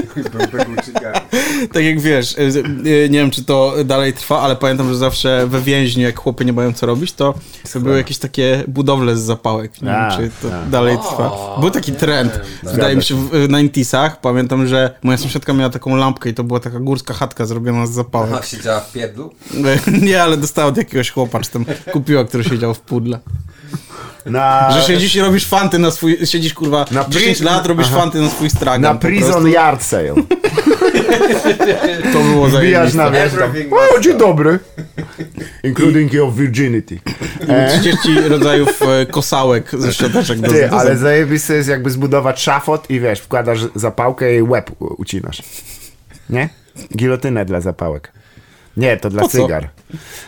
Tak 1.73 1.83
jak 1.83 1.99
wiesz, 2.01 2.37
y, 2.37 2.41
y, 2.87 3.09
nie 3.09 3.19
wiem 3.19 3.31
czy 3.31 3.43
to 3.45 3.73
dalej 3.85 4.13
trwa, 4.13 4.39
ale 4.41 4.55
pamiętam, 4.55 4.89
że 4.89 4.95
zawsze 4.95 5.47
we 5.47 5.61
więźniu, 5.61 6.03
jak 6.03 6.19
chłopy 6.19 6.45
nie 6.45 6.53
mają 6.53 6.73
co 6.73 6.85
robić, 6.85 7.13
to, 7.13 7.33
to 7.73 7.79
były 7.79 7.97
jakieś 7.97 8.17
takie 8.17 8.63
budowle 8.67 9.17
z 9.17 9.21
zapałek. 9.21 9.81
Nie 9.81 9.97
A, 9.97 10.17
wiem, 10.19 10.31
czy 10.31 10.47
to 10.47 10.55
a. 10.55 10.65
dalej 10.65 10.95
O, 10.95 10.99
trwa. 10.99 11.57
Był 11.59 11.71
taki 11.71 11.91
nie 11.91 11.97
trend, 11.97 12.33
wiem. 12.63 12.73
wydaje 12.73 12.95
mi 12.95 13.03
się, 13.03 13.15
w 13.15 13.29
w 13.29 13.47
90sach. 13.47 14.11
Pamiętam, 14.21 14.67
że 14.67 14.95
moja 15.03 15.17
sąsiadka 15.17 15.53
miała 15.53 15.69
taką 15.69 15.95
lampkę 15.95 16.29
i 16.29 16.33
to 16.33 16.43
była 16.43 16.59
taka 16.59 16.79
górska 16.79 17.13
chatka 17.13 17.45
zrobiona 17.45 17.85
z 17.87 17.89
A 17.89 17.93
zapałek. 17.93 18.45
siedziała 18.45 18.79
w 18.79 18.91
pierdlu? 18.91 19.33
Nie, 20.01 20.23
ale 20.23 20.37
dostała 20.37 20.67
od 20.67 20.77
jakiegoś 20.77 21.09
chłopa, 21.11 21.39
czy 21.39 21.49
tam 21.51 21.65
kupiła, 21.93 22.23
który 22.25 22.43
siedział 22.43 22.73
w 22.73 22.79
pudle. 22.79 23.19
Na, 24.25 24.71
Że 24.71 24.81
siedzisz 24.81 25.15
i 25.15 25.19
robisz 25.21 25.45
fanty 25.45 25.79
na 25.79 25.91
swój... 25.91 26.17
Siedzisz, 26.25 26.53
kurwa, 26.53 26.85
Na 26.91 27.05
10 27.09 27.37
pri- 27.37 27.45
lat, 27.45 27.65
robisz 27.65 27.87
Aha. 27.89 27.97
fanty 27.99 28.21
na 28.21 28.29
swój 28.29 28.49
stragan. 28.49 28.81
na 28.81 28.95
Prison. 28.95 29.47
Yard 29.47 29.83
Sale. 29.83 30.13
To 32.13 32.19
było 32.19 32.47
Wbijasz 32.47 32.91
zajebiste. 32.91 32.97
na 32.97 33.11
wiesz 33.11 33.33
tam. 33.33 33.51
O, 33.95 33.99
dzień 33.99 34.17
dobry. 34.17 34.59
Including 35.63 36.13
your 36.13 36.33
virginity. 36.33 36.99
E, 37.47 37.79
30 37.79 38.21
rodzajów 38.29 38.81
e, 38.81 39.05
kosałek 39.05 39.71
ze 39.77 39.93
szczoteczek 39.93 40.39
do, 40.39 40.51
Ty, 40.51 40.67
do 40.69 40.79
ale 40.79 40.97
zajebiste 40.97 41.53
jest 41.53 41.69
jakby 41.69 41.91
zbudować 41.91 42.41
szafot 42.41 42.89
i 42.89 42.99
wiesz, 42.99 43.19
wkładasz 43.19 43.59
zapałkę 43.75 44.35
i 44.35 44.41
łeb 44.41 44.71
ucinasz. 44.79 45.41
Nie? 46.29 46.49
Gilotynę 46.95 47.45
dla 47.45 47.61
zapałek. 47.61 48.11
Nie, 48.77 48.97
to 48.97 49.09
dla 49.09 49.21
Po 49.21 49.27
co? 49.29 49.37
cygar. 49.37 49.69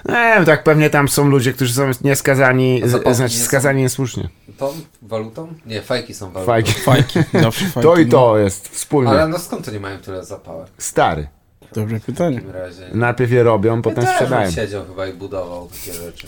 Nie 0.10 0.34
wiem, 0.36 0.46
tak 0.46 0.64
pewnie 0.64 0.90
tam 0.90 1.10
są 1.10 1.28
ludzie, 1.28 1.54
którzy 1.54 1.74
są 1.74 1.92
nieskazani, 2.04 2.82
z, 2.86 2.90
znaczy 3.16 3.22
nie 3.22 3.40
są? 3.40 3.46
skazani 3.46 3.82
niesłusznie. 3.82 4.30
Tą 4.58 4.74
walutą? 5.02 5.48
Nie, 5.66 5.82
fajki 5.82 6.14
są 6.14 6.32
walutą. 6.32 6.46
Fajki. 6.52 6.72
Fajki, 6.74 7.20
zawsze 7.34 7.66
fajki. 7.66 7.90
To 7.90 7.98
i 7.98 8.06
no. 8.06 8.12
to 8.12 8.38
jest 8.38 8.70
wspólnie. 8.70 9.10
Ale 9.12 9.28
no 9.28 9.40
skąd 9.40 9.66
to 9.66 9.72
nie 9.72 9.80
mają 9.80 9.98
tyle 10.00 10.26
zapałek 10.26 10.68
Stary. 10.78 11.28
Dobre 11.74 12.00
pytanie. 12.00 12.38
w 12.38 12.40
takim 12.40 12.56
razie? 12.62 12.90
Najpierw 12.94 13.32
je 13.32 13.44
robią, 13.44 13.82
potem 13.82 14.04
Ja 14.04 14.06
też 14.10 14.16
sprzedają. 14.16 14.52
siedział 14.52 14.86
chyba 14.86 15.08
i 15.08 15.14
budował 15.14 15.68
takie 15.68 15.94
rzeczy. 15.94 16.28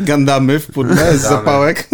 Gandamy 0.00 0.58
w 0.58 0.66
pudle 0.66 1.18
z 1.18 1.20
zapałek. 1.20 1.88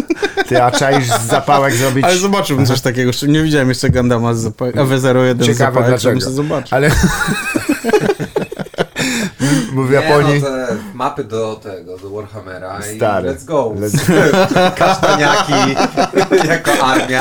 Ty, 0.48 0.62
a 0.62 0.70
czaisz 0.70 1.06
z 1.06 1.26
zapałek 1.26 1.74
zrobić... 1.74 2.04
Ale 2.04 2.16
zobaczyłbym 2.16 2.66
coś 2.66 2.80
takiego, 2.80 3.10
nie 3.28 3.42
widziałem 3.42 3.68
jeszcze 3.68 3.90
Gandama 3.90 4.34
z 4.34 4.38
zapałek. 4.38 4.76
AW01 4.76 5.42
z 5.42 5.46
Ciekawe 5.46 5.54
zapałek, 5.56 5.88
dlaczego. 5.88 6.14
muszę 6.14 6.30
zobaczyć. 6.30 6.72
Ale... 6.72 6.90
w 9.82 9.90
Nie, 9.90 9.94
Japonii... 9.96 10.40
no 10.40 10.46
te 10.48 10.76
mapy 10.94 11.24
do 11.24 11.60
tego, 11.62 11.98
do 11.98 12.10
Warhammera 12.10 12.82
Stary. 12.96 13.28
i 13.28 13.32
let's 13.32 13.44
go. 13.44 13.74
Let's- 13.76 14.74
Kasztaniaki 14.78 15.52
jako 16.48 16.70
armia. 16.86 17.20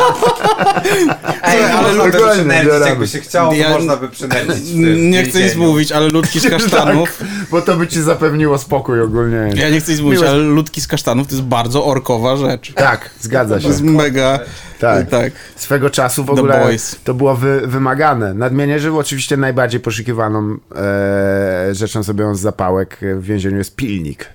Ej, 1.44 1.64
ale 1.64 1.82
można 1.94 2.04
by 2.04 2.12
przynęcić, 2.34 2.72
jakby 2.86 3.08
się 3.08 3.20
chciało, 3.20 3.50
to 3.52 3.56
Ja- 3.58 3.70
można 3.70 3.98
by 3.98 4.10
przynęcić 4.10 4.74
Nie 4.98 5.24
chcę 5.24 5.42
nic 5.44 5.56
mówić, 5.56 5.92
ale 5.92 6.08
ludki 6.08 6.40
z 6.40 6.50
kasztanów... 6.60 7.18
Tak, 7.18 7.28
bo 7.52 7.62
to 7.62 7.76
by 7.76 7.88
ci 7.88 8.02
zapewniło 8.02 8.58
spokój 8.58 9.02
ogólnie. 9.02 9.50
Ja 9.56 9.70
nie 9.70 9.80
chcę 9.82 9.92
nic 9.92 10.02
mówić, 10.02 10.22
ale 10.22 10.38
ludki 10.38 10.82
z 10.82 10.88
kasztanów 10.88 11.28
to 11.28 11.34
jest 11.36 11.46
bardzo 11.48 11.86
orkowa 11.86 12.38
rzecz. 12.38 12.74
Tak, 12.74 13.10
zgadza 13.20 13.56
To 13.56 13.62
się. 13.62 13.68
jest 13.68 13.82
mega... 13.82 14.40
Tak. 14.80 15.10
tak. 15.10 15.32
Swego 15.56 15.90
czasu 15.90 16.24
w 16.24 16.26
The 16.26 16.32
ogóle 16.32 16.60
Boys. 16.60 16.96
to 17.04 17.14
było 17.14 17.36
wy, 17.36 17.62
wymagane. 17.68 18.34
Nadmienię, 18.34 18.80
że 18.80 18.94
oczywiście 18.94 19.38
najbardziej 19.38 19.80
poszukiwaną 19.80 20.58
e, 20.76 21.76
rzeczą 21.76 22.04
zrobioną 22.04 22.36
z 22.36 22.40
zapałek 22.40 22.98
w 23.16 23.24
więzieniu 23.24 23.63
jest 23.64 23.76
pilnik 23.76 24.30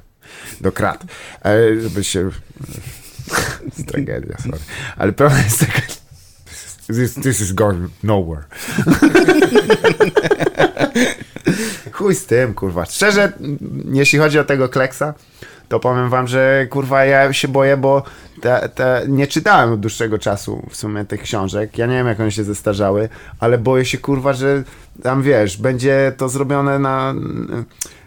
do 0.61 0.73
krat. 0.73 1.05
E, 1.45 1.81
żeby 1.81 2.05
się... 2.05 2.31
tragedia, 3.93 4.37
sorry. 4.39 4.59
Ale 4.97 5.13
prawda 5.13 5.39
jest 5.39 5.61
taka... 5.61 5.83
This, 6.87 7.15
this 7.15 7.41
is 7.41 7.53
going 7.53 7.91
nowhere. 8.03 8.45
Chuj 11.93 12.15
z 12.15 12.27
tym, 12.27 12.55
kurwa. 12.55 12.85
Szczerze, 12.85 13.33
jeśli 13.93 14.19
chodzi 14.19 14.39
o 14.39 14.45
tego 14.45 14.69
Kleksa, 14.69 15.15
to 15.69 15.81
powiem 15.81 16.11
wam, 16.11 16.29
że 16.29 16.67
kurwa 16.71 17.05
ja 17.05 17.33
się 17.33 17.49
boję, 17.49 17.77
bo 17.77 18.03
te, 18.41 18.69
te, 18.75 19.05
nie 19.09 19.27
czytałem 19.27 19.73
od 19.73 19.81
dłuższego 19.81 20.19
czasu 20.19 20.67
w 20.71 20.77
sumie 20.77 21.05
tych 21.05 21.23
książek. 21.23 21.79
Ja 21.79 21.87
nie 21.87 21.95
wiem, 21.95 22.07
jak 22.07 22.21
one 22.21 22.33
się 22.33 22.45
zestarzały, 22.45 23.09
ale 23.41 23.59
boję 23.59 23.85
się 23.85 23.99
kurwa, 23.99 24.33
że 24.33 24.63
tam 25.03 25.23
wiesz, 25.23 25.57
będzie 25.57 26.13
to 26.17 26.29
zrobione 26.29 26.79
na, 26.79 27.15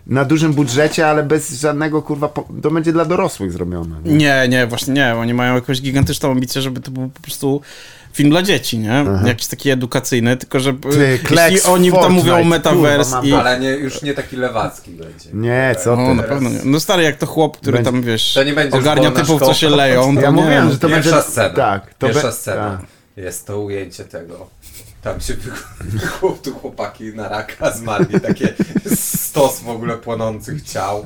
na 0.07 0.25
dużym 0.25 0.53
budżecie, 0.53 1.07
ale 1.07 1.23
bez 1.23 1.51
żadnego 1.61 2.01
kurwa, 2.01 2.27
po, 2.27 2.47
to 2.61 2.71
będzie 2.71 2.93
dla 2.93 3.05
dorosłych 3.05 3.51
zrobione. 3.51 3.95
Nie? 4.05 4.13
Nie, 4.15 4.45
nie, 4.49 4.67
właśnie 4.67 4.93
nie. 4.93 5.15
Oni 5.15 5.33
mają 5.33 5.55
jakąś 5.55 5.81
gigantyczną 5.81 6.31
ambicję, 6.31 6.61
żeby 6.61 6.79
to 6.81 6.91
był 6.91 7.09
po 7.09 7.21
prostu 7.21 7.61
film 8.13 8.29
dla 8.29 8.41
dzieci, 8.43 8.77
nie? 8.79 9.05
Jakiś 9.25 9.47
taki 9.47 9.69
edukacyjny, 9.69 10.37
tylko 10.37 10.59
że 10.59 10.73
Ty, 10.73 11.17
jeśli 11.51 11.61
oni 11.61 11.91
tam 11.91 11.99
Fortnite, 12.01 12.23
mówią 12.23 12.43
metaverse 12.43 13.03
kurwa, 13.03 13.15
mam 13.17 13.25
i... 13.25 13.33
Ale 13.33 13.59
nie, 13.59 13.69
już 13.69 14.01
nie 14.01 14.13
taki 14.13 14.35
lewacki 14.35 14.91
będzie. 14.91 15.29
Nie, 15.33 15.75
co 15.83 15.95
No, 15.95 16.07
ty? 16.09 16.15
na 16.15 16.23
pewno 16.23 16.49
nie. 16.49 16.59
No 16.65 16.79
stary, 16.79 17.03
jak 17.03 17.15
to 17.17 17.25
chłop, 17.25 17.57
który 17.57 17.77
Będzie- 17.77 17.91
tam, 17.91 18.01
wiesz, 18.01 18.33
To 18.33 18.43
nie 18.43 18.53
będzie 18.53 18.77
już 18.77 18.85
ogarnia 18.85 19.11
typów, 19.11 19.27
co 19.27 19.35
szkoła. 19.35 19.53
się 19.53 19.69
leją, 19.69 20.15
to 20.15 20.21
Ja 20.21 20.29
nie. 20.29 20.35
mówiłem, 20.35 20.71
że 20.71 20.79
to 20.79 20.87
Pierwsza 20.87 21.11
będzie... 21.11 21.29
scena. 21.31 21.49
Tak, 21.49 21.93
to 21.93 22.07
Pierwsza 22.07 22.27
be- 22.27 22.33
scena. 22.33 22.77
tak. 22.81 23.00
Jest 23.18 23.47
to 23.47 23.59
ujęcie 23.59 24.05
tego. 24.05 24.49
Tam 25.01 25.22
się 25.22 25.34
tu 26.43 26.53
chłopaki 26.53 27.16
na 27.16 27.30
raka 27.30 27.72
zmarli, 27.72 28.22
takie 28.22 28.53
stos 28.95 29.59
w 29.59 29.70
ogóle 29.70 29.97
płonących 29.97 30.64
ciał. 30.64 31.05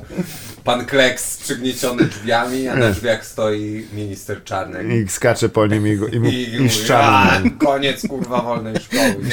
Pan 0.66 0.86
Kleks 0.86 1.32
z 1.32 1.36
przygnieciony 1.36 2.04
drzwiami, 2.04 2.68
a 2.68 2.76
na 2.76 2.90
drzwiach 2.90 3.26
stoi 3.26 3.86
minister 3.92 4.44
Czarnek. 4.44 4.86
I 4.90 5.08
skacze 5.08 5.48
po 5.48 5.66
nim 5.66 5.86
i, 5.88 5.96
go- 5.96 6.06
i, 6.06 6.20
mu, 6.20 6.28
I, 6.28 6.54
i 6.54 6.58
mówi, 6.58 6.70
szczana. 6.70 7.30
"A, 7.32 7.40
koniec 7.64 8.06
kurwa 8.08 8.40
wolnej 8.42 8.74
szkoły, 8.76 9.16
nie 9.22 9.30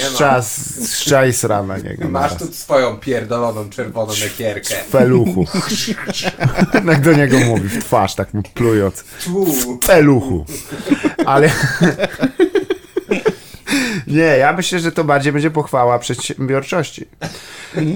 szcza 0.95 1.25
i 1.25 1.33
sra 1.33 1.63
na 1.63 1.77
niego. 1.77 2.09
Masz 2.09 2.35
tu 2.37 2.53
swoją 2.53 2.97
pierdoloną 2.97 3.69
czerwoną 3.69 4.13
ekierkę. 4.25 4.75
Feluchu. 4.89 5.45
Jak 6.85 7.01
do 7.07 7.13
niego 7.13 7.39
mówi 7.39 7.69
w 7.69 7.83
twarz, 7.83 8.15
tak 8.15 8.33
mu 8.33 8.43
plując. 8.53 9.03
Tu. 9.25 9.45
Feluchu. 9.83 10.45
Ale... 11.25 11.49
Nie, 14.13 14.37
ja 14.37 14.53
myślę, 14.53 14.79
że 14.79 14.91
to 14.91 15.03
bardziej 15.03 15.33
będzie 15.33 15.51
pochwała 15.51 15.99
przedsiębiorczości. 15.99 17.07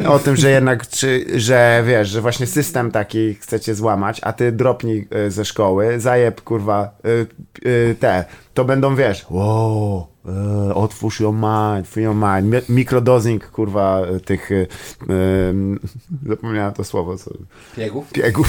O 0.08 0.20
tym, 0.20 0.36
że 0.36 0.52
jednak, 0.52 0.88
czy, 0.88 1.26
że 1.36 1.84
wiesz, 1.88 2.10
że 2.10 2.22
właśnie 2.22 2.48
system 2.48 2.92
taki 2.92 3.34
chcecie 3.36 3.76
złamać, 3.76 4.20
a 4.24 4.34
ty 4.34 4.52
dropnij 4.52 5.08
y, 5.28 5.32
ze 5.32 5.46
szkoły, 5.46 6.00
zajeb 6.00 6.42
kurwa 6.42 6.92
y, 7.06 7.70
y, 7.70 7.96
te, 8.00 8.26
to 8.58 8.66
będą 8.66 8.96
wiesz, 8.96 9.26
wow, 9.30 10.08
y, 10.70 10.74
otwórz 10.74 11.20
your 11.20 11.34
mind, 11.34 11.88
free 11.88 12.04
your 12.04 12.16
mind, 12.16 12.54
Mi- 12.54 12.76
mikrodosing 12.76 13.52
kurwa 13.52 14.02
tych, 14.26 14.52
y, 14.52 14.68
zapomniałem 16.30 16.74
to 16.74 16.84
słowo, 16.84 17.18
co, 17.18 17.32
Piegów? 17.76 18.12
piegów. 18.12 18.48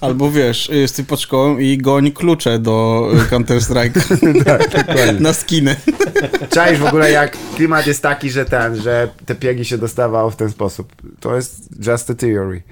Albo 0.00 0.30
wiesz, 0.30 0.68
jesteś 0.68 1.06
pod 1.06 1.20
szkołą 1.20 1.58
i 1.58 1.78
goń 1.78 2.12
klucze 2.12 2.58
do 2.58 3.08
Counter-Strike 3.30 4.00
na 5.20 5.32
skiny. 5.32 5.76
Czaisz 6.50 6.78
w 6.78 6.84
ogóle 6.84 7.10
jak 7.10 7.36
klimat 7.56 7.86
jest 7.86 8.02
taki, 8.02 8.30
że 8.30 8.44
ten, 8.44 8.76
że 8.76 9.08
te 9.26 9.34
piegi 9.34 9.64
się 9.64 9.78
dostawało 9.78 10.30
w 10.30 10.36
ten 10.36 10.50
sposób. 10.50 10.92
To 11.20 11.36
jest 11.36 11.86
just 11.86 12.10
a 12.10 12.14
theory. 12.14 12.62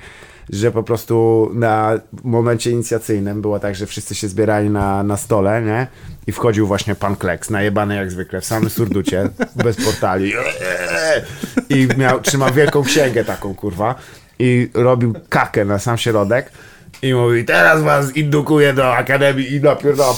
Że 0.50 0.72
po 0.72 0.82
prostu 0.82 1.50
na 1.54 2.00
momencie 2.24 2.70
inicjacyjnym 2.70 3.42
było 3.42 3.60
tak, 3.60 3.74
że 3.74 3.86
wszyscy 3.86 4.14
się 4.14 4.28
zbierali 4.28 4.70
na, 4.70 5.02
na 5.02 5.16
stole, 5.16 5.62
nie? 5.62 5.86
I 6.26 6.32
wchodził 6.32 6.66
właśnie 6.66 6.94
pan 6.94 7.16
Kleks, 7.16 7.50
najebany 7.50 7.96
jak 7.96 8.10
zwykle, 8.10 8.40
w 8.40 8.44
samym 8.44 8.70
surducie, 8.70 9.28
bez 9.64 9.76
portali. 9.84 10.32
I 11.68 11.88
miał, 11.96 12.20
trzymał 12.20 12.52
wielką 12.52 12.82
księgę 12.82 13.24
taką, 13.24 13.54
kurwa. 13.54 13.94
I 14.38 14.70
robił 14.74 15.14
kakę 15.28 15.64
na 15.64 15.78
sam 15.78 15.98
środek. 15.98 16.50
I 17.02 17.14
mówi, 17.14 17.44
teraz 17.44 17.82
was 17.82 18.16
indukuję 18.16 18.74
do 18.74 18.96
akademii 18.96 19.54
i 19.54 19.60
napierdam. 19.60 20.14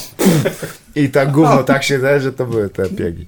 I 0.95 1.09
tak 1.09 1.33
gówno 1.33 1.65
tak 1.65 1.83
się 1.83 1.99
da, 1.99 2.19
że 2.19 2.33
to 2.33 2.47
były 2.47 2.69
te 2.69 2.89
piegi. 2.89 3.27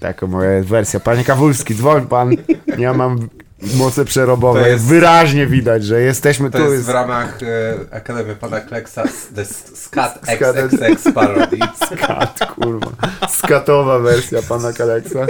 Taka 0.00 0.26
moja 0.26 0.62
wersja. 0.62 1.00
Panie 1.00 1.24
Kawulski, 1.24 1.74
dzwoń 1.74 2.06
pan. 2.06 2.30
Ja 2.78 2.94
mam 2.94 3.28
moce 3.74 4.04
przerobowe. 4.04 4.60
To 4.60 4.66
jest- 4.66 4.84
Wyraźnie 4.84 5.46
widać, 5.46 5.84
że 5.84 6.00
jesteśmy 6.00 6.50
To 6.50 6.58
tu. 6.58 6.72
jest 6.72 6.84
w 6.84 6.88
ramach 6.88 7.38
e, 7.42 7.94
Akademii 7.96 8.36
Pana 8.36 8.60
Kleksa 8.60 9.02
The 9.34 9.44
Scat 9.44 10.18
Scat- 10.22 10.28
XXX 10.62 11.12
Parody. 11.14 11.58
skat, 11.86 12.38
kurwa. 12.54 12.90
Skatowa 13.28 13.98
wersja 13.98 14.42
pana 14.42 14.72
Kaleksa. 14.72 15.26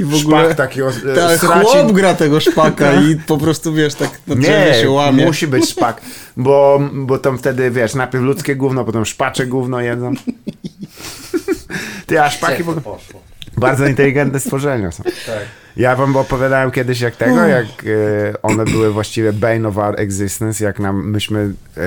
I 0.00 0.04
w 0.04 0.14
ogóle 0.14 0.44
Szpak 0.44 0.56
taki 0.56 0.82
o, 0.82 0.90
tak, 0.90 1.40
sracin- 1.40 1.62
chłop 1.64 1.92
gra 1.92 2.14
tego 2.14 2.40
szpaka 2.40 2.92
i 2.94 3.16
po 3.16 3.38
prostu, 3.38 3.72
wiesz, 3.72 3.94
tak 3.94 4.10
na 4.26 4.34
Nie, 4.34 4.74
się 4.82 4.90
łamie. 4.90 5.24
musi 5.26 5.46
być 5.46 5.70
szpak, 5.70 6.00
bo, 6.36 6.80
bo 6.92 7.18
tam 7.18 7.38
wtedy, 7.38 7.70
wiesz, 7.70 7.94
najpierw 7.94 8.24
ludzkie 8.24 8.56
gówno, 8.56 8.84
potem 8.84 9.04
szpacze 9.04 9.46
gówno 9.46 9.80
jedzą. 9.80 10.12
Ty, 12.06 12.20
a 12.22 12.30
szpaki 12.30 12.54
Gdzie 12.54 12.64
bo 12.64 12.74
to 12.74 12.80
poszło? 12.80 13.20
Bardzo 13.56 13.86
inteligentne 13.86 14.40
stworzenia 14.40 14.92
są. 14.92 15.02
Tak. 15.02 15.44
Ja 15.76 15.96
wam 15.96 16.16
opowiadałem 16.16 16.70
kiedyś 16.70 17.00
jak 17.00 17.16
tego, 17.16 17.46
jak 17.46 17.66
e, 17.66 18.42
one 18.42 18.64
były 18.64 18.92
właściwie 18.92 19.32
bane 19.32 19.68
of 19.68 19.78
our 19.78 20.00
existence, 20.00 20.64
jak 20.64 20.78
nam, 20.78 21.10
myśmy, 21.10 21.52
e, 21.76 21.80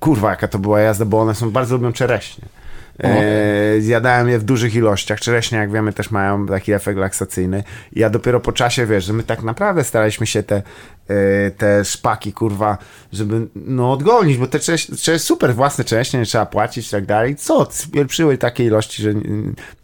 kurwa 0.00 0.30
jaka 0.30 0.48
to 0.48 0.58
była 0.58 0.80
jazda, 0.80 1.04
bo 1.04 1.20
one 1.20 1.34
są, 1.34 1.50
bardzo 1.50 1.76
lubią 1.76 1.92
czereśnie. 1.92 2.44
E, 3.04 3.80
zjadałem 3.80 4.28
je 4.28 4.38
w 4.38 4.44
dużych 4.44 4.74
ilościach. 4.74 5.20
Czereśnie, 5.20 5.58
jak 5.58 5.72
wiemy, 5.72 5.92
też 5.92 6.10
mają 6.10 6.46
taki 6.46 6.72
efekt 6.72 6.98
laksacyjny. 6.98 7.64
I 7.92 8.00
ja 8.00 8.10
dopiero 8.10 8.40
po 8.40 8.52
czasie, 8.52 8.86
wiesz, 8.86 9.04
że 9.04 9.12
my 9.12 9.22
tak 9.22 9.42
naprawdę 9.42 9.84
staraliśmy 9.84 10.26
się 10.26 10.42
te 10.42 10.62
te 11.56 11.84
szpaki, 11.84 12.32
kurwa, 12.32 12.78
żeby 13.12 13.46
no 13.54 13.92
odgonić, 13.92 14.38
bo 14.38 14.46
te 14.46 14.60
cześć 14.60 14.88
super, 15.18 15.54
własne 15.54 15.84
cześnie, 15.84 16.20
nie 16.20 16.26
trzeba 16.26 16.46
płacić 16.46 16.88
i 16.88 16.90
tak 16.90 17.06
dalej. 17.06 17.36
Co? 17.36 17.68
Wpieprzyły 17.72 18.38
takiej 18.38 18.66
ilości, 18.66 19.02
że 19.02 19.14
nie, 19.14 19.22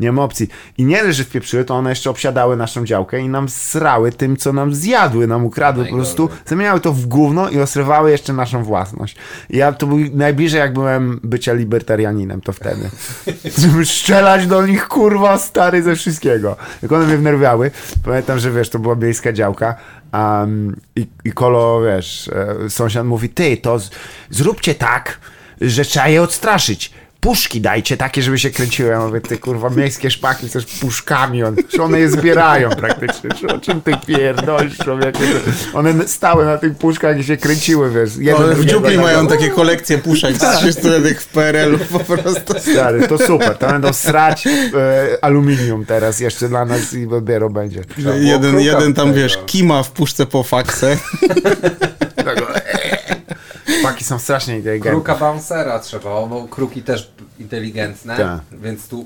nie 0.00 0.12
ma 0.12 0.22
opcji. 0.22 0.48
I 0.78 0.84
nie 0.84 1.02
dość, 1.02 1.16
że 1.16 1.24
wpieprzyły, 1.24 1.64
to 1.64 1.74
one 1.74 1.90
jeszcze 1.90 2.10
obsiadały 2.10 2.56
naszą 2.56 2.84
działkę 2.84 3.20
i 3.20 3.28
nam 3.28 3.48
srały 3.48 4.12
tym, 4.12 4.36
co 4.36 4.52
nam 4.52 4.74
zjadły, 4.74 5.26
nam 5.26 5.44
ukradły 5.44 5.84
po 5.86 5.94
prostu, 5.94 6.28
zamieniały 6.46 6.80
to 6.80 6.92
w 6.92 7.06
gówno 7.06 7.48
i 7.48 7.60
osrywały 7.60 8.10
jeszcze 8.10 8.32
naszą 8.32 8.64
własność. 8.64 9.16
I 9.50 9.56
ja 9.56 9.72
to 9.72 9.86
był 9.86 9.98
najbliżej, 10.14 10.60
jak 10.60 10.72
byłem 10.72 11.20
bycia 11.22 11.52
libertarianinem, 11.52 12.40
to 12.40 12.52
wtedy. 12.52 12.90
Żeby 13.58 13.86
strzelać 13.86 14.46
do 14.46 14.66
nich, 14.66 14.88
kurwa, 14.88 15.38
stary, 15.38 15.82
ze 15.82 15.96
wszystkiego. 15.96 16.56
Jak 16.82 16.92
one 16.92 17.06
mnie 17.06 17.16
wnerwiały, 17.16 17.70
pamiętam, 18.04 18.38
że 18.38 18.50
wiesz, 18.50 18.70
to 18.70 18.78
była 18.78 18.94
miejska 18.94 19.32
działka, 19.32 19.74
um, 20.12 20.80
i, 20.96 21.06
i 21.24 21.32
kolo, 21.32 21.82
wiesz, 21.82 22.30
e, 22.64 22.70
sąsiad 22.70 23.06
mówi, 23.06 23.28
ty, 23.28 23.56
to 23.56 23.78
z, 23.78 23.90
zróbcie 24.30 24.74
tak, 24.74 25.20
że 25.60 25.84
trzeba 25.84 26.08
je 26.08 26.22
odstraszyć. 26.22 26.92
Puszki 27.20 27.60
dajcie 27.60 27.96
takie, 27.96 28.22
żeby 28.22 28.38
się 28.38 28.50
kręciły. 28.50 28.90
Ja 28.90 29.00
mówię, 29.00 29.20
ty 29.20 29.38
kurwa, 29.38 29.70
miejskie 29.70 30.10
szpaki 30.10 30.50
też 30.50 30.66
puszkami, 30.66 31.44
on, 31.44 31.56
że 31.76 31.82
one 31.82 32.00
je 32.00 32.10
zbierają 32.10 32.70
praktycznie. 32.70 33.30
Że 33.40 33.48
O 33.48 33.58
czym 33.58 33.80
ty 33.80 33.92
pierdolisz, 34.06 34.78
człowieku? 34.78 35.18
One 35.74 36.08
stały 36.08 36.44
na 36.44 36.58
tych 36.58 36.74
puszkach 36.74 37.18
i 37.18 37.24
się 37.24 37.36
kręciły, 37.36 37.90
wiesz. 37.90 38.16
Jeden 38.16 38.42
Ale 38.42 38.54
w 38.54 38.64
dziupli 38.64 38.94
tak- 38.94 39.04
mają 39.04 39.26
takie 39.26 39.48
kolekcje 39.48 39.98
puszek 39.98 40.36
z 40.36 40.58
300 40.58 40.88
w 41.18 41.26
PRL-u 41.26 41.78
po 41.78 41.98
prostu. 41.98 42.54
Stary, 42.72 43.08
to 43.08 43.18
super, 43.18 43.58
to 43.58 43.66
będą 43.66 43.92
srać 43.92 44.46
e, 44.46 45.24
aluminium 45.24 45.84
teraz 45.84 46.20
jeszcze 46.20 46.48
dla 46.48 46.64
nas 46.64 46.94
i 46.94 47.06
dopiero 47.06 47.50
będzie. 47.50 47.84
Jeden, 48.20 48.60
jeden 48.60 48.94
tam, 48.94 49.08
tego. 49.08 49.20
wiesz, 49.20 49.38
kima 49.46 49.82
w 49.82 49.90
puszce 49.90 50.26
po 50.26 50.42
faksę. 50.42 50.96
Szpaki 53.96 54.04
są 54.04 54.18
strasznie 54.18 54.56
inteligentne. 54.56 54.90
Kruka 54.90 55.14
bouncera 55.14 55.78
trzeba, 55.78 56.26
bo 56.26 56.48
kruki 56.48 56.82
też 56.82 57.12
inteligentne, 57.38 58.16
Tak. 58.16 58.40
więc 58.60 58.88
tu... 58.88 59.04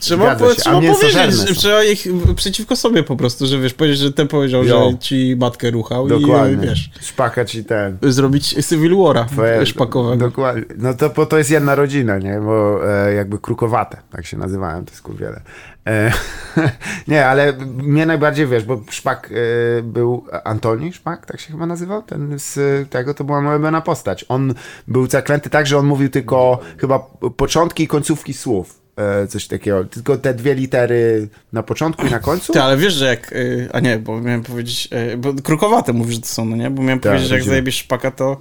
Trzeba, 0.00 0.36
po, 0.36 0.54
trzeba 0.54 0.80
powiedzieć, 0.80 1.58
trzeba 1.58 1.84
ich 1.84 2.06
przeciwko 2.36 2.76
sobie 2.76 3.02
po 3.02 3.16
prostu, 3.16 3.46
że 3.46 3.58
wiesz, 3.58 3.74
powiedzieć, 3.74 3.98
że 3.98 4.12
ten 4.12 4.28
powiedział, 4.28 4.64
że 4.64 4.74
ci 5.00 5.36
matkę 5.40 5.70
ruchał 5.70 6.08
Dokładnie. 6.08 6.64
i 6.64 6.68
wiesz, 6.68 6.90
Szpaka 7.00 7.44
ci 7.44 7.64
ten. 7.64 7.98
zrobić 8.02 8.48
Civil 8.68 8.92
War'a 8.92 9.24
Twoje- 9.24 9.66
szpakowego. 9.66 10.16
Dokładnie. 10.16 10.62
No 10.78 10.94
to, 10.94 11.10
bo 11.10 11.26
to 11.26 11.38
jest 11.38 11.50
jedna 11.50 11.74
rodzina, 11.74 12.18
nie? 12.18 12.40
Bo 12.40 12.80
e, 13.06 13.14
jakby 13.14 13.38
krukowate, 13.38 13.96
tak 14.10 14.26
się 14.26 14.36
nazywałem, 14.36 14.84
to 14.84 14.90
jest 14.90 15.02
kurwiele. 15.02 15.40
E, 15.86 16.12
nie, 17.08 17.26
ale 17.26 17.52
mnie 17.76 18.06
najbardziej, 18.06 18.46
wiesz, 18.46 18.64
bo 18.64 18.80
Szpak 18.90 19.30
e, 19.78 19.82
był 19.82 20.24
Antoni 20.44 20.92
Szpak, 20.92 21.26
tak 21.26 21.40
się 21.40 21.52
chyba 21.52 21.66
nazywał, 21.66 22.02
ten 22.02 22.38
z 22.38 22.58
tego, 22.90 23.14
to 23.14 23.24
była 23.24 23.40
moja 23.58 23.80
postać. 23.80 24.24
On 24.28 24.54
był 24.88 25.06
zaklęty 25.06 25.50
tak, 25.50 25.66
że 25.66 25.78
on 25.78 25.86
mówił 25.86 26.08
tylko 26.08 26.58
chyba 26.78 26.98
początki 27.36 27.82
i 27.82 27.88
końcówki 27.88 28.34
słów. 28.34 28.81
E, 28.96 29.26
coś 29.26 29.46
takiego, 29.46 29.84
tylko 29.84 30.16
te 30.16 30.34
dwie 30.34 30.54
litery 30.54 31.28
na 31.52 31.62
początku 31.62 32.06
i 32.06 32.10
na 32.10 32.18
końcu. 32.18 32.52
Ty, 32.52 32.62
ale 32.62 32.76
wiesz, 32.76 32.94
że 32.94 33.06
jak... 33.06 33.32
y, 33.32 33.68
A 33.72 33.80
nie, 33.80 33.98
bo 33.98 34.20
miałem 34.20 34.42
powiedzieć... 34.42 34.88
y, 35.12 35.16
Bo 35.16 35.34
krukowate 35.34 35.92
mówisz, 35.92 36.14
że 36.14 36.20
to 36.20 36.26
są, 36.26 36.44
no 36.44 36.56
nie? 36.56 36.70
Bo 36.70 36.82
miałem 36.82 37.00
Tak, 37.00 37.10
powiedzieć, 37.12 37.28
że 37.28 37.34
jak 37.34 37.44
zajebiesz 37.44 37.76
szpaka, 37.76 38.10
to 38.10 38.40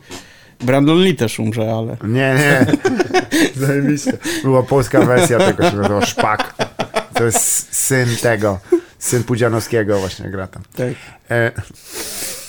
Brandon 0.59 1.01
Lee 1.03 1.15
też 1.15 1.39
umrze, 1.39 1.73
ale... 1.73 1.97
Nie, 2.03 2.35
nie. 2.35 2.65
Zajebiście. 3.67 4.13
Była 4.43 4.63
polska 4.63 5.01
wersja 5.01 5.39
tego, 5.39 5.69
się 5.71 5.75
nazywa 5.77 6.05
Szpak. 6.05 6.53
To 7.13 7.23
jest 7.23 7.75
syn 7.75 8.07
tego. 8.21 8.59
Syn 8.99 9.23
Pudzianowskiego 9.23 9.99
właśnie 9.99 10.29
gra 10.29 10.47
tam. 10.47 10.63
Tak. 10.75 10.87
E, 11.31 11.51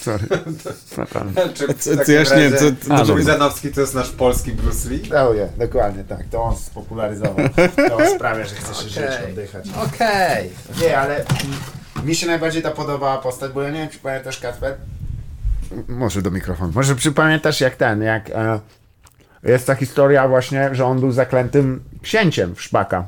sorry. 0.03 0.27
Czy 2.05 2.13
ja 2.13 2.23
nie 2.23 2.29
razie 2.29 2.51
co- 2.51 3.05
co- 3.05 3.13
Budzianowski 3.15 3.71
to 3.71 3.81
jest 3.81 3.95
nasz 3.95 4.09
polski 4.09 4.51
Bruce 4.51 4.89
Lee? 4.89 5.01
Oh 5.13 5.35
yeah, 5.35 5.49
dokładnie 5.57 6.03
tak. 6.03 6.23
To 6.31 6.43
on 6.43 6.55
spopularyzował. 6.57 7.49
To 7.89 7.97
on 7.97 8.15
sprawia, 8.15 8.45
że 8.45 8.55
chcesz 8.55 8.77
żyć, 8.83 8.97
Okej. 8.97 9.29
oddychać. 9.31 9.65
Okej. 9.85 10.49
Nie, 10.81 10.99
ale 10.99 11.25
mi 12.03 12.15
się 12.15 12.27
najbardziej 12.27 12.61
ta 12.61 12.71
podobała 12.71 13.17
postać, 13.17 13.51
bo 13.51 13.61
ja 13.61 13.69
nie 13.69 13.79
wiem, 13.79 13.89
czy 13.89 13.99
pamiętasz 13.99 14.39
Kacper? 14.39 14.75
Może 15.87 16.21
do 16.21 16.31
mikrofonu. 16.31 16.71
Może 16.75 16.95
przypamiętasz 16.95 17.61
jak 17.61 17.75
ten, 17.75 18.01
jak 18.01 18.29
e, 18.29 18.59
jest 19.43 19.67
ta 19.67 19.75
historia 19.75 20.27
właśnie, 20.27 20.69
że 20.75 20.85
on 20.85 20.99
był 20.99 21.11
zaklętym 21.11 21.83
księciem 22.01 22.55
w 22.55 22.61
Szpaka 22.61 23.07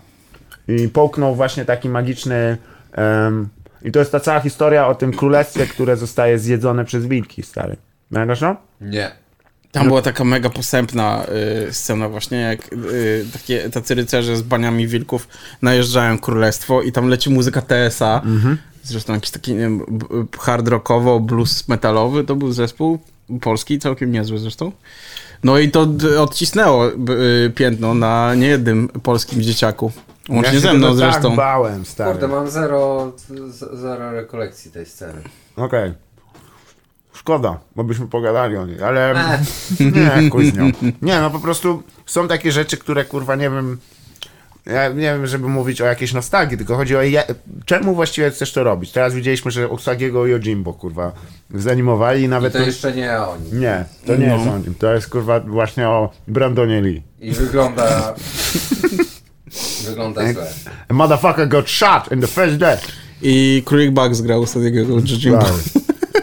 i 0.68 0.90
połknął 0.90 1.36
właśnie 1.36 1.66
taki 1.66 1.90
magiczny 1.90 2.58
em, 2.92 3.50
i 3.86 3.92
to 3.92 4.00
jest 4.00 4.12
ta 4.12 4.20
cała 4.20 4.40
historia 4.40 4.88
o 4.88 4.96
tym 4.96 5.14
królestwie, 5.14 5.68
które 5.68 5.98
zostaje 5.98 6.40
zjedzone 6.40 6.86
przez 6.86 7.06
wilki, 7.06 7.44
stary. 7.44 7.78
Pamiętasz 8.14 8.40
to? 8.40 8.56
Nie. 8.82 9.12
Tam 9.72 9.88
była 9.88 10.02
taka 10.02 10.24
mega 10.24 10.50
posępna 10.50 11.26
y, 11.70 11.74
scena 11.74 12.10
właśnie, 12.10 12.38
jak 12.38 12.74
y, 12.74 13.26
takie, 13.34 13.70
tacy 13.70 13.96
rycerze 13.96 14.38
z 14.38 14.42
baniami 14.42 14.88
wilków 14.88 15.28
najeżdżają 15.62 16.20
królestwo 16.20 16.82
i 16.82 16.92
tam 16.92 17.08
leci 17.08 17.30
muzyka 17.30 17.62
TSA. 17.62 18.22
Zresztą 18.84 19.14
jakiś 19.14 19.32
taki, 19.32 19.54
nie 19.54 19.60
wiem, 19.60 19.86
hard 20.40 20.68
rockowo, 20.68 21.20
blues 21.20 21.68
metalowy, 21.68 22.24
to 22.24 22.36
był 22.36 22.52
zespół 22.52 23.00
polski, 23.42 23.80
całkiem 23.80 24.12
niezły 24.12 24.40
zresztą. 24.40 24.72
No 25.44 25.60
i 25.60 25.72
to 25.72 25.88
odcisnęło 26.20 26.92
y, 26.92 27.52
piętno 27.56 27.94
na 27.94 28.36
niejednym 28.36 28.90
polskim 28.90 29.42
dzieciaku. 29.42 29.92
Łącznie 30.30 30.54
ja 30.54 30.60
ze 30.60 30.74
mną 30.74 30.88
tego 30.88 30.96
zresztą. 30.98 31.22
tak 31.22 31.36
bałem, 31.38 31.86
stary. 31.86 32.12
Kurde, 32.12 32.28
mam 32.28 32.50
zero, 32.50 33.12
zero 33.74 34.12
rekolekcji 34.12 34.72
tej 34.72 34.86
sceny. 34.86 35.22
Okej. 35.56 35.94
Szkoda, 37.14 37.60
bo 37.76 37.84
byśmy 37.84 38.08
pogadali 38.08 38.58
o 38.58 38.66
niej, 38.66 38.82
ale 38.84 39.12
Eh. 39.14 39.40
nie, 40.24 40.30
kuźnią. 40.30 40.72
Nie, 41.02 41.20
no 41.22 41.30
po 41.32 41.40
prostu 41.40 41.84
są 42.06 42.28
takie 42.28 42.52
rzeczy, 42.52 42.78
które 42.78 43.06
kurwa 43.06 43.36
nie 43.36 43.50
wiem, 43.50 43.78
ja 44.66 44.90
nie 44.90 44.96
wiem, 45.02 45.28
żeby 45.28 45.48
mówić 45.48 45.82
o 45.82 45.86
jakiejś 45.86 46.14
nostalgii, 46.14 46.58
tylko 46.58 46.76
chodzi 46.76 46.96
o 46.98 47.02
je, 47.02 47.24
czemu 47.66 47.96
właściwie 47.96 48.32
chcesz 48.32 48.54
to 48.54 48.64
robić. 48.64 48.92
Teraz 48.92 49.14
widzieliśmy, 49.14 49.52
że 49.52 49.68
Usagiego 49.70 50.26
i 50.28 50.32
Yojimbo 50.32 50.74
kurwa 50.74 51.12
zanimowali 51.54 52.22
i 52.22 52.26
I 52.26 52.30
nawet... 52.30 52.54
to 52.54 52.60
jeszcze 52.60 52.92
nie 52.94 53.20
oni. 53.20 53.52
Nie, 53.54 53.86
to 54.06 54.16
nie 54.16 54.28
No. 54.28 54.36
jest 54.36 54.48
o 54.48 54.58
nim, 54.58 54.76
to 54.76 54.94
jest 54.94 55.10
kurwa 55.10 55.40
właśnie 55.40 55.90
o 55.90 56.10
Brandonie 56.28 56.82
Lee. 56.82 57.04
I 57.20 57.32
wygląda... 57.32 58.14
wygląda 59.86 60.34
źle. 60.34 60.48
A 60.90 60.94
motherfucker 60.94 61.48
got 61.48 61.70
shot 61.70 62.12
in 62.12 62.22
the 62.22 62.28
first 62.28 62.58
day. 62.58 62.78
I 63.22 63.64
Królik 63.66 63.92
Bugs 63.92 64.22
grał 64.22 64.42
ostatniego 64.42 64.80
Jojimbo. 64.80 65.40
Tak. 65.40 65.54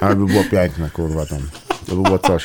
Ale 0.00 0.16
by 0.16 0.26
było 0.26 0.44
piękne, 0.50 0.90
kurwa 0.90 1.26
tam. 1.26 1.38
To 1.86 1.96
by 1.96 2.02
było 2.02 2.18
coś. 2.18 2.42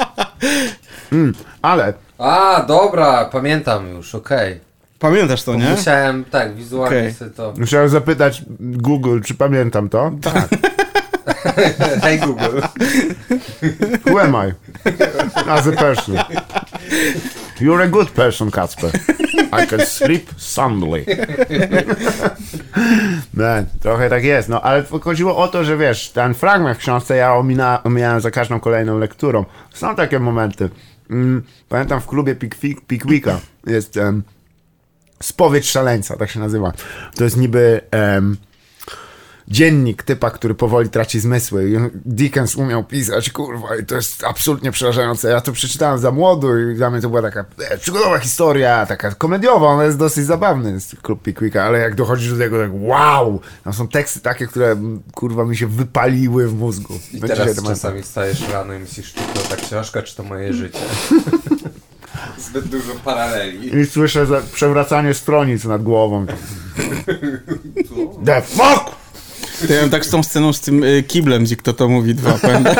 Mm, 1.11 1.33
ale 1.61 1.93
A, 2.17 2.63
dobra, 2.67 3.25
pamiętam 3.25 3.89
już, 3.89 4.15
okej. 4.15 4.59
Pamiętasz 4.99 5.43
to, 5.43 5.55
nie? 5.55 5.69
Musiałem, 5.69 6.25
tak, 6.25 6.55
wizualnie 6.55 6.97
Okej. 6.97 7.13
sobie 7.13 7.31
to... 7.31 7.53
musiałem 7.57 7.89
zapytać 7.89 8.41
Google, 8.59 9.19
czy 9.21 9.33
pamiętam 9.33 9.89
to. 9.89 10.11
Tak. 10.21 10.49
Hej 12.03 12.19
Google. 12.19 12.61
Who 14.05 14.19
am 14.21 14.35
I? 14.35 14.53
As 15.49 15.67
a 15.67 15.71
person. 15.71 16.15
You're 17.59 17.81
a 17.83 17.87
good 17.87 18.09
person, 18.11 18.51
Kacper. 18.51 18.91
I 19.63 19.67
can 19.67 19.79
sleep 19.85 20.29
soundly. 20.37 21.05
Nie, 23.33 23.65
trochę 23.81 24.09
tak 24.09 24.23
jest, 24.23 24.49
no 24.49 24.61
ale 24.61 24.83
chodziło 25.01 25.37
o 25.37 25.47
to, 25.47 25.63
że 25.63 25.77
wiesz, 25.77 26.09
ten 26.11 26.33
fragment 26.33 26.77
w 26.77 26.81
książce 26.81 27.15
ja 27.15 27.33
omina, 27.35 27.83
omijałem 27.83 28.21
za 28.21 28.31
każdą 28.31 28.59
kolejną 28.59 28.99
lekturą. 28.99 29.45
Są 29.73 29.95
takie 29.95 30.19
momenty. 30.19 30.69
Mm, 31.09 31.43
pamiętam 31.69 32.01
w 32.01 32.07
klubie 32.07 32.35
Pickwi- 32.35 32.81
Pickwicka 32.87 33.39
jest 33.67 33.97
em, 33.97 34.23
spowiedź 35.23 35.69
szaleńca, 35.69 36.17
tak 36.17 36.29
się 36.29 36.39
nazywa. 36.39 36.71
To 37.15 37.23
jest 37.23 37.37
niby 37.37 37.81
em, 37.91 38.37
dziennik 39.47 40.03
typa, 40.03 40.31
który 40.31 40.55
powoli 40.55 40.89
traci 40.89 41.19
zmysły. 41.19 41.91
Dickens 42.05 42.55
umiał 42.55 42.83
pisać, 42.83 43.29
kurwa, 43.29 43.75
i 43.75 43.85
to 43.85 43.95
jest 43.95 44.23
absolutnie 44.23 44.71
przerażające. 44.71 45.29
Ja 45.29 45.41
to 45.41 45.51
przeczytałem 45.51 45.99
za 45.99 46.11
młodu 46.11 46.59
i 46.59 46.75
dla 46.75 46.89
mnie 46.89 47.01
to 47.01 47.09
była 47.09 47.21
taka 47.21 47.45
e, 47.69 47.77
przygodowa 47.77 48.19
historia, 48.19 48.85
taka 48.85 49.11
komediowa, 49.11 49.67
ona 49.67 49.83
jest 49.83 49.97
dosyć 49.97 50.25
zabawna, 50.25 50.69
jest 50.69 50.95
klub 51.01 51.21
Pickwicka, 51.21 51.63
ale 51.63 51.79
jak 51.79 51.95
dochodzi 51.95 52.29
do 52.29 52.37
tego, 52.37 52.59
tak 52.59 52.71
wow, 52.73 53.41
tam 53.63 53.73
są 53.73 53.87
teksty 53.87 54.19
takie, 54.19 54.47
które 54.47 54.75
kurwa 55.15 55.45
mi 55.45 55.57
się 55.57 55.67
wypaliły 55.67 56.47
w 56.47 56.53
mózgu. 56.53 56.99
I 57.13 57.19
Do 57.19 57.27
teraz 57.27 57.63
czasami 57.63 58.03
stajesz 58.03 58.49
rano 58.49 58.73
i 58.73 58.79
myślisz, 58.79 59.13
czy 59.13 59.21
to 59.33 59.49
ta 59.49 59.55
książka, 59.55 60.01
czy 60.03 60.15
to 60.15 60.23
moje 60.23 60.53
życie. 60.53 60.79
Zbyt 62.39 62.67
dużo 62.67 62.93
paraleli. 63.05 63.77
I 63.77 63.85
słyszę 63.85 64.25
przewracanie 64.53 65.13
stronic 65.13 65.63
nad 65.63 65.83
głową. 65.83 66.25
The 68.25 68.41
fuck? 68.41 68.96
To 69.67 69.73
ja 69.73 69.81
mam 69.81 69.89
tak 69.89 70.05
z 70.05 70.09
tą 70.09 70.23
sceną 70.23 70.53
z 70.53 70.59
tym 70.61 70.83
y, 70.83 71.03
kiblem, 71.07 71.43
gdzie 71.43 71.55
kto 71.55 71.73
to 71.73 71.89
mówi 71.89 72.15
dwa, 72.15 72.33
pamiętasz? 72.41 72.75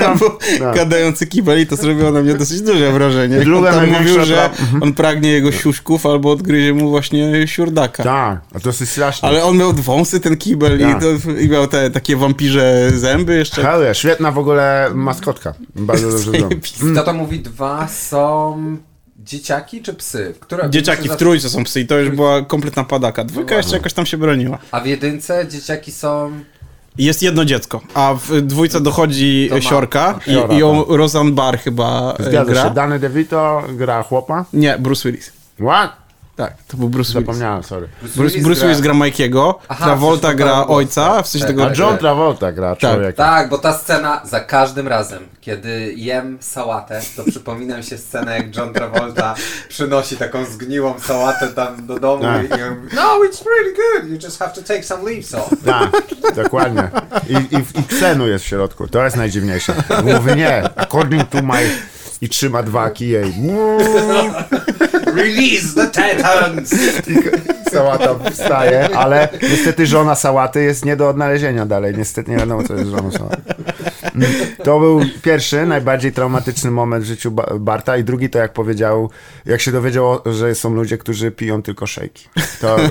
Tam 0.00 0.18
był 0.18 0.30
Tak. 0.58 0.74
gadający 0.76 1.26
kibel 1.26 1.60
i 1.60 1.66
to 1.66 1.76
zrobiło 1.76 2.10
na 2.10 2.20
mnie 2.22 2.34
dosyć 2.34 2.60
duże 2.62 2.92
wrażenie. 2.92 3.36
Jak 3.36 3.44
Druga 3.44 3.70
on 3.70 3.74
tam 3.74 3.90
mówił, 3.90 4.24
że 4.24 4.34
pra- 4.36 4.78
on 4.82 4.92
pragnie 4.92 5.30
jego 5.30 5.52
siuszków 5.52 6.06
albo 6.06 6.30
odgryzie 6.30 6.74
mu 6.74 6.90
właśnie 6.90 7.48
siurdaka. 7.48 8.02
Tak, 8.04 8.40
a 8.54 8.60
to 8.60 8.68
jest 8.68 8.88
straszne. 8.88 9.28
Ale 9.28 9.44
on 9.44 9.56
miał 9.56 9.72
wąsy, 9.72 10.20
ten 10.20 10.36
kibel 10.36 10.78
Tak. 10.80 10.96
i, 10.96 11.00
to, 11.00 11.30
i 11.40 11.48
miał 11.48 11.66
te 11.66 11.90
takie 11.90 12.16
wampirze 12.16 12.90
zęby 12.94 13.36
jeszcze. 13.36 13.62
Hell 13.62 13.80
yeah, 13.82 13.96
świetna 13.96 14.32
w 14.32 14.38
ogóle 14.38 14.90
maskotka. 14.94 15.54
Bardzo 15.76 16.10
dobrze. 16.12 16.32
Kto 16.92 17.02
to 17.02 17.12
mówi 17.12 17.40
dwa 17.40 17.88
są 17.88 18.76
dzieciaki 19.26 19.82
czy 19.82 19.94
psy? 19.94 20.34
Które 20.40 20.70
Dzieciaki 20.70 21.08
w 21.08 21.16
trójce 21.16 21.48
są 21.50 21.64
psy 21.64 21.80
i 21.80 21.86
to 21.86 21.98
już 21.98 22.10
była 22.10 22.42
kompletna 22.42 22.84
padaka. 22.84 23.24
Dwójka 23.24 23.54
jeszcze 23.56 23.76
jakoś 23.76 23.92
tam 23.92 24.06
się 24.06 24.16
broniła. 24.18 24.58
A 24.70 24.80
w 24.80 24.86
jedynce 24.86 25.48
dzieciaki 25.48 25.92
są... 25.92 26.32
Jest 26.98 27.22
jedno 27.22 27.44
dziecko, 27.44 27.80
a 27.94 28.14
w 28.26 28.40
dwójce 28.40 28.80
dochodzi 28.80 29.46
To 29.50 29.54
ma- 29.54 29.60
Siorka 29.60 30.18
i, 30.26 30.54
i 30.54 30.58
ją 30.58 30.84
Roseanne 30.84 31.30
Barr 31.32 31.58
chyba 31.58 32.14
e, 32.18 32.24
Zgadza 32.24 32.52
gra. 32.52 32.62
się, 32.64 32.70
Danny 32.74 32.98
DeVito 32.98 33.62
gra 33.72 34.02
chłopa. 34.02 34.44
Nie, 34.52 34.78
Bruce 34.78 35.08
Willis. 35.10 35.32
What? 35.60 36.05
Tak, 36.36 36.52
to 36.68 36.76
był 36.76 36.88
Bruce 36.88 37.12
Willis. 37.12 37.26
Zapomniałem, 37.26 37.62
sorry. 37.62 37.88
Bruce, 38.16 38.38
Bruce 38.38 38.60
Willis 38.60 38.80
gra 38.80 38.94
Mikey'ego, 38.94 39.54
Aha, 39.68 39.84
Travolta 39.84 40.34
gra 40.34 40.66
ojca, 40.66 41.22
w 41.22 41.28
sensie 41.28 41.46
Tak, 41.46 41.56
tego... 41.56 41.66
A 41.66 41.74
John 41.74 41.98
Travolta 41.98 42.52
gra 42.52 42.76
człowieka. 42.76 43.12
Tak, 43.24 43.48
bo 43.48 43.58
ta 43.58 43.72
scena 43.78 44.20
za 44.24 44.40
każdym 44.40 44.88
razem, 44.88 45.22
kiedy 45.40 45.92
jem 45.96 46.38
sałatę, 46.40 47.00
to 47.16 47.24
przypomina 47.24 47.76
mi 47.76 47.84
się 47.84 47.98
scena, 47.98 48.34
jak 48.36 48.56
John 48.56 48.72
Travolta 48.72 49.34
przynosi 49.68 50.16
taką 50.16 50.44
zgniłą 50.44 50.94
sałatę 51.00 51.48
tam 51.48 51.86
do 51.86 52.00
domu 52.00 52.22
Tak. 52.22 52.58
i, 52.58 52.62
on 52.62 52.78
mówi, 52.78 52.96
No, 52.96 53.02
it's 53.02 53.44
really 53.46 53.74
good, 53.76 54.10
you 54.10 54.18
just 54.26 54.38
have 54.38 54.52
to 54.54 54.62
take 54.62 54.82
some 54.82 55.10
leaves 55.10 55.34
off. 55.34 55.50
Tak, 55.64 55.90
dokładnie. 56.34 56.90
I, 57.28 57.32
i, 57.56 57.80
I 57.80 57.98
cenu 58.00 58.28
jest 58.28 58.44
w 58.44 58.48
środku. 58.48 58.88
To 58.88 59.04
jest 59.04 59.16
najdziwniejsze. 59.16 59.74
Mówi 60.04 60.36
nie, 60.36 60.62
according 60.76 61.28
to 61.28 61.42
my... 61.42 61.70
I 62.20 62.28
trzyma 62.28 62.62
dwa 62.62 62.90
kije 62.90 63.22
i... 63.28 63.32
Release 65.16 65.74
the 65.74 65.86
Titans! 65.86 66.72
i 67.08 67.16
sałata 67.72 68.30
wstaje, 68.30 68.96
ale 68.96 69.28
niestety 69.42 69.86
żona 69.86 70.14
sałaty 70.14 70.62
jest 70.62 70.84
nie 70.84 70.96
do 70.96 71.08
odnalezienia 71.08 71.66
dalej. 71.66 71.94
Niestety 71.98 72.30
nie 72.30 72.36
wiadomo, 72.36 72.62
co 72.62 72.74
jest 72.74 72.90
żoną 72.90 73.10
sałaty. 73.12 73.42
Mm, 74.14 74.30
To 74.64 74.80
był 74.80 75.00
pierwszy, 75.22 75.66
najbardziej 75.66 76.12
traumatyczny 76.12 76.70
moment 76.70 77.04
w 77.04 77.06
życiu 77.06 77.30
Ba- 77.30 77.46
Barta 77.58 77.96
i 77.96 78.04
drugi 78.04 78.30
to 78.30 78.38
jak 78.38 78.52
powiedział, 78.52 79.10
jak 79.46 79.60
się 79.60 79.72
dowiedział, 79.72 80.18
że 80.26 80.54
są 80.54 80.74
ludzie, 80.74 80.98
którzy 80.98 81.30
piją 81.30 81.62
tylko 81.62 81.86
szejki. 81.86 82.28
To... 82.60 82.76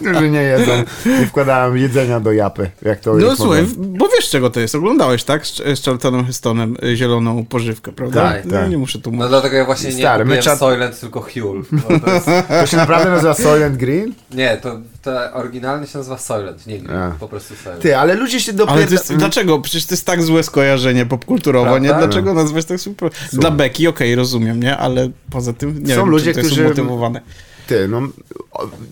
którzy 0.00 0.30
nie 0.30 0.42
jedzą, 0.42 0.72
nie 1.20 1.26
wkładają 1.26 1.74
jedzenia 1.74 2.20
do 2.20 2.32
japy, 2.32 2.70
jak 2.82 3.00
to 3.00 3.14
No 3.14 3.36
słuchaj, 3.36 3.62
moment. 3.62 3.98
bo 3.98 4.08
wiesz 4.16 4.30
czego 4.30 4.50
to 4.50 4.60
jest. 4.60 4.74
Oglądałeś, 4.74 5.24
tak? 5.24 5.46
Z, 5.46 5.56
z 5.56 5.84
Charltonem 5.84 6.24
Hestonem 6.26 6.76
zieloną 6.94 7.44
pożywkę, 7.46 7.92
prawda? 7.92 8.32
Tak, 8.32 8.44
no, 8.44 8.52
tak. 8.52 8.70
Nie 8.70 8.78
muszę 8.78 8.98
tu 8.98 9.10
No 9.10 9.16
mówić. 9.16 9.28
dlatego 9.30 9.56
ja 9.56 9.64
właśnie 9.64 9.90
nie 9.90 9.98
Stary, 9.98 10.24
my 10.28 10.36
kupiłem 10.36 10.42
czat- 10.56 10.58
Soylent, 10.58 11.00
tylko 11.00 11.20
Huel. 11.20 11.62
bo 11.72 12.00
To 12.00 12.10
jest, 12.14 12.26
To 12.48 12.66
się 12.66 12.76
naprawdę 12.76 13.10
nazywa 13.10 13.34
Soylent 13.34 13.76
Green? 13.76 14.14
nie, 14.30 14.56
to, 14.56 14.80
to 15.02 15.32
oryginalnie 15.32 15.86
się 15.86 15.98
nazywa 15.98 16.18
Soylent, 16.18 16.66
nie 16.66 16.78
Green, 16.78 16.98
A. 17.00 17.10
po 17.20 17.28
prostu 17.28 17.54
Soylent. 17.56 17.82
Ty, 17.82 17.96
ale 17.96 18.14
ludzie 18.14 18.40
się 18.40 18.52
Ale 18.52 18.56
dopiero... 18.58 18.86
to 18.86 18.92
jest, 18.92 19.14
dlaczego? 19.14 19.60
Przecież 19.60 19.86
to 19.86 19.94
jest 19.94 20.06
tak 20.06 20.22
złe 20.22 20.42
skojarzenie 20.42 21.06
popkulturowo, 21.06 21.70
Prawda? 21.70 21.88
nie? 21.88 21.94
Dlaczego 21.94 22.34
nazwać 22.34 22.64
tak 22.64 22.80
super? 22.80 23.10
Dla 23.32 23.50
Beki, 23.50 23.88
okej, 23.88 24.14
rozumiem, 24.14 24.62
nie? 24.62 24.76
Ale 24.76 25.10
poza 25.30 25.52
tym 25.52 25.82
nie 25.84 25.94
Są 25.94 26.00
wiem, 26.00 26.10
ludzie, 26.10 26.32
to 26.32 26.38
jest 26.40 26.50
którzy- 26.50 26.64
umotywowane. 26.66 27.20
Ty, 27.66 27.88
no, 27.88 28.00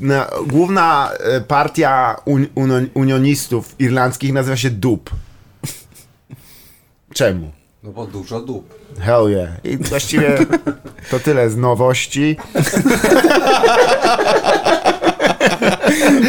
na, 0.00 0.26
główna 0.46 1.10
e, 1.20 1.40
partia 1.40 2.16
un, 2.24 2.46
un, 2.54 2.88
unionistów 2.94 3.74
irlandzkich 3.78 4.32
nazywa 4.32 4.56
się 4.56 4.70
DUP. 4.70 5.10
Czemu? 7.14 7.50
No 7.86 7.92
bo 7.92 8.06
dużo 8.06 8.40
dup. 8.40 8.74
Hell 9.00 9.30
yeah. 9.30 9.48
I 9.64 9.76
właściwie 9.76 10.38
to 11.10 11.18
tyle 11.18 11.50
z 11.50 11.56
nowości. 11.56 12.36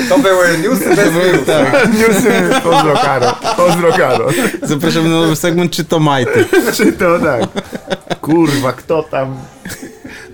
To 0.10 0.20
były 0.20 0.58
newsy 0.58 0.96
bez 0.96 1.14
newsów. 1.16 1.46
Tak. 1.46 1.94
Newsy 1.94 2.32
pozdro 2.64 2.94
Karo. 2.94 3.36
Pozdro 3.58 3.92
Karo. 3.92 4.30
Zapraszamy 4.64 5.10
na 5.10 5.16
nowy 5.16 5.36
segment, 5.36 5.72
czy 5.72 5.86
to 5.86 6.00
majty. 6.00 6.46
Czy 6.78 6.94
to 6.94 7.20
tak? 7.20 7.42
Kurwa, 8.22 8.74
kto 8.74 9.04
tam... 9.04 9.38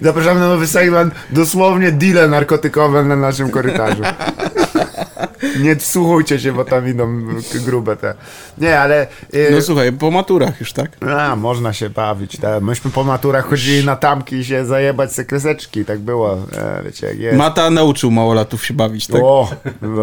Zapraszamy 0.02 0.40
na 0.40 0.48
nowy 0.48 0.68
segment, 0.68 1.14
dosłownie 1.30 1.92
deale 1.92 2.28
narkotykowe 2.28 3.04
na 3.04 3.16
naszym 3.16 3.50
korytarzu. 3.50 4.04
Nie 5.60 5.76
wsłuchujcie 5.76 6.40
się, 6.40 6.54
bo 6.54 6.66
tam 6.66 6.88
idą 6.88 7.22
grube 7.66 7.96
te. 7.96 8.14
Nie, 8.58 8.80
ale... 8.80 9.02
e, 9.34 9.52
No 9.52 9.62
słuchaj, 9.62 9.92
po 9.94 10.12
maturach 10.12 10.60
już, 10.60 10.74
tak? 10.74 10.92
A, 11.18 11.36
można 11.36 11.74
się 11.74 11.90
bawić. 11.90 12.38
Tak. 12.38 12.64
Myśmy 12.64 12.92
po 12.92 13.04
maturach 13.04 13.50
chodzili 13.50 13.86
na 13.86 13.96
tamki 13.96 14.36
i 14.36 14.46
się 14.46 14.66
zajebać 14.66 15.14
se 15.14 15.26
kreseczki. 15.26 15.86
Tak 15.86 16.00
było. 16.00 16.34
E, 16.58 16.82
wiecie, 16.86 17.08
jak 17.08 17.20
jest. 17.20 17.38
Mata 17.38 17.70
nauczył 17.70 18.12
małolatów 18.12 18.66
się 18.66 18.74
bawić, 18.74 19.08
tak? 19.08 19.22
O, 19.24 19.50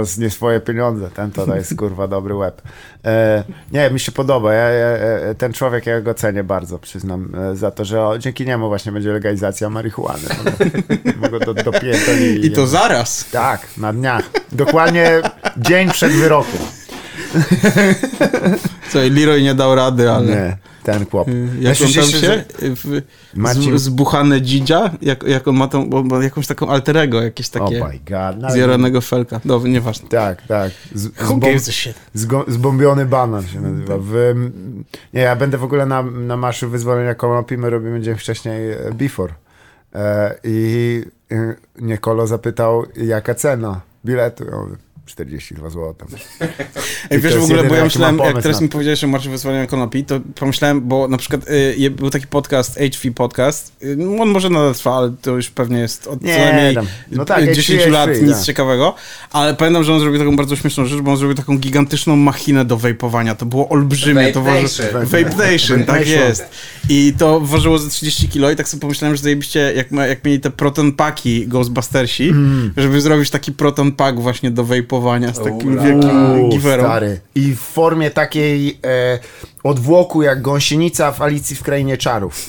z 0.05 0.19
nie 0.19 0.31
swoje 0.31 0.61
pieniądze. 0.61 1.11
Ten 1.15 1.31
to 1.31 1.57
jest 1.57 1.77
kurwa 1.77 2.09
dobry 2.09 2.35
łeb. 2.35 2.63
E, 3.05 3.45
nie, 3.73 3.91
mi 3.91 4.01
się 4.01 4.13
podoba. 4.13 4.55
Ja, 4.55 4.69
ja, 4.71 4.87
e, 4.87 5.35
ten 5.35 5.53
człowiek, 5.53 5.87
ja 5.87 6.01
go 6.01 6.15
cenię 6.15 6.45
bardzo, 6.45 6.79
przyznam, 6.79 7.33
e, 7.53 7.57
za 7.57 7.71
to, 7.71 7.85
że 7.85 8.07
o, 8.07 8.19
dzięki 8.19 8.47
niemu 8.47 8.69
właśnie 8.69 8.93
będzie 8.93 9.13
legalizacja 9.13 9.71
marihuany. 9.71 10.29
Mogę 11.23 11.39
do, 11.39 11.55
dopierdoli. 11.55 12.47
I 12.47 12.51
to 12.51 12.67
zaraz. 12.67 13.31
Tak, 13.31 13.67
na 13.77 13.93
dniach. 13.93 14.31
Dokładnie 14.53 15.21
dzień 15.57 15.91
przed 15.91 16.13
wyrokiem. 16.13 16.61
Słuchaj, 18.91 19.11
Leroy 19.11 19.43
nie 19.43 19.55
dał 19.55 19.75
rady, 19.75 20.11
ale... 20.11 20.27
Nie, 20.27 20.57
ten 20.83 21.07
chłop. 21.07 21.29
Y, 21.29 21.49
Jak 21.61 21.77
Znaczy, 21.77 21.99
on 22.01 22.11
tam 22.11 22.21
się... 22.21 22.45
W, 22.77 23.03
Marcin- 23.37 23.79
z, 23.79 23.83
zbuchane 23.83 24.43
dzidzia? 24.43 24.91
Jak, 25.03 25.23
jak 25.23 25.49
on 25.49 25.57
ma 25.57 25.69
tą... 25.69 25.87
Ma 26.05 26.25
jakąś 26.25 26.47
taką 26.47 26.69
alterego, 26.69 27.23
jakieś 27.23 27.49
Oh 27.49 27.59
takie... 27.65 27.85
my 27.85 27.99
god. 28.11 28.91
No, 28.93 29.01
felka. 29.01 29.41
No, 29.45 29.59
nieważne. 29.59 30.09
Tak, 30.09 30.43
tak. 30.43 30.73
Z, 30.95 31.03
z 31.03 31.07
Who 31.23 31.35
bom- 31.35 31.41
gives 31.41 31.69
a 31.69 31.73
shit? 31.73 31.95
Zgo- 32.17 32.51
zbombiony 32.51 33.07
banan 33.07 33.47
się 33.47 33.61
nazywa. 33.61 33.95
W, 33.99 34.35
nie, 35.15 35.21
ja 35.21 35.37
będę 35.37 35.59
w 35.59 35.65
ogóle 35.65 35.87
na, 35.87 36.03
na 36.03 36.37
Marszu 36.37 36.69
Wyzwolenia 36.71 37.15
Konopi, 37.15 37.59
my 37.59 37.71
robimy 37.71 38.01
dzień 38.01 38.15
wcześniej 38.17 38.73
e, 38.73 38.77
Before. 38.95 39.35
E, 39.95 40.35
I 40.45 41.05
e, 41.33 41.55
Niekolo 41.81 42.27
zapytał, 42.27 42.85
jaka 42.97 43.35
cena 43.35 43.81
biletu. 44.05 44.45
Ja 44.45 44.57
mówię, 44.57 44.77
42 45.11 45.71
zł. 45.71 45.95
Ej, 47.11 47.21
wiesz 47.21 47.37
w 47.37 47.43
ogóle, 47.43 47.65
bo 47.65 47.75
ja 47.75 47.85
myślałem, 47.85 48.19
jak 48.19 48.43
teraz 48.43 48.57
na 48.57 48.63
mi 48.63 48.69
powiedziałeś 48.69 49.05
o 49.05 49.07
Marszu 49.07 49.31
Wyzwolenia 49.31 49.67
Konopi, 49.67 50.05
to 50.05 50.21
pomyślałem, 50.35 50.81
bo 50.89 51.09
na 51.09 51.17
przykład 51.17 51.51
y, 51.79 51.91
był 51.91 52.11
taki 52.11 52.27
podcast, 52.27 52.79
HV 52.95 53.13
Podcast, 53.15 53.73
y, 53.83 53.97
on 54.21 54.29
może 54.29 54.51
nadal 54.51 54.75
trwa, 54.75 54.97
ale 54.97 55.15
to 55.23 55.37
już 55.37 55.51
pewnie 55.51 55.79
jest 55.79 56.07
od 56.07 56.23
Nie, 56.23 56.35
co 56.35 56.41
najmniej. 56.41 56.77
No 57.11 57.25
tak, 57.25 57.43
y, 57.43 57.47
HV 57.47 57.55
10 57.55 57.87
lat, 57.87 58.11
HV, 58.11 58.23
nic 58.23 58.37
tak. 58.37 58.45
ciekawego, 58.45 58.95
ale 59.33 59.55
pamiętam, 59.55 59.85
że 59.85 59.95
on 59.95 60.01
zrobił 60.01 60.19
taką 60.19 60.37
bardzo 60.37 60.57
śmieszną 60.57 60.87
rzecz, 60.87 61.01
bo 61.01 61.11
on 61.11 61.17
zrobił 61.17 61.37
taką 61.37 61.59
gigantyczną 61.59 62.17
machinę 62.17 62.65
do 62.65 62.77
wejpowania, 62.77 63.35
to 63.35 63.47
było 63.47 63.69
olbrzymie, 63.69 64.33
to 64.33 64.43
waży... 64.43 64.69
Vape 64.93 65.53
Nation, 65.53 65.85
tak 65.85 66.09
jest. 66.09 66.45
I 66.89 67.15
to 67.19 67.41
ważyło 67.41 67.79
ze 67.79 67.91
30 67.91 68.29
kilo 68.29 68.51
i 68.51 68.57
tak 68.57 68.69
sobie 68.69 68.81
pomyślałem, 68.81 69.17
że 69.17 69.23
zajebiście, 69.23 69.73
jak, 69.77 69.93
jak 69.93 70.25
mieli 70.25 70.41
te 70.41 70.51
proton 70.51 70.93
paki 70.93 71.47
Ghostbustersi, 71.47 72.31
Mm. 72.31 72.73
żeby 72.77 73.01
zrobić 73.01 73.31
taki 73.31 73.53
proton 73.53 73.93
pack 73.93 74.19
właśnie 74.19 74.51
do 74.51 74.65
wejpowania 74.65 75.00
z 75.35 75.39
takim 75.39 75.73
Ura. 75.73 75.83
wielkim 75.83 76.41
Uuu, 76.41 76.49
giwerą. 76.51 76.83
stary. 76.83 77.21
I 77.35 77.53
w 77.55 77.59
formie 77.61 78.11
takiej 78.11 78.79
e, 78.85 79.19
odwłoku 79.65 80.23
jak 80.23 80.43
gąsienica 80.43 81.13
w 81.13 81.23
Alicji 81.23 81.57
w 81.57 81.63
Krainie 81.63 81.97
Czarów. 81.99 82.47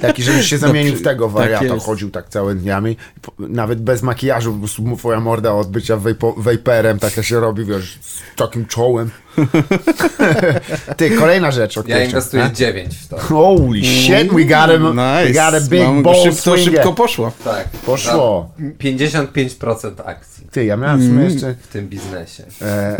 Taki, 0.00 0.22
żebyś 0.22 0.46
się 0.46 0.58
zamienił 0.68 0.96
w 0.96 1.02
tego 1.02 1.28
wariata. 1.28 1.68
tak. 1.68 1.78
Chodził 1.80 2.10
tak 2.10 2.28
całe 2.28 2.54
dniami. 2.54 2.96
Nawet 3.38 3.80
bez 3.82 4.02
makijażu, 4.02 4.58
mu 4.78 4.96
twoja 4.96 5.20
morda 5.20 5.52
od 5.52 5.70
bycia 5.70 5.96
wejpo, 5.96 6.34
wejperem, 6.38 6.98
taka 6.98 7.22
się 7.22 7.40
robi, 7.40 7.64
wiesz, 7.64 7.98
z 8.02 8.36
takim 8.36 8.66
czołem. 8.66 9.10
Ty, 10.96 11.10
kolejna 11.10 11.50
rzecz, 11.50 11.78
Ja 11.86 12.04
inwestuję 12.04 12.44
e? 12.44 12.52
9 12.52 12.94
w 12.98 13.08
to. 13.08 13.18
Holy 13.18 13.84
shit, 13.84 14.32
we 14.32 14.44
got 14.44 14.70
a, 14.70 14.78
we 14.78 15.24
Nice. 15.24 15.32
got 15.32 15.54
a 15.54 15.60
big 15.60 15.82
Mam- 15.82 16.02
ball 16.02 16.14
szybko, 16.32 16.58
szybko 16.58 16.92
poszło. 16.92 17.32
Tak. 17.44 17.68
Poszło. 17.68 18.50
Za 18.58 18.64
55% 18.88 19.92
akcji 20.04 20.34
Ty, 20.50 20.64
ja 20.64 20.76
miałem 20.76 21.00
w 21.00 21.06
sumie 21.06 21.24
jeszcze... 21.24 21.54
w 21.62 21.68
tym 21.68 21.88
biznesie. 21.88 22.44
E, 22.62 22.96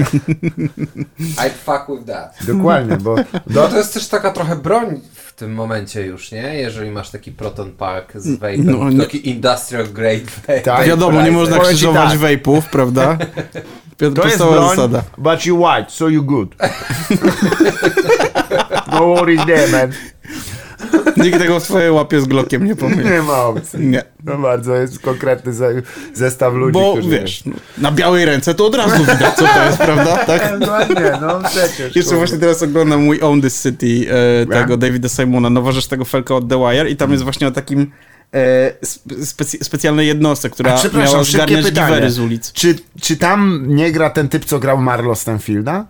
I'd 1.44 1.52
fuck 1.64 1.84
with 1.88 2.06
that. 2.06 2.36
dokładnie, 2.46 2.96
bo... 2.96 3.16
No 3.46 3.68
to 3.68 3.76
jest 3.76 3.94
też 3.94 4.08
taka 4.08 4.30
trochę 4.30 4.56
broń 4.56 5.00
w 5.34 5.36
tym 5.36 5.54
momencie 5.54 6.06
już, 6.06 6.32
nie? 6.32 6.54
Jeżeli 6.54 6.90
masz 6.90 7.10
taki 7.10 7.32
proton 7.32 7.72
pack 7.72 8.12
z 8.16 8.38
vape, 8.38 8.56
No, 8.58 8.90
nie- 8.90 9.00
taki 9.00 9.30
industrial 9.30 9.88
grade 9.88 10.24
vape. 10.46 10.60
Tak, 10.60 10.86
Wiadomo, 10.86 11.22
nie 11.22 11.32
można 11.32 11.58
krzyżować 11.58 12.10
tak. 12.10 12.18
wejpów, 12.18 12.66
prawda? 12.66 13.16
To 13.96 14.04
jest 14.26 14.38
broń, 14.38 14.68
zasada. 14.68 15.02
but 15.18 15.46
you 15.46 15.62
white, 15.62 15.86
so 15.90 16.08
you 16.08 16.22
good. 16.22 16.54
no 18.92 18.98
worries 18.98 19.46
there, 19.46 19.68
man. 19.68 19.92
Nikt 21.16 21.38
tego 21.38 21.60
w 21.60 21.62
twojej 21.62 21.90
łapie 21.90 22.20
z 22.20 22.24
Glockiem 22.24 22.64
nie 22.64 22.76
pomyli. 22.76 23.10
Nie 23.10 23.22
ma 23.22 23.44
opcji. 23.44 23.80
Nie. 23.86 24.02
No 24.24 24.38
bardzo, 24.38 24.74
jest 24.74 24.98
konkretny 24.98 25.52
ze, 25.52 25.82
zestaw 26.14 26.54
ludzi, 26.54 26.72
Bo 26.72 26.92
którzy... 26.92 27.08
wiesz, 27.08 27.44
na 27.78 27.92
białej 27.92 28.24
ręce 28.24 28.54
to 28.54 28.66
od 28.66 28.74
razu 28.74 28.98
widać, 28.98 29.34
co 29.34 29.46
to 29.46 29.64
jest, 29.64 29.78
prawda? 29.78 30.16
Tak? 30.16 30.52
No 30.60 30.78
nie, 31.00 31.18
no 31.20 31.40
przecież. 31.48 31.96
Jeszcze 31.96 32.16
właśnie 32.16 32.38
teraz 32.38 32.62
oglądam 32.62 33.02
mój 33.02 33.20
Own 33.22 33.42
This 33.42 33.62
City 33.62 34.06
e, 34.42 34.46
tego 34.46 34.76
Davida 34.76 35.08
Simona, 35.08 35.50
nowa 35.50 35.72
rzecz 35.72 35.86
tego 35.86 36.04
Felka 36.04 36.34
od 36.34 36.48
The 36.48 36.58
Wire 36.58 36.90
i 36.90 36.96
tam 36.96 37.10
jest 37.10 37.22
właśnie 37.22 37.48
o 37.48 37.50
takim 37.50 37.90
e, 38.34 38.72
specjalnej 39.62 40.06
jednostce, 40.06 40.50
która 40.50 40.76
miała 40.94 41.24
zgarniać 41.24 41.72
giwery 41.72 42.10
z 42.10 42.18
ulic. 42.18 42.52
Czy, 42.52 42.74
czy 43.00 43.16
tam 43.16 43.64
nie 43.66 43.92
gra 43.92 44.10
ten 44.10 44.28
typ, 44.28 44.44
co 44.44 44.58
grał 44.58 44.78
Marlo 44.78 45.14
Stanfielda? 45.14 45.86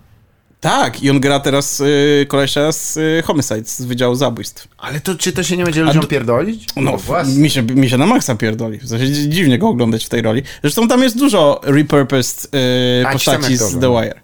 Tak, 0.64 1.02
i 1.02 1.10
on 1.10 1.20
gra 1.20 1.40
teraz 1.40 1.80
y, 1.80 2.26
kolesia 2.28 2.72
z 2.72 2.96
y, 2.96 3.22
Homicide, 3.26 3.64
z 3.64 3.82
Wydziału 3.84 4.14
Zabójstw. 4.14 4.68
Ale 4.78 5.00
to 5.00 5.14
czy 5.14 5.32
to 5.32 5.42
się 5.42 5.56
nie 5.56 5.64
będzie 5.64 5.82
ludziom 5.82 6.02
d- 6.02 6.08
pierdolić? 6.08 6.66
No, 6.76 6.96
właśnie. 6.96 7.34
mi 7.34 7.50
się, 7.50 7.62
mi 7.62 7.90
się 7.90 7.98
na 7.98 8.06
maksa 8.06 8.34
pierdoli. 8.34 8.78
W 8.78 8.88
sensie 8.88 9.06
dzi- 9.06 9.28
dziwnie 9.28 9.58
go 9.58 9.68
oglądać 9.68 10.04
w 10.04 10.08
tej 10.08 10.22
roli. 10.22 10.42
Zresztą 10.62 10.88
tam 10.88 11.02
jest 11.02 11.18
dużo 11.18 11.60
repurposed 11.64 12.54
y, 12.54 13.06
A, 13.06 13.12
postaci 13.12 13.56
z. 13.56 13.80
The 13.80 13.90
Wire. 14.02 14.20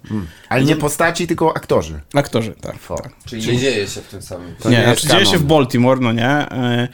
Ale 0.51 0.63
nie 0.63 0.75
postaci, 0.75 1.27
tylko 1.27 1.57
aktorzy. 1.57 1.99
Aktorzy, 2.13 2.53
tak. 2.61 2.75
Tak. 2.87 3.11
Czyli 3.25 3.47
nie 3.47 3.57
dzieje 3.57 3.87
się 3.87 4.01
w 4.01 4.07
tym 4.07 4.21
samym. 4.21 4.55
To 4.55 4.69
nie, 4.69 4.77
nie 4.77 4.83
znaczy 4.83 5.07
dzieje 5.07 5.25
się 5.25 5.37
w 5.37 5.43
Baltimore, 5.43 5.99
no 6.01 6.11
nie? 6.11 6.45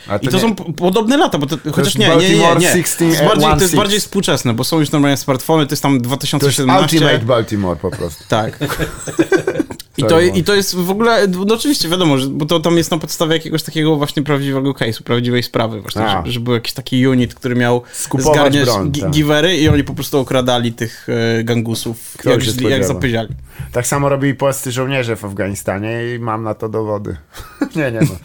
To 0.07 0.17
I 0.21 0.27
to 0.27 0.35
nie- 0.35 0.41
są 0.41 0.55
podobne 0.55 1.17
lata, 1.17 1.37
bo 1.37 1.45
to, 1.45 1.57
chociaż 1.71 1.85
jest 1.85 1.97
nie, 1.97 2.07
nie, 2.07 2.15
nie, 2.15 2.17
nie, 2.35 2.41
Baltimore 2.41 2.59
nie. 2.59 2.67
16, 2.67 2.97
To 2.97 3.03
jest, 3.05 3.19
bardziej, 3.23 3.41
to 3.41 3.47
jest 3.47 3.59
16. 3.59 3.77
bardziej 3.77 3.99
współczesne, 3.99 4.53
bo 4.53 4.63
są 4.63 4.79
już 4.79 4.91
normalnie 4.91 5.17
smartfony, 5.17 5.67
to 5.67 5.73
jest 5.73 5.83
tam 5.83 5.91
To 5.91 5.95
jest 5.95 6.07
2017. 6.07 6.95
Ultimate 6.97 7.25
Baltimore 7.25 7.79
po 7.79 7.91
prostu. 7.91 8.23
Tak. 8.27 8.59
I 9.97 10.03
to. 10.03 10.21
I 10.21 10.43
to 10.43 10.55
jest 10.55 10.75
w 10.75 10.89
ogóle, 10.89 11.27
no 11.27 11.55
oczywiście 11.55 11.89
wiadomo, 11.89 12.17
że, 12.17 12.27
bo 12.27 12.45
to 12.45 12.59
tam 12.59 12.77
jest 12.77 12.91
na 12.91 12.97
podstawie 12.97 13.33
jakiegoś 13.33 13.63
takiego 13.63 13.95
właśnie 13.95 14.23
prawdziwego 14.23 14.71
case'u, 14.71 15.03
prawdziwej 15.03 15.43
sprawy 15.43 15.81
właśnie, 15.81 16.01
że, 16.25 16.31
że 16.31 16.39
był 16.39 16.53
jakiś 16.53 16.73
taki 16.73 17.07
unit, 17.07 17.35
który 17.35 17.55
miał 17.55 17.81
Skupować 17.93 18.35
zgarniać 18.35 18.65
broń, 18.65 18.91
tak. 18.91 19.11
giwery 19.11 19.57
i 19.57 19.69
oni 19.69 19.83
po 19.83 19.93
prostu 19.93 20.19
okradali 20.19 20.73
tych 20.73 21.07
e, 21.09 21.43
gangusów, 21.43 22.15
Kto 22.17 22.29
jak, 22.29 22.61
jak 22.61 22.85
zapyziali. 22.85 23.29
Tak 23.71 23.87
samo 23.87 24.09
robili 24.09 24.35
polscy 24.35 24.71
żołnierze 24.71 25.15
w 25.15 25.25
Afganistanie 25.25 26.15
i 26.15 26.19
mam 26.19 26.43
na 26.43 26.53
to 26.53 26.69
dowody. 26.69 27.17
nie, 27.75 27.91
nie 27.91 27.99
no. 27.99 28.15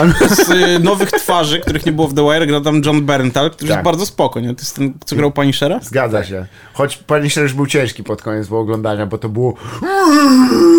Ale- 0.00 0.12
Z 0.28 0.50
e, 0.50 0.78
nowych 0.78 1.10
twarzy, 1.10 1.60
których 1.60 1.86
nie 1.86 1.92
było 1.92 2.08
w 2.08 2.14
The 2.14 2.22
Wire, 2.22 2.46
gra 2.46 2.60
tam 2.60 2.82
John 2.84 3.02
Berntal, 3.06 3.50
który 3.50 3.68
Tak. 3.68 3.76
jest 3.76 3.84
bardzo 3.84 4.06
spoko, 4.06 4.40
nie? 4.40 4.54
To 4.54 4.60
jest 4.60 4.76
ten, 4.76 4.92
co 5.04 5.16
grał 5.16 5.30
Punishera? 5.32 5.80
Zgadza 5.82 6.24
się. 6.24 6.46
Choć 6.72 6.96
Punisher 6.96 7.42
już 7.42 7.52
był 7.52 7.66
ciężki 7.66 8.04
pod 8.04 8.22
koniec 8.22 8.48
było 8.48 8.60
oglądania, 8.60 9.06
bo 9.06 9.18
to 9.18 9.28
było... 9.28 9.54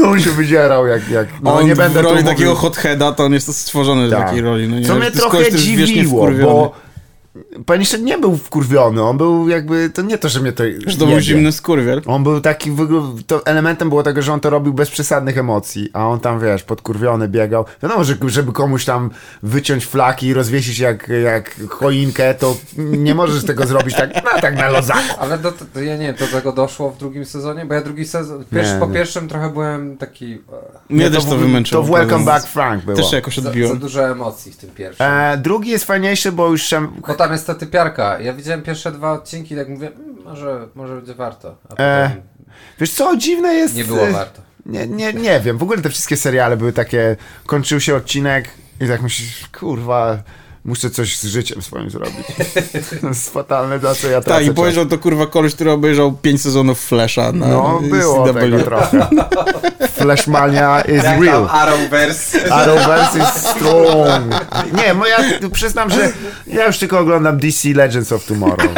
On 0.06 0.20
się 0.20 0.32
wydzierał 0.32 0.88
jak... 0.88 1.10
jak... 1.10 1.28
No 1.42 1.56
on 1.56 1.66
nie 1.66 1.76
będę 1.76 2.02
w 2.02 2.06
roli 2.06 2.24
takiego 2.24 2.56
hotheada 2.56 3.12
to 3.12 3.24
on 3.26 3.34
jest 3.34 3.58
stworzony 3.58 4.10
do 4.10 4.16
Tak. 4.16 4.26
takiej 4.28 4.42
roli. 4.42 4.68
No 4.68 4.80
nie? 4.80 4.86
Co 4.86 4.96
mnie 4.96 5.12
trochę 5.12 5.52
dziwiło, 5.52 6.24
wkurwiony. 6.24 6.70
Punisher 7.66 8.02
nie 8.02 8.18
był 8.18 8.38
wkurwiony, 8.38 9.04
on 9.04 9.18
był 9.18 9.50
jakby... 9.50 9.90
To 9.90 10.02
nie 10.02 10.18
to, 10.18 10.30
że 10.30 10.40
mnie 10.40 10.52
to 10.52 10.64
Że 10.88 10.98
to 10.98 11.06
był 11.06 11.20
zimny 11.20 11.52
skurwiel. 11.52 12.02
On 12.06 12.24
był 12.24 12.42
taki, 12.42 12.72
to 13.28 13.46
elementem 13.46 13.90
było 13.90 14.04
tego, 14.04 14.22
że 14.22 14.34
on 14.34 14.40
to 14.40 14.50
robił 14.50 14.74
bez 14.74 14.90
przesadnych 14.92 15.38
emocji, 15.38 15.90
a 15.94 16.08
on 16.08 16.20
tam, 16.20 16.40
wiesz, 16.40 16.64
podkurwiony 16.64 17.28
biegał. 17.28 17.66
Wiadomo, 17.84 18.04
że 18.04 18.16
żeby 18.26 18.52
komuś 18.52 18.86
tam 18.86 19.10
wyciąć 19.44 19.86
flaki 19.86 20.28
i 20.28 20.34
rozwiesić 20.34 20.80
jak, 20.80 21.08
jak 21.24 21.56
choinkę, 21.70 22.34
to 22.34 22.56
nie 22.78 23.16
możesz 23.16 23.44
tego 23.46 23.66
zrobić 23.68 23.96
tak, 23.96 24.10
no 24.24 24.42
tak 24.42 24.56
na 24.56 24.70
lozaku. 24.70 25.00
Ale 25.20 25.38
do, 25.38 25.52
to, 25.52 25.82
ja 25.82 25.98
nie 25.98 26.14
do 26.14 26.28
tego 26.28 26.52
doszło 26.52 26.92
w 26.92 26.98
drugim 26.98 27.26
sezonie, 27.26 27.66
bo 27.66 27.74
ja 27.74 27.82
drugi 27.82 28.06
sezon, 28.06 28.46
pierwszy, 28.52 28.74
Nie, 28.74 28.80
po 28.80 28.86
nie. 28.88 28.94
pierwszym 28.94 29.28
trochę 29.28 29.50
byłem 29.50 29.98
taki... 29.98 30.34
e, 30.34 30.38
Mnie 30.94 31.04
Nie, 31.06 31.12
też 31.12 31.26
to 31.26 31.36
w- 31.38 31.40
wymęczyło. 31.40 31.82
To 31.84 31.88
w 31.88 31.92
Welcome? 31.92 32.26
Back 32.26 32.48
Frank 32.48 32.86
było. 32.86 32.98
Też 32.98 33.10
się 33.10 33.16
jakoś 33.16 33.36
Za, 33.36 33.42
za 33.42 33.50
odbiłem. 33.50 33.80
dużo 33.80 34.10
emocji 34.10 34.52
w 34.52 34.58
tym 34.58 34.70
pierwszym. 34.70 35.06
E, 35.10 35.38
drugi 35.38 35.70
jest 35.70 35.86
fajniejszy, 35.86 36.32
bo 36.32 36.50
już. 36.50 36.74
Bo 37.08 37.14
tam 37.22 37.32
jest 37.32 37.48
ta 37.48 37.56
typiarka. 37.56 38.20
Ja 38.20 38.34
widziałem 38.34 38.62
pierwsze 38.62 38.92
dwa 38.92 39.12
odcinki 39.12 39.56
tak 39.56 39.70
mówię, 39.70 39.88
"Mm, 39.88 40.24
może, 40.24 40.68
może 40.76 40.96
będzie 40.96 41.14
warto. 41.16 41.56
E, 41.80 42.12
Wiesz 42.80 42.92
co, 42.94 43.18
dziwne 43.18 43.54
jest... 43.54 43.76
nie 43.76 43.84
było 43.84 44.08
e, 44.08 44.12
warto. 44.12 44.42
Nie, 44.66 44.88
nie, 44.88 45.14
nie 45.14 45.40
wiem, 45.40 45.58
w 45.58 45.64
ogóle 45.64 45.82
te 45.82 45.90
wszystkie 45.90 46.18
seriale 46.18 46.58
były 46.58 46.74
takie, 46.74 47.16
kończył 47.46 47.80
się 47.80 47.96
odcinek 47.96 48.50
i 48.82 48.88
tak 48.88 49.02
myślisz, 49.02 49.48
kurwa, 49.60 50.18
muszę 50.66 50.90
coś 50.90 51.18
z 51.18 51.26
życiem 51.26 51.62
swoim 51.62 51.90
zrobić. 51.90 52.28
To 53.02 53.08
jest 53.08 53.34
fatalne, 53.34 53.80
za 53.80 53.96
co 53.96 54.08
ja 54.08 54.22
tracę 54.22 54.40
Tak, 54.46 54.52
i 54.52 54.56
powiedział 54.56 54.86
to 54.86 54.98
kurwa 54.98 55.28
koleś, 55.28 55.56
który 55.56 55.72
obejrzał 55.72 56.12
5 56.12 56.42
sezonów 56.42 56.82
Flasha 56.86 57.32
na 57.32 57.48
No, 57.48 57.80
było 57.84 58.28
CW. 58.28 58.40
tego 58.40 58.60
trochę. 58.64 59.08
Flashmania 59.94 60.82
is 60.82 61.04
Jak 61.04 61.22
real. 61.22 61.48
tam 61.48 61.56
Arrowverse. 61.56 62.52
Arrowverse 62.54 63.20
is 63.20 63.26
strong. 63.50 64.26
Nie, 64.78 64.96
bo 64.96 65.06
ja 65.08 65.18
przyznam, 65.54 65.90
że 65.90 66.12
ja 66.48 66.68
już 66.68 66.78
tylko 66.78 67.00
oglądam 67.00 67.38
DC 67.40 67.70
Legends 67.70 68.12
of 68.12 68.26
Tomorrow. 68.26 68.72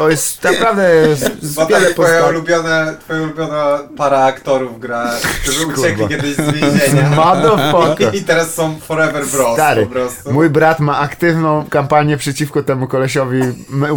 To 0.00 0.10
jest 0.10 0.44
naprawdę 0.44 1.16
z- 1.16 1.42
z 1.42 1.54
Bo 1.54 1.66
wiele 1.66 1.80
tak 1.86 1.92
twoja 1.94 2.26
ulubiona, 2.26 2.86
twoja 3.00 3.22
ulubiona 3.22 3.78
para 3.96 4.24
aktorów 4.24 4.80
gra, 4.80 5.10
którzy 5.42 5.66
uciekli 5.66 6.08
kiedyś 6.08 6.34
z 6.34 6.40
więzienia. 6.52 7.10
Motherfucker. 7.16 8.14
I 8.14 8.22
teraz 8.24 8.54
są 8.54 8.78
forever 8.80 9.26
bros 9.26 9.54
Stary, 9.54 9.86
po 9.86 9.92
prostu. 9.92 10.32
mój 10.32 10.50
brat 10.50 10.80
ma 10.80 10.98
aktywną 10.98 11.64
kampanię 11.70 12.16
przeciwko 12.16 12.62
temu 12.62 12.86
kolesiowi 12.86 13.40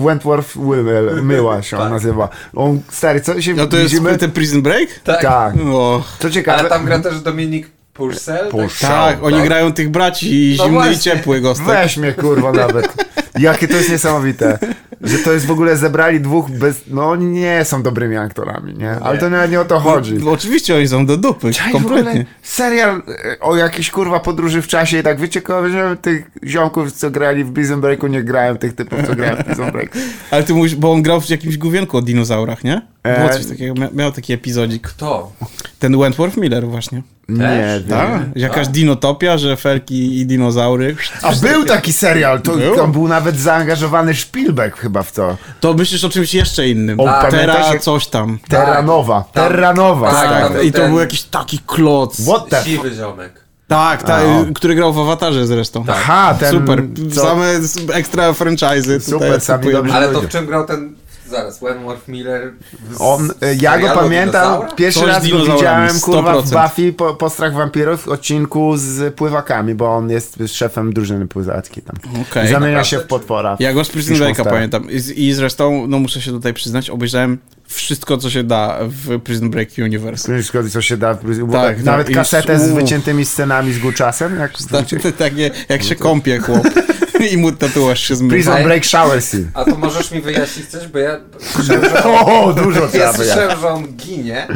Wentworth 0.06 0.58
Will, 0.58 1.24
Myła 1.24 1.62
się 1.62 1.78
on 1.78 1.84
Tak. 1.84 1.92
nazywa. 1.92 2.30
On, 2.56 2.82
stary, 2.92 3.22
co 3.22 3.42
się 3.42 3.54
No 3.54 3.68
to 3.68 3.78
jest 3.78 3.92
widzimy? 3.94 4.18
ten 4.18 4.32
Prison 4.32 4.62
Break? 4.62 4.90
Tak. 5.04 5.22
Tak. 5.22 5.54
O, 5.74 6.04
Co 6.20 6.30
ciekawe, 6.30 6.60
Ale 6.60 6.70
tam 6.70 6.86
gra 6.86 7.00
też 7.00 7.22
Dominik 7.22 7.68
Purcell. 7.94 8.50
Purcell. 8.50 8.90
tak, 8.90 9.24
oni 9.24 9.42
grają 9.42 9.74
tych 9.74 9.90
braci 9.90 10.56
No 10.58 10.64
zimny 10.66 10.94
i 10.94 11.00
ciepły 11.00 11.42
gostek. 11.42 11.68
weź 11.68 11.98
mnie 11.98 12.14
kurwa 12.14 12.52
nawet. 12.52 12.94
Jakie 13.40 13.68
to 13.68 13.76
jest 13.78 13.90
niesamowite. 13.90 14.60
Że 15.02 15.18
to 15.20 15.34
jest 15.34 15.46
w 15.46 15.52
ogóle 15.52 15.78
zebrali 15.78 16.22
dwóch 16.22 16.50
bez... 16.52 16.82
No 16.88 17.10
oni 17.10 17.26
nie 17.26 17.66
są 17.66 17.84
dobrymi 17.84 18.18
aktorami, 18.18 18.74
nie? 18.74 18.92
Ale 18.92 19.18
to 19.18 19.30
nawet 19.30 19.52
nie 19.52 19.60
o 19.62 19.66
to 19.66 19.80
chodzi. 19.80 20.14
No, 20.14 20.32
oczywiście 20.32 20.76
oni 20.76 20.88
są 20.88 21.06
do 21.06 21.18
dupy, 21.18 21.54
Czaj, 21.54 21.72
w 21.72 21.76
ogóle 21.76 21.96
kompletnie. 21.96 22.26
serial 22.44 23.02
e, 23.26 23.40
o 23.40 23.56
jakiejś 23.56 23.92
kurwa 23.92 24.20
podróży 24.20 24.62
w 24.62 24.68
czasie 24.68 25.00
i 25.00 25.04
tak 25.04 25.20
wiecie, 25.20 25.42
kogo 25.42 25.70
że 25.70 25.98
tych 26.02 26.32
ziomków, 26.46 26.92
co 26.92 27.12
grali 27.12 27.44
w 27.44 27.54
Prison 27.54 27.82
Breaku, 27.82 28.08
nie 28.08 28.24
grałem 28.24 28.58
tych 28.58 28.76
typów, 28.76 29.00
co 29.08 29.16
grałem 29.16 29.38
w 29.38 29.44
Prison 29.46 29.72
Breaku. 29.72 29.98
Ale 30.32 30.44
ty 30.44 30.54
mówisz, 30.54 30.76
bo 30.76 30.92
on 30.92 31.02
grał 31.02 31.22
w 31.22 31.30
jakimś 31.30 31.58
główienku 31.58 31.98
o 31.98 32.02
dinozaurach, 32.02 32.64
nie? 32.64 32.82
Było 33.04 33.16
E, 33.30 33.34
coś 33.34 33.46
takiego, 33.46 33.74
mia- 33.74 33.94
miał 33.96 34.12
taki 34.12 34.34
epizodzik. 34.34 34.88
Kto? 34.88 35.32
Ten 35.80 35.98
Wentworth 36.00 36.38
Miller 36.38 36.68
właśnie. 36.68 37.02
Nie. 37.30 37.82
Tak, 37.90 38.22
jakaś 38.36 38.68
dinotopia, 38.68 39.38
że 39.38 39.58
felki 39.58 40.20
i 40.20 40.26
dinozaury. 40.26 40.96
A 41.22 41.32
był 41.36 41.66
taki 41.66 41.94
serial, 41.94 42.42
to 42.42 42.56
Był? 42.58 42.76
tam 42.76 42.92
był 42.92 43.08
nawet 43.24 43.40
zaangażowany 43.40 44.14
Spielberg 44.16 44.78
chyba 44.78 45.04
w 45.04 45.12
to. 45.12 45.38
To 45.60 45.74
myślisz 45.74 46.04
o 46.04 46.10
czymś 46.10 46.34
jeszcze 46.34 46.68
innym. 46.70 47.00
O, 47.00 47.04
Terra 47.04 47.30
pamiętasz, 47.32 47.74
jak- 47.74 47.82
coś 47.82 48.08
tam. 48.08 48.40
Terra 48.50 48.82
Nova. 48.82 49.24
Tam- 49.34 49.44
Terra 49.50 49.74
Nova. 49.74 50.12
tak, 50.12 50.30
tam 50.44 50.54
był 50.54 50.62
I 50.62 50.72
to 50.72 50.78
ten- 50.78 50.90
był 50.92 51.00
jakiś 51.00 51.24
taki 51.24 51.60
kloc. 51.60 52.22
What 52.22 52.50
the. 52.50 52.64
Siwy 52.64 52.92
ziomek. 52.96 53.44
Tak, 53.68 54.04
tak, 54.04 54.22
A, 54.26 54.40
o. 54.40 54.46
który 54.56 54.76
grał 54.76 54.94
w 54.94 55.00
Awatarze 55.00 55.48
zresztą. 55.48 55.86
Aha, 55.90 56.36
ten... 56.40 56.52
Super, 56.52 56.84
co- 57.16 57.22
same 57.22 57.46
ekstra 57.94 58.32
franchise'y. 58.32 59.00
Super, 59.00 59.20
tutaj 59.20 59.42
sami 59.42 59.92
Ale 59.94 60.10
to 60.10 60.22
w 60.22 60.28
czym 60.28 60.46
grał 60.46 60.66
ten... 60.68 60.96
Zaraz, 61.34 61.60
Wentworth 61.60 62.08
Miller 62.08 62.54
w 62.90 63.02
On, 63.02 63.30
e, 63.42 63.56
ja 63.56 63.80
go 63.80 63.88
pamiętam, 63.90 64.42
Dinozaura? 64.44 64.72
pierwszy 64.76 65.00
Coś 65.00 65.10
z 65.10 65.12
raz 65.12 65.28
go 65.28 65.40
widziałem, 65.54 66.00
kurwa, 66.00 66.42
w 66.42 66.46
100%. 66.46 66.64
Buffy 66.64 66.94
po, 66.94 67.14
Postrach 67.16 67.54
Wampirów 67.54 68.02
w 68.04 68.08
odcinku 68.08 68.74
z 68.78 69.16
pływakami, 69.16 69.76
bo 69.76 69.96
on 69.96 70.10
jest 70.10 70.40
szefem 70.48 70.94
drużyny 70.94 71.28
pływackiej 71.28 71.84
tam. 71.84 71.96
Okej. 72.12 72.24
Zamienia 72.48 72.60
Naprawdę, 72.60 72.86
się 72.86 73.00
w 73.00 73.04
potwora. 73.08 73.58
Ja 73.60 73.74
go 73.74 73.84
z 73.84 73.90
Prison 73.90 74.16
Break'a 74.16 74.44
pamiętam. 74.44 74.92
I, 74.92 75.00
z- 75.00 75.12
I 75.12 75.34
zresztą, 75.34 75.88
no 75.88 76.00
muszę 76.00 76.22
się 76.22 76.32
tutaj 76.32 76.54
przyznać, 76.54 76.90
obejrzałem 76.90 77.38
wszystko, 77.68 78.18
co 78.18 78.30
się 78.30 78.44
da 78.44 78.78
w 78.82 79.20
Prison 79.20 79.50
Break 79.50 79.70
Universe. 79.78 80.34
Wszystko, 80.34 80.60
co 80.70 80.82
się 80.82 80.98
da. 80.98 81.14
w- 81.14 81.52
Tak, 81.52 81.84
Nawet 81.84 82.06
tak, 82.08 82.12
i 82.12 82.16
kasetę 82.16 82.60
z 82.60 82.72
wyciętymi 82.72 83.26
scenami 83.26 83.74
z 83.74 83.80
Guczasem. 83.80 84.36
Jak 84.40 84.52
Tak, 84.72 84.86
takie, 85.18 85.52
jak 85.70 85.84
się 85.84 85.96
kąpie 85.96 86.40
chłop 86.40 86.68
i 87.32 87.38
mu 87.38 87.52
tatuaż 87.52 88.00
się 88.08 88.16
zmywa. 88.16 88.34
Prison 88.34 88.64
Break 88.64 88.86
Shower 88.86 89.22
Scene. 89.22 89.46
A 89.54 89.66
to 89.66 89.78
możesz 89.78 90.12
mi 90.12 90.22
wyjaśnić 90.22 90.68
coś, 90.70 90.88
bo 90.88 91.00
ja 91.00 91.20
słyszałem, 91.40 91.84
że, 91.84 92.04
O, 92.26 92.54
dużo 92.54 92.88
trzeba 92.88 93.04
ja 93.06 93.14
słyszałem, 93.14 93.60
że 93.62 93.68
on 93.70 93.88
ginie, 93.96 94.48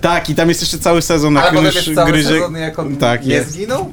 Tak, 0.00 0.30
i 0.30 0.34
tam 0.34 0.48
jest 0.48 0.60
jeszcze 0.60 0.78
cały 0.78 1.02
sezon, 1.02 1.34
potem 1.34 1.64
już 1.64 1.90
gryzie... 2.06 2.28
sezon, 2.28 2.56
jak 2.56 2.78
on 2.78 2.96
Tak, 2.96 3.26
nie 3.26 3.34
jest. 3.34 3.50
zginął? 3.50 3.92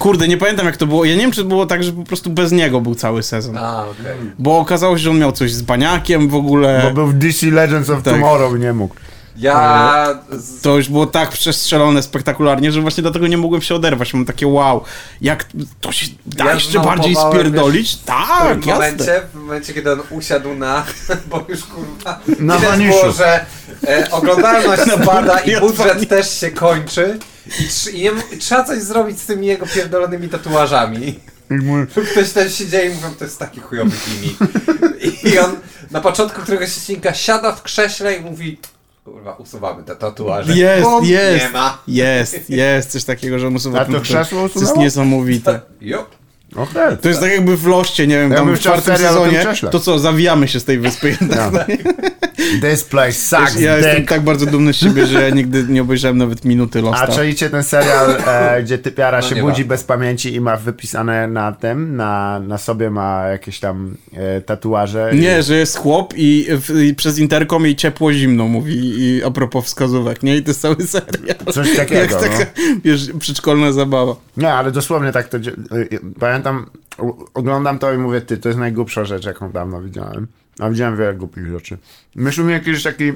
Kurde, 0.00 0.28
nie 0.28 0.36
pamiętam 0.36 0.66
jak 0.66 0.76
to 0.76 0.86
było. 0.86 1.04
Ja 1.04 1.14
nie 1.14 1.20
wiem, 1.20 1.30
czy 1.32 1.42
to 1.42 1.48
było 1.48 1.66
tak, 1.66 1.84
że 1.84 1.92
po 1.92 2.02
prostu 2.02 2.30
bez 2.30 2.52
niego 2.52 2.80
był 2.80 2.94
cały 2.94 3.22
sezon. 3.22 3.58
A, 3.58 3.84
okej. 3.84 4.16
Bo 4.38 4.58
okazało 4.58 4.98
się, 4.98 5.04
że 5.04 5.10
on 5.10 5.18
miał 5.18 5.32
coś 5.32 5.52
z 5.52 5.62
baniakiem 5.62 6.28
w 6.28 6.34
ogóle. 6.34 6.82
Bo 6.84 6.94
był 6.94 7.06
w 7.06 7.14
DC 7.14 7.46
Legends 7.46 7.90
of 7.90 8.02
Tak. 8.02 8.14
Tomorrow 8.14 8.56
i 8.56 8.60
nie 8.60 8.72
mół. 8.72 8.88
Ja... 9.40 10.18
To 10.62 10.76
już 10.76 10.88
było 10.88 11.06
tak 11.06 11.30
przestrzelone 11.30 12.02
spektakularnie, 12.02 12.72
że 12.72 12.80
właśnie 12.80 13.02
dlatego 13.02 13.26
nie 13.26 13.38
mogłem 13.38 13.62
się 13.62 13.74
oderwać. 13.74 14.14
Mam 14.14 14.24
takie 14.24 14.46
wow, 14.46 14.84
jak 15.20 15.46
to 15.80 15.92
się 15.92 16.06
da 16.26 16.44
Ja 16.44 16.54
jeszcze 16.54 16.80
bardziej 16.80 17.16
spierdolić? 17.16 17.96
w 17.96 18.04
Tak, 18.04 18.66
jasne. 18.66 18.72
momencie, 18.74 19.22
w 19.32 19.36
momencie, 19.36 19.74
kiedy 19.74 19.92
on 19.92 20.00
usiadł 20.10 20.54
na, 20.54 20.84
bo 21.30 21.44
już 21.48 21.64
kurwa, 21.64 22.20
Na 22.38 22.58
było, 22.58 23.12
że 23.12 23.46
e, 23.88 24.10
oglądalność 24.10 24.86
Na 24.96 25.02
spada 25.02 25.40
i 25.40 25.60
budżet 25.60 26.08
też 26.08 26.40
się 26.40 26.50
kończy 26.50 27.18
I, 27.46 27.50
tr- 27.64 27.94
i, 27.94 28.34
i 28.34 28.38
trzeba 28.38 28.64
coś 28.64 28.82
zrobić 28.82 29.20
z 29.20 29.26
tymi 29.26 29.46
jego 29.46 29.66
pierdolonymi 29.66 30.28
tatuażami. 30.28 31.20
Ktoś 32.12 32.30
też 32.30 32.54
się 32.54 32.66
dzieje 32.66 32.90
i 32.90 32.94
mówią, 32.94 33.14
to 33.14 33.24
jest 33.24 33.38
taki 33.38 33.60
chujowy 33.60 33.90
gimmick. 34.08 34.38
I 35.24 35.38
on 35.38 35.56
na 35.90 36.00
początku 36.00 36.42
któregoś 36.42 36.68
odcinka 36.76 37.14
siada 37.14 37.52
w 37.52 37.62
krześle 37.62 38.14
i 38.16 38.20
mówi 38.20 38.58
kurwa, 39.04 39.32
usuwamy 39.34 39.82
te 39.84 39.96
tatuaże. 39.96 40.56
Jest, 40.56 40.82
Bum, 40.82 41.04
jest. 41.04 41.44
Nie 41.46 41.50
ma. 41.52 41.78
Jest, 41.88 42.50
jest 42.50 42.90
coś 42.90 43.04
takiego, 43.04 43.38
że 43.38 43.50
muszę 43.50 43.68
A 43.80 43.84
to 43.84 44.00
krzesło 44.00 44.38
To 44.38 44.44
jest 44.44 44.56
usunęło? 44.56 44.82
niesamowite. 44.82 45.60
Jo. 45.80 46.06
Okej. 46.56 46.98
To 47.02 47.08
jest 47.08 47.20
tak 47.20 47.30
jakby 47.32 47.56
w 47.56 47.66
Loście, 47.66 48.06
nie 48.06 48.18
wiem, 48.18 48.30
Ja 48.30 48.36
tam 48.36 48.46
bym 48.46 48.56
w 48.56 48.58
chciał 48.58 48.72
czwartym 48.72 48.96
serial 48.96 49.14
o 49.18 49.20
tym 49.20 49.30
sezonie, 49.30 49.44
krześle. 49.46 49.70
to 49.70 49.80
co, 49.80 49.98
zawijamy 49.98 50.48
się 50.48 50.60
z 50.60 50.64
tej 50.64 50.78
wyspy. 50.78 51.16
No. 51.20 51.50
This 52.60 52.84
place 52.84 53.12
sucks, 53.12 53.60
Ja 53.60 53.76
jestem 53.76 54.06
tak 54.06 54.20
bardzo 54.20 54.46
dumny 54.46 54.72
z 54.72 54.76
siebie, 54.76 55.06
że 55.06 55.22
ja 55.22 55.34
nigdy 55.34 55.64
nie 55.68 55.82
obejrzałem 55.82 56.18
nawet 56.18 56.44
minuty 56.44 56.78
A 56.78 56.82
Losta. 56.82 57.06
czajcie 57.06 57.50
ten 57.50 57.62
serial, 57.62 58.10
e, 58.26 58.62
gdzie 58.62 58.78
typiara 58.78 59.20
No 59.20 59.26
się 59.28 59.34
budzi 59.34 59.46
warto. 59.64 59.68
bez 59.68 59.84
pamięci 59.84 60.34
i 60.34 60.40
ma 60.40 60.56
wypisane 60.56 61.28
na 61.28 61.52
tym, 61.52 61.96
na, 61.96 62.40
na 62.40 62.58
sobie 62.58 62.90
ma 62.90 63.22
jakieś 63.26 63.60
tam 63.60 63.96
e, 64.12 64.40
tatuaże. 64.40 65.10
Nie, 65.14 65.42
że 65.42 65.54
jest 65.56 65.76
chłop 65.78 66.14
i, 66.16 66.46
w, 66.50 66.80
i 66.82 66.94
przez 66.94 67.18
interkom 67.18 67.64
jej 67.64 67.76
ciepło 67.76 68.12
zimno 68.12 68.48
mówi 68.48 68.74
i 69.00 69.22
a 69.24 69.30
propos 69.30 69.64
wskazówek, 69.66 70.22
nie? 70.22 70.36
I 70.36 70.42
to 70.42 70.50
jest 70.50 70.60
cały 70.60 70.76
serial. 70.86 71.36
Coś 71.52 71.76
takiego, 71.76 72.00
Jak 72.00 72.14
taka, 72.20 72.46
wiesz, 72.84 73.10
przedszkolna 73.18 73.72
zabawa. 73.72 74.16
Nie, 74.36 74.52
ale 74.52 74.72
dosłownie 74.72 75.12
tak 75.12 75.28
to. 75.28 75.36
y, 75.36 75.40
y, 75.92 76.00
Pamiętam, 76.20 76.66
oglądam 77.34 77.78
to 77.78 77.92
i 77.92 77.98
mówię, 77.98 78.20
ty, 78.20 78.36
to 78.36 78.48
jest 78.48 78.58
najgłupsza 78.58 79.04
rzecz, 79.04 79.24
jaką 79.24 79.52
dawno 79.52 79.82
widziałem. 79.82 80.26
A 80.60 80.70
widziałem 80.70 80.96
wiele 80.96 81.14
głupich 81.14 81.46
rzeczy. 81.46 81.78
Myśmy 82.14 82.44
mieli 82.44 82.66
jakiś 82.66 82.82
taki 82.82 83.12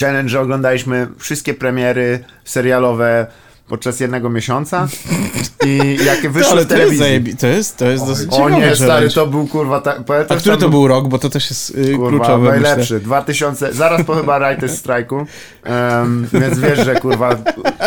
challenge, 0.00 0.28
że 0.28 0.40
oglądaliśmy 0.40 1.08
wszystkie 1.18 1.54
premiery 1.54 2.24
serialowe 2.44 3.26
podczas 3.68 4.00
jednego 4.00 4.30
miesiąca 4.30 4.88
i 5.66 5.98
jakie 6.06 6.30
wyszły 6.30 6.52
ale 6.52 6.64
w 6.64 6.68
to 6.68 6.76
jest, 6.76 6.98
telewizji. 6.98 7.34
zajebi- 7.34 7.40
to 7.40 7.46
jest, 7.46 7.76
to 7.76 7.84
jest 7.86 8.06
dosyć 8.06 8.32
O 8.32 8.48
nie, 8.50 8.74
że 8.74 8.84
stary, 8.84 9.10
to 9.10 9.26
był 9.26 9.46
kurwa. 9.46 9.80
Ta, 9.80 9.94
A 10.28 10.36
który 10.36 10.56
to 10.56 10.68
był 10.68 10.88
rok? 10.88 11.08
Bo 11.08 11.18
to 11.18 11.30
też 11.30 11.50
jest 11.50 11.70
y, 11.70 11.92
Kurwa, 11.96 12.08
kluczowe, 12.08 12.48
najlepszy. 12.50 12.78
myślę. 12.80 13.00
2000, 13.00 13.72
zaraz 13.72 14.02
po 14.06 14.14
chyba 14.14 14.38
Writers 14.38 14.82
Strike'u. 14.82 15.26
Um, 15.66 16.26
więc 16.32 16.58
wiesz, 16.58 16.84
że 16.84 16.94
kurwa 16.94 17.36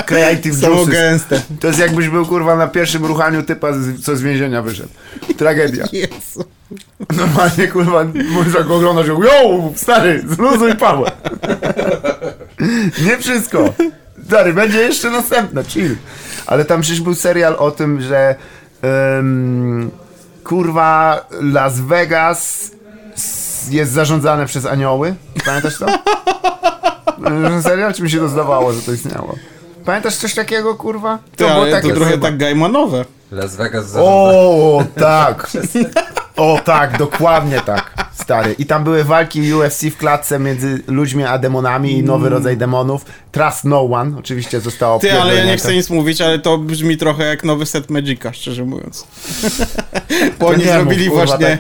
Creative 0.05 0.55
Samo 0.55 0.75
Juices. 0.75 0.93
gęste. 0.93 1.41
To 1.59 1.67
jest 1.67 1.79
jakbyś 1.79 2.09
był 2.09 2.25
kurwa 2.25 2.55
na 2.55 2.67
pierwszym 2.67 3.05
ruchaniu 3.05 3.43
typa, 3.43 3.73
z, 3.73 4.03
co 4.03 4.15
z 4.15 4.21
więzienia 4.21 4.61
wyszedł. 4.61 4.89
Tragedia. 5.37 5.85
Jezu. 5.93 6.45
Normalnie 7.17 7.67
kurwa, 7.67 8.05
możesz 8.29 8.53
jak 8.53 8.69
oglądasz, 8.71 9.07
yo, 9.07 9.71
stary, 9.75 10.23
zluzuj 10.35 10.75
Pawła. 10.75 11.11
Nie 13.05 13.17
wszystko. 13.17 13.73
Stary, 14.27 14.53
będzie 14.53 14.79
jeszcze 14.79 15.09
następne, 15.09 15.63
chill. 15.63 15.95
Ale 16.45 16.65
tam 16.65 16.81
przecież 16.81 17.01
był 17.01 17.15
serial 17.15 17.55
o 17.59 17.71
tym, 17.71 18.01
że 18.01 18.35
kurwa 20.43 21.25
Las 21.41 21.79
Vegas 21.79 22.71
jest 23.69 23.91
zarządzane 23.91 24.45
przez 24.45 24.65
anioły. 24.65 25.15
Pamiętasz 25.45 25.77
to? 25.79 25.85
Serial, 27.61 27.93
czy 27.93 28.03
mi 28.03 28.11
się 28.11 28.17
to 28.19 28.27
zdawało, 28.29 28.73
że 28.73 28.81
to 28.81 28.93
istniało? 28.93 29.35
Pamiętasz 29.85 30.15
coś 30.15 30.33
takiego, 30.33 30.75
kurwa? 30.75 31.19
Ty, 31.35 31.49
ale 31.49 31.71
takie 31.71 31.89
to 31.89 31.95
trochę 31.95 32.11
chyba. 32.11 32.27
tak 32.27 32.37
Gaimanowe. 32.37 33.05
Las 33.31 33.55
Vegas 33.55 33.89
zarządza. 33.89 34.11
O, 34.11 34.83
tak. 34.99 35.47
O, 36.37 36.59
tak, 36.65 36.97
dokładnie 36.97 37.61
tak, 37.61 38.09
stary. 38.13 38.55
I 38.59 38.65
tam 38.65 38.83
były 38.83 39.03
walki 39.03 39.53
UFC 39.53 39.81
w 39.81 39.97
klatce 39.97 40.39
między 40.39 40.83
ludźmi 40.87 41.23
a 41.23 41.37
demonami 41.37 41.97
i 41.97 42.03
nowy 42.03 42.29
rodzaj 42.29 42.57
demonów. 42.57 43.05
Trust 43.31 43.63
No 43.63 43.81
One, 43.81 44.17
oczywiście 44.17 44.59
zostało 44.59 44.99
Ty, 44.99 45.21
ale 45.21 45.35
ja 45.35 45.45
nie 45.45 45.57
chcę 45.57 45.73
nic 45.73 45.89
mówić, 45.89 46.21
ale 46.21 46.39
to 46.39 46.57
brzmi 46.57 46.97
trochę 46.97 47.25
jak 47.25 47.43
nowy 47.43 47.65
set 47.65 47.89
Magica, 47.89 48.33
szczerze 48.33 48.65
mówiąc. 48.65 49.07
Bo 50.39 50.47
oni 50.47 50.65
zrobili 50.65 51.09
właśnie... 51.09 51.57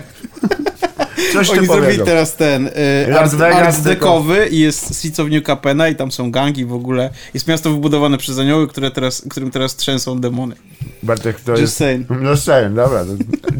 Coś 1.33 1.49
Oni 1.49 1.67
zrobili 1.67 1.99
teraz 2.05 2.35
ten 2.35 2.67
y, 2.67 2.71
Las 3.07 3.35
Vegas, 3.35 3.81
dekowy 3.81 4.47
i 4.47 4.59
jest 4.59 4.95
Seeds 4.95 5.19
of 5.19 5.29
New 5.29 5.43
Capena 5.43 5.87
i 5.89 5.95
tam 5.95 6.11
są 6.11 6.31
gangi 6.31 6.65
w 6.65 6.73
ogóle. 6.73 7.09
Jest 7.33 7.47
miasto 7.47 7.69
wybudowane 7.71 8.17
przez 8.17 8.39
anioły, 8.39 8.67
które 8.67 8.91
teraz, 8.91 9.23
którym 9.29 9.51
teraz 9.51 9.75
trzęsą 9.75 10.19
demony. 10.19 10.55
Bartek, 11.03 11.39
to 11.41 11.51
Just 11.51 11.61
jest... 11.61 11.77
saying. 11.77 12.07
No 12.09 12.37
saying, 12.37 12.75
dobra. 12.75 13.05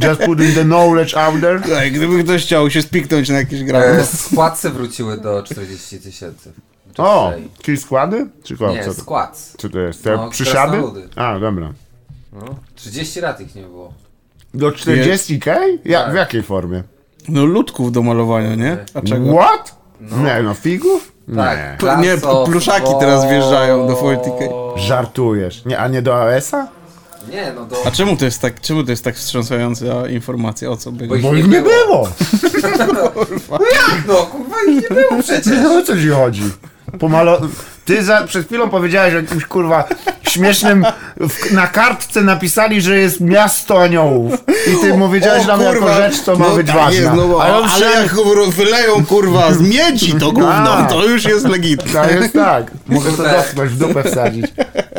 Just 0.08 0.22
putting 0.22 0.56
the 0.56 0.64
knowledge 0.64 1.18
out 1.18 1.42
there. 1.42 1.62
Ej, 1.78 1.92
gdyby 1.92 2.24
ktoś 2.24 2.44
chciał 2.44 2.70
się 2.70 2.82
spiknąć 2.82 3.30
na 3.30 3.38
jakieś 3.38 3.62
E, 3.62 3.64
gramy. 3.64 4.06
składce 4.06 4.70
wróciły 4.70 5.18
do 5.18 5.44
40 5.44 6.00
tysięcy. 6.00 6.52
O, 6.98 7.32
czyli 7.62 7.78
składy? 7.78 8.28
Czy 8.44 8.58
ko- 8.58 8.72
Nie, 8.72 8.84
co 8.86 8.94
to? 8.94 9.02
skład. 9.02 9.52
Co 9.58 9.70
to 9.70 9.80
jest? 9.80 10.04
Te 10.04 10.16
No, 10.16 10.30
przysiady? 10.30 10.78
A, 11.16 11.40
dobra. 11.40 11.74
No, 12.34 12.56
30 12.76 13.22
lat 13.22 13.42
ich 13.42 13.56
nie 13.56 13.62
było. 13.62 13.94
Do 14.54 14.70
40k? 14.72 15.56
Ja, 15.86 16.04
Tak. 16.04 16.12
w 16.14 16.16
jakiej 16.16 16.44
formie? 16.44 16.84
No 17.30 17.46
ludków 17.46 17.92
do 17.92 18.02
malowania, 18.02 18.56
nie? 18.56 18.78
A 18.94 19.02
czego? 19.02 19.34
What? 19.38 19.76
Nie, 20.02 20.42
no 20.44 20.54
figów? 20.54 21.12
Tak, 21.36 21.58
Nie. 22.02 22.08
Nie, 22.08 22.18
pluszaki 22.46 22.92
teraz 23.00 23.30
wjeżdżają 23.30 23.88
do 23.88 23.94
40K. 23.94 24.50
Żartujesz. 24.76 25.66
Nie, 25.66 25.80
a 25.80 25.88
nie 25.88 26.02
do 26.02 26.24
AS-a? 26.24 26.68
Nie, 27.32 27.54
no 27.56 27.66
do... 27.66 27.76
A 27.86 27.92
czemu 27.92 28.18
to 28.18 28.26
jest 28.26 28.42
tak, 28.42 28.62
czemu 28.62 28.84
to 28.84 28.92
jest 28.92 29.04
tak 29.04 29.16
wstrząsająca 29.16 30.08
informacja, 30.10 30.70
o 30.70 30.78
co 30.78 30.92
Bo 30.92 30.98
będzie? 30.98 31.16
ich 31.16 31.22
Bo 31.22 31.34
nie 31.34 31.40
ich 31.40 31.48
nie 31.48 31.62
było. 31.62 31.76
było. 31.86 32.08
No 34.08 34.14
kurwa 34.16 34.56
ich 34.70 34.82
nie 34.82 34.96
było 34.96 35.22
przecież. 35.24 35.54
No 35.64 35.74
o 35.78 35.82
co 35.82 35.96
ci 35.98 36.10
chodzi? 36.10 36.44
Pomalo... 37.00 37.42
Ty 37.88 38.04
za, 38.04 38.24
przed 38.24 38.46
chwilą 38.48 38.70
powiedziałeś 38.70 39.14
o 39.14 39.18
jakimś 39.18 39.46
kurwa 39.46 39.84
śmiesznym... 40.24 40.86
W, 41.20 41.52
na 41.52 41.68
kartce 41.68 42.22
napisali, 42.22 42.82
że 42.82 42.98
jest 42.98 43.22
miasto 43.22 43.82
aniołów. 43.82 44.34
I 44.74 44.82
ty 44.82 44.98
mu 44.98 45.10
wiedziałeś 45.10 45.48
nam 45.48 45.62
jako 45.62 45.94
rzecz, 45.94 46.22
co 46.22 46.36
ma 46.36 46.48
no 46.50 46.56
być 46.56 46.68
tak 46.68 46.76
ważna. 46.76 47.00
Jest, 47.02 47.12
no, 47.16 47.42
Ale 47.42 47.54
ale, 47.54 47.68
wszedł- 47.68 48.38
jak 48.38 48.54
wyleją 48.54 49.06
kurwa 49.06 49.54
z 49.54 49.62
miedzi 49.62 50.14
to 50.14 50.32
gówno, 50.32 50.74
A. 50.74 50.84
to 50.86 51.06
już 51.06 51.26
jest 51.26 51.46
legitne. 51.48 52.08
To 52.08 52.10
jest 52.10 52.34
tak. 52.34 52.72
Mogę 52.88 53.12
to 53.12 53.24
dotknąć, 53.24 53.72
w 53.72 53.78
dupę 53.78 54.04
wsadzić. 54.04 54.46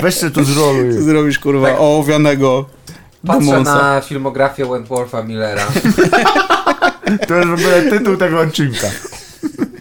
Weź 0.02 0.20
się 0.20 0.30
tu 0.30 0.44
zroluj. 0.44 0.94
Co 0.94 1.02
zrobisz 1.10 1.38
kurwa 1.38 1.68
Tak. 1.68 1.80
ołowianego 1.80 2.64
Patrzę 3.26 3.46
demonsa. 3.46 3.74
na 3.74 4.00
filmografię 4.00 4.66
Wentwortha 4.66 5.22
Millera. 5.22 5.62
To 7.28 7.34
jest 7.34 7.48
w 7.48 7.52
ogóle 7.52 7.82
tytuł 7.82 8.16
tego 8.16 8.40
odcinka. 8.40 8.86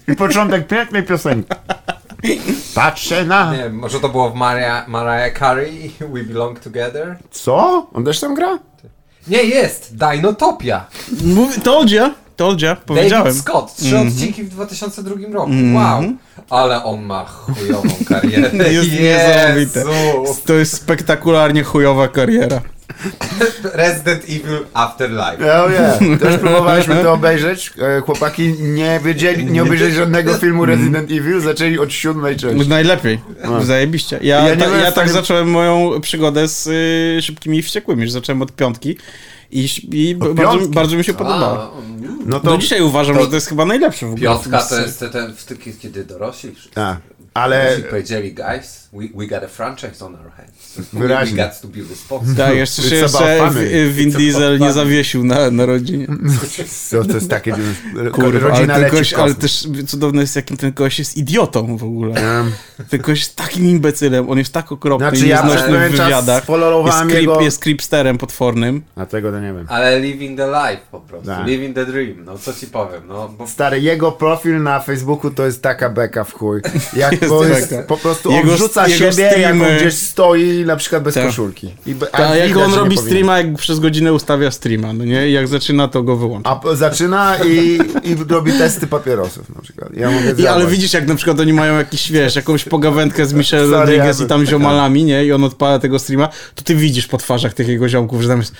I 0.08 0.16
początek 0.16 0.68
pięknej 0.68 1.03
piosenki. 1.03 1.49
Patrzę 2.76 3.26
na... 3.26 3.51
Nie 3.51 3.57
wiem, 3.57 3.76
może 3.76 3.99
to 3.99 4.09
było 4.09 4.30
w 4.30 4.36
Maria, 4.36 4.86
Mariah 4.88 5.39
Carey, 5.39 5.91
We 5.99 6.24
Belong 6.24 6.59
Together? 6.59 7.18
Co? 7.32 7.88
On 7.93 8.05
też 8.05 8.20
tam 8.20 8.36
gra? 8.36 8.59
Nie, 9.28 9.43
jest! 9.43 9.95
Dinotopia! 9.95 10.86
Mówi, 11.24 11.61
Toldzia, 11.61 12.11
Toldzia, 12.36 12.76
powiedziałem. 12.86 13.26
David 13.26 13.41
Scott, 13.41 13.76
trzy 13.76 13.99
odcinki 13.99 14.43
w 14.43 14.49
2002 14.49 15.15
roku. 15.32 15.51
Wow! 15.76 16.03
Ale 16.49 16.84
on 16.84 17.01
ma 17.03 17.26
chujową 17.26 17.89
karierę. 18.09 18.51
Jest 18.74 18.91
niesamowite. 18.91 19.80
Jezu. 19.80 20.41
To 20.45 20.53
jest 20.53 20.74
spektakularnie 20.74 21.63
chujowa 21.63 22.07
kariera. 22.07 22.61
Resident 23.73 24.23
Evil 24.23 24.65
Afterlife. 24.73 25.63
Oh 25.63 25.71
yeah. 25.71 26.19
Też 26.19 26.38
próbowaliśmy 26.38 26.95
to 26.95 27.13
obejrzeć. 27.13 27.73
E, 27.97 28.01
Chłopaki 28.01 28.53
nie 28.59 28.99
wiedzieli, 29.03 29.45
nie 29.45 29.63
obejrzeli 29.63 29.93
żadnego 29.93 30.33
filmu 30.33 30.65
Resident 30.65 31.11
Evil, 31.11 31.41
zaczęli 31.41 31.79
od 31.79 31.93
siódmej 31.93 32.35
części. 32.38 32.69
Najlepiej, 32.69 33.19
zajebiście. 33.61 34.19
Ja, 34.21 34.47
Ja 34.49 34.55
ta, 34.55 34.77
ja 34.77 34.91
tak 34.91 35.09
zacząłem 35.09 35.49
moją 35.49 36.01
przygodę 36.01 36.47
z 36.47 36.67
y, 36.67 37.21
Szybkimi 37.21 37.57
i 37.57 37.63
Wściekłymi, 37.63 38.05
że 38.07 38.11
zacząłem 38.11 38.41
od 38.41 38.51
piątki 38.51 38.97
i, 39.51 39.69
i 39.91 40.15
bardzo, 40.15 40.67
bardzo 40.67 40.95
mi 40.97 41.03
się 41.03 41.13
podobało. 41.13 41.73
A, 41.73 41.79
mm. 41.79 42.17
No 42.25 42.39
Do 42.39 42.57
dzisiaj 42.57 42.81
uważam, 42.81 43.15
to- 43.15 43.21
że 43.23 43.27
to 43.29 43.35
jest 43.35 43.47
chyba 43.47 43.65
najlepszy 43.65 44.05
w 44.05 44.11
ogóle. 44.11 44.21
Piątka 44.29 44.59
to 44.63 44.79
jest 44.79 44.99
ten, 44.99 45.09
ten 45.09 45.35
wtyki, 45.35 45.73
kiedy 45.73 46.05
dorośli 46.05 46.55
wszyscy. 46.55 46.79
Ale 47.38 47.63
Dorośli 47.65 47.83
powiedzieli, 47.83 48.33
guys, 48.33 48.89
we, 48.93 49.03
we 49.15 49.27
got 49.27 49.43
a 49.43 49.47
franchise 49.47 50.05
on 50.05 50.15
our 50.15 50.31
hands. 50.38 50.75
We, 50.77 50.83
we 50.93 50.99
Wyraźnie. 50.99 51.38
got 51.43 51.61
to 51.61 51.67
be 51.67 51.79
responsible. 51.89 52.35
Tak, 52.45 52.55
jeszcze 52.55 52.81
się 52.81 52.88
It's 52.89 52.93
jeszcze 53.01 53.17
about 53.17 53.53
w- 53.53 53.55
family. 53.55 53.89
Vin 53.89 54.11
Diesel 54.11 54.59
nie 54.59 54.73
zawiesił 54.73 55.23
na, 55.23 55.51
na 55.51 55.65
rodzinie. 55.65 56.07
to, 56.91 57.03
to 57.05 57.13
jest 57.13 57.29
takie... 57.29 57.51
Kurwa, 58.11 58.23
ale 58.29 58.39
rodzina 58.39 58.73
ten, 58.73 58.83
leci 58.83 58.95
gość, 58.95 59.13
ale 59.13 59.33
też 59.35 59.67
cudowne 59.88 60.21
jest, 60.21 60.35
jakim 60.35 60.57
ten 60.57 60.73
gość 60.73 60.99
jest 60.99 61.17
idiotą 61.17 61.77
w 61.77 61.83
ogóle. 61.83 62.39
Em, 62.39 62.51
Ten 62.89 63.01
gość 63.01 63.21
jest 63.21 63.35
takim 63.35 63.65
imbecylem, 63.65 64.29
on 64.29 64.38
jest 64.38 64.53
tak 64.53 64.71
okropny 64.71 65.07
Znaczy 65.09 65.25
i 65.25 65.29
ja 65.29 65.35
nieznośny 65.43 65.67
pewien 65.73 65.88
w 65.89 65.91
wywiadach. 65.91 66.43
Jest, 66.85 66.97
creep, 66.97 67.11
jego- 67.21 67.41
jest 67.41 67.59
creepsterem 67.59 68.17
potwornym. 68.17 68.81
A 68.95 69.05
tego 69.05 69.31
to 69.31 69.39
nie 69.39 69.53
wiem. 69.53 69.65
Ale 69.69 69.99
living 69.99 70.38
the 70.38 70.47
life 70.47 70.81
po 70.91 70.99
prostu. 70.99 71.27
Tak. 71.27 71.47
Living 71.47 71.75
the 71.75 71.85
dream. 71.85 72.25
No 72.25 72.38
co 72.38 72.53
ci 72.53 72.67
powiem, 72.67 73.01
no 73.07 73.29
bo 73.29 73.47
Stary, 73.47 73.81
jego 73.81 74.11
profil 74.11 74.63
na 74.63 74.79
Facebooku 74.79 75.31
to 75.31 75.45
jest 75.45 75.61
taka 75.61 75.89
beka 75.89 76.23
w 76.23 76.33
chuj. 76.33 76.61
Jak 76.95 77.15
jest 77.36 77.69
Bo 77.69 77.75
jest 77.75 77.88
po 77.88 77.97
prostu 77.97 78.32
Jego- 78.32 78.49
on 78.49 78.55
wrzuca 78.55 78.88
jego 78.88 79.11
siebie, 79.11 79.23
jak 79.23 79.53
on 79.53 79.78
gdzieś 79.78 79.93
stoi 79.93 80.65
na 80.65 80.75
przykład 80.75 81.03
bez 81.03 81.13
Tak. 81.13 81.25
koszulki. 81.25 81.73
I, 81.86 81.95
be- 81.95 82.15
A 82.15 82.36
jak 82.36 82.47
widać, 82.47 82.63
on 82.63 82.73
robi 82.73 82.97
streama, 82.97 83.38
jak 83.38 83.55
przez 83.55 83.80
godzinę 83.80 84.13
ustawia 84.13 84.51
streama, 84.51 84.93
no 84.93 85.05
nie? 85.05 85.30
I 85.30 85.34
jak 85.34 85.47
zaczyna, 85.47 85.88
to 85.88 86.03
go 86.03 86.15
wyłącza. 86.15 86.59
A 86.63 86.75
zaczyna 86.75 87.36
i, 87.45 87.80
i 88.03 88.15
robi 88.30 88.51
testy 88.51 88.88
papierosów 88.88 89.55
na 89.55 89.61
przykład. 89.61 89.93
Ja 89.93 90.11
mówię, 90.11 90.34
I, 90.38 90.47
ale 90.47 90.67
widzisz, 90.67 90.93
jak 90.93 91.07
na 91.07 91.15
przykład 91.15 91.39
oni 91.39 91.53
mają 91.53 91.78
jakiś, 91.78 92.11
wiesz, 92.11 92.36
jakąś 92.36 92.63
pogawędkę 92.63 93.25
z 93.25 93.34
Michelle 93.34 93.65
Sorry, 93.65 93.80
Rodriguez 93.80 94.21
i 94.21 94.25
tam 94.25 94.45
ziomalami, 94.45 95.03
nie? 95.03 95.25
I 95.25 95.32
on 95.32 95.43
odpala 95.43 95.80
tego 95.80 95.99
streama, 95.99 96.30
to 96.55 96.63
ty 96.63 96.75
widzisz 96.75 97.07
po 97.07 97.17
twarzach 97.17 97.53
tych 97.53 97.67
jego 97.67 97.89
ziomków, 97.89 98.21
że 98.21 98.28
tam 98.30 98.39
jest, 98.39 98.55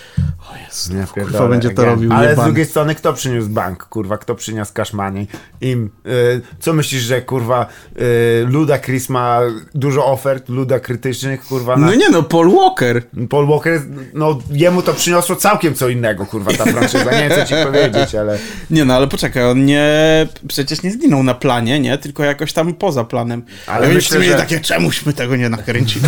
o 0.52 0.58
Jezu, 0.68 0.94
Nie, 0.94 1.00
kurwa, 1.00 1.14
pierdolę, 1.14 1.50
będzie 1.50 1.70
to 1.70 1.86
robił 1.86 2.14
Ale 2.14 2.36
z 2.36 2.40
drugiej 2.40 2.66
strony, 2.66 2.96
kto 2.96 3.14
przyniósł 3.14 3.50
bank, 3.50 3.84
kurwa? 3.84 4.18
Kto 4.18 4.36
przyniósł 4.36 4.74
cash 4.74 4.94
money? 4.94 5.28
Im. 5.62 5.90
Y, 6.08 6.42
co 6.60 6.74
myślisz, 6.74 7.02
że 7.02 7.22
kurwa 7.22 7.66
y, 8.02 8.47
Luda 8.48 8.80
Chris 8.80 9.10
ma 9.10 9.40
dużo 9.76 10.06
ofert, 10.06 10.50
Luda 10.50 10.80
krytycznych, 10.80 11.46
kurwa? 11.46 11.78
Na... 11.78 11.86
No 11.88 11.96
nie 11.96 12.10
no, 12.10 12.24
Paul 12.24 12.52
Walker. 12.52 13.02
Paul 13.30 13.48
Walker, 13.48 13.82
no 14.14 14.40
jemu 14.52 14.82
to 14.82 14.94
przyniosło 14.94 15.36
całkiem 15.36 15.74
co 15.76 15.90
innego, 15.90 16.26
kurwa, 16.26 16.52
ta 16.54 16.64
franczyza. 16.66 17.12
Nie 17.12 17.30
wiem, 17.30 17.32
co 17.40 17.46
ci 17.46 17.54
powiedzieć, 17.72 18.16
ale... 18.16 18.40
Nie 18.70 18.86
no, 18.86 18.94
ale 18.96 19.08
poczekaj, 19.08 19.44
on 19.44 19.66
nie, 19.66 19.88
przecież 20.48 20.84
nie 20.84 20.92
zginął 20.92 21.24
na 21.24 21.34
planie, 21.34 21.80
nie? 21.80 21.98
Tylko 21.98 22.24
jakoś 22.24 22.54
tam 22.54 22.74
poza 22.74 23.04
planem. 23.04 23.44
Ale 23.68 23.86
Ale 23.86 23.96
myślę, 23.96 24.24
że- 24.24 24.36
takie, 24.36 24.60
czemuśmy 24.60 25.14
tego 25.14 25.36
nie 25.36 25.50
nakręcili? 25.50 26.06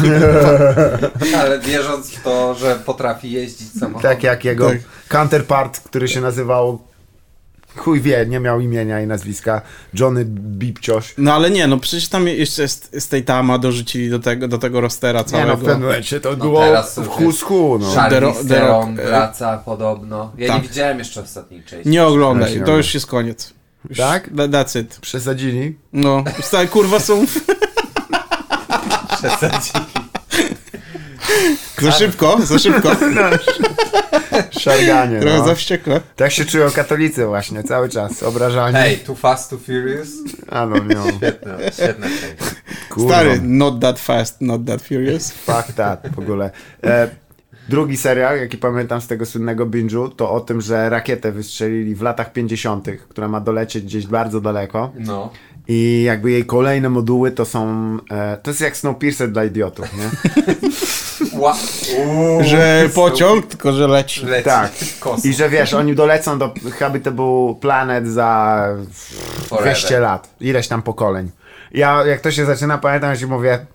Ale 1.42 1.60
wierząc 1.60 2.10
w 2.12 2.24
to, 2.24 2.56
że 2.56 2.76
potrafi 2.86 3.32
jeździć 3.32 3.72
samochodem. 3.80 4.12
Tak 4.12 4.24
jak 4.24 4.46
jego 4.46 4.70
Tak. 4.70 4.78
counterpart, 5.08 5.80
który 5.80 6.08
się 6.08 6.22
nazywał... 6.22 6.89
Chuj 7.76 8.02
wie, 8.02 8.26
nie 8.26 8.40
miał 8.40 8.60
imienia 8.60 9.02
i 9.02 9.08
nazwiska. 9.08 9.62
Johnny 9.94 10.26
Bipcioś. 10.26 11.14
No 11.18 11.34
ale 11.34 11.52
nie, 11.52 11.68
no 11.68 11.78
przecież 11.78 12.10
tam 12.10 12.28
jeszcze 12.28 12.68
z, 12.68 12.90
z 13.00 13.08
tej 13.08 13.24
tama 13.24 13.58
dorzucili 13.58 14.10
do 14.10 14.20
tego, 14.20 14.48
do 14.48 14.58
tego 14.58 14.82
rostera 14.82 15.20
Nie 15.20 15.26
całego. 15.26 15.50
no, 15.52 15.58
w 15.58 15.60
pewnym 15.64 15.82
momencie 15.88 16.20
to 16.20 16.30
No 16.30 16.36
było 16.36 16.60
teraz 16.60 17.00
w 17.00 17.08
hu, 17.44 17.78
no. 17.80 17.92
Charlize 17.92 18.10
The 18.10 18.20
Ro- 18.20 18.34
The 18.34 18.48
Theron 18.50 19.00
e, 19.00 19.04
wraca 19.06 19.58
podobno. 19.58 20.32
Ja 20.38 20.48
tak. 20.48 20.62
nie 20.64 20.68
widziałem 20.70 21.00
jeszcze 21.00 21.22
ostatniej 21.22 21.64
części. 21.64 21.90
Nie 21.90 22.06
oglądaj, 22.06 22.56
nie 22.60 22.66
to 22.66 22.78
już 22.78 22.94
jest 22.94 23.06
koniec. 23.08 23.54
Już, 23.90 23.98
Tak? 23.98 24.30
tha- 24.30 24.48
That's 24.48 24.80
it. 24.80 25.00
Przesadzili? 25.02 25.78
No, 25.94 26.24
stare 26.42 26.68
kurwa 26.68 27.00
są... 27.00 27.26
Przesadzili. 29.18 29.86
Za 31.82 31.92
szybko, 31.92 32.38
za 32.44 32.60
szybko. 32.60 32.92
Szarganie, 34.60 35.20
Trochę 35.20 35.38
no. 35.38 35.46
za 35.46 35.56
wściekle. 35.56 36.02
Tak 36.16 36.32
się 36.32 36.46
czują 36.46 36.72
katolicy 36.72 37.26
właśnie, 37.26 37.64
cały 37.64 37.90
czas, 37.90 38.24
obrażani. 38.24 38.76
Hej, 38.76 38.98
Too 38.98 39.16
Fast, 39.16 39.50
Too 39.50 39.60
Furious? 39.60 40.10
A 40.50 40.66
no, 40.66 40.78
nie. 40.78 41.14
Świetna, 41.18 41.58
świetna 41.74 42.08
część. 42.08 42.56
Kurwa. 42.90 43.10
Stary, 43.10 43.42
not 43.44 43.80
that 43.82 44.00
fast, 44.00 44.42
not 44.42 44.66
that 44.66 44.82
furious. 44.82 45.32
Fuck 45.32 45.74
that, 45.76 46.08
w 46.16 46.20
ogóle. 46.20 46.52
E, 46.84 47.10
drugi 47.70 47.98
serial, 47.98 48.38
jaki 48.38 48.58
pamiętam 48.58 49.02
z 49.02 49.08
tego 49.08 49.26
słynnego 49.26 49.66
binge'u, 49.66 50.10
to 50.16 50.32
o 50.32 50.40
tym, 50.40 50.62
że 50.62 50.90
rakietę 50.90 51.32
wystrzelili 51.32 51.96
w 51.96 52.02
latach 52.02 52.34
50., 52.34 52.88
która 53.10 53.28
ma 53.28 53.42
dolecieć 53.42 53.84
gdzieś 53.84 54.08
bardzo 54.08 54.42
daleko. 54.42 54.92
No. 55.00 55.32
I 55.68 56.04
jakby 56.06 56.32
jej 56.32 56.46
kolejne 56.46 56.90
moduły 56.90 57.32
to 57.32 57.46
są... 57.46 57.98
E, 58.12 58.38
to 58.38 58.50
jest 58.52 58.62
jak 58.62 58.78
Snowpiercer 58.78 59.32
dla 59.32 59.46
idiotów, 59.46 59.86
nie? 59.98 60.10
Ła- 61.40 61.56
Uuu, 62.08 62.44
Że 62.44 62.90
pociąg, 62.96 63.46
tylko 63.46 63.74
że 63.74 63.88
leci. 63.88 64.26
leci 64.26 64.46
Tak. 64.46 64.72
kosmos. 65.00 65.26
I 65.26 65.34
że 65.34 65.50
wiesz, 65.50 65.74
oni 65.74 65.96
dolecą 65.96 66.40
do 66.40 66.54
Habitable 66.80 67.56
Planet 67.62 68.08
za 68.08 68.60
Forever. 69.48 69.74
200 69.74 70.00
lat. 70.00 70.30
Ileś 70.40 70.68
tam 70.68 70.82
pokoleń. 70.82 71.32
Ja, 71.72 72.06
jak 72.06 72.22
to 72.22 72.32
się 72.32 72.46
zaczyna, 72.46 72.78
pamiętam, 72.78 73.16
że 73.16 73.28
mówię, 73.28 73.66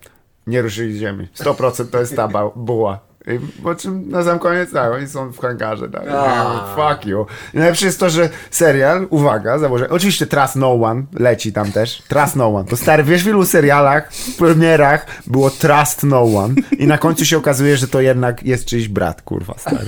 nie 0.47 0.63
ruszyli 0.63 0.95
z 0.95 1.01
ziemi. 1.01 1.29
100% 1.35 1.91
to 1.91 2.01
jest 2.01 2.17
ta 2.17 2.29
ba- 2.29 2.51
buła. 2.57 2.99
I 3.27 3.63
po 3.63 3.75
czym 3.75 4.09
na 4.11 4.23
sam 4.23 4.39
koniec, 4.39 4.73
tak, 4.73 4.93
oni 4.93 5.09
są 5.09 5.33
w 5.33 5.39
hangarze, 5.39 5.89
tak. 5.89 6.03
Fuck 6.77 7.07
you. 7.07 7.27
I 7.55 7.59
najlepsze 7.59 7.87
jest 7.87 8.01
to, 8.01 8.11
że 8.11 8.29
serial, 8.51 9.07
uwaga, 9.11 9.59
założę, 9.59 9.91
oczywiście 9.91 10.27
Trust 10.27 10.57
No 10.57 10.73
One 10.73 11.03
leci 11.13 11.53
tam 11.53 11.73
też. 11.73 12.03
Trust 12.09 12.37
No 12.37 12.55
One. 12.55 12.65
To 12.65 12.77
stary, 12.77 13.03
wiesz 13.05 13.25
w 13.25 13.27
ilu 13.27 13.45
serialach, 13.45 14.13
w 14.13 14.37
premierach 14.37 15.07
było 15.27 15.51
Trust 15.51 16.03
No 16.03 16.23
One 16.23 16.55
i 16.79 16.87
na 16.87 16.99
końcu 16.99 17.25
się 17.25 17.37
okazuje, 17.39 17.77
że 17.77 17.89
to 17.89 18.01
jednak 18.01 18.43
jest 18.43 18.65
czyjś 18.65 18.89
brat, 18.89 19.23
kurwa, 19.23 19.55
stary. 19.59 19.87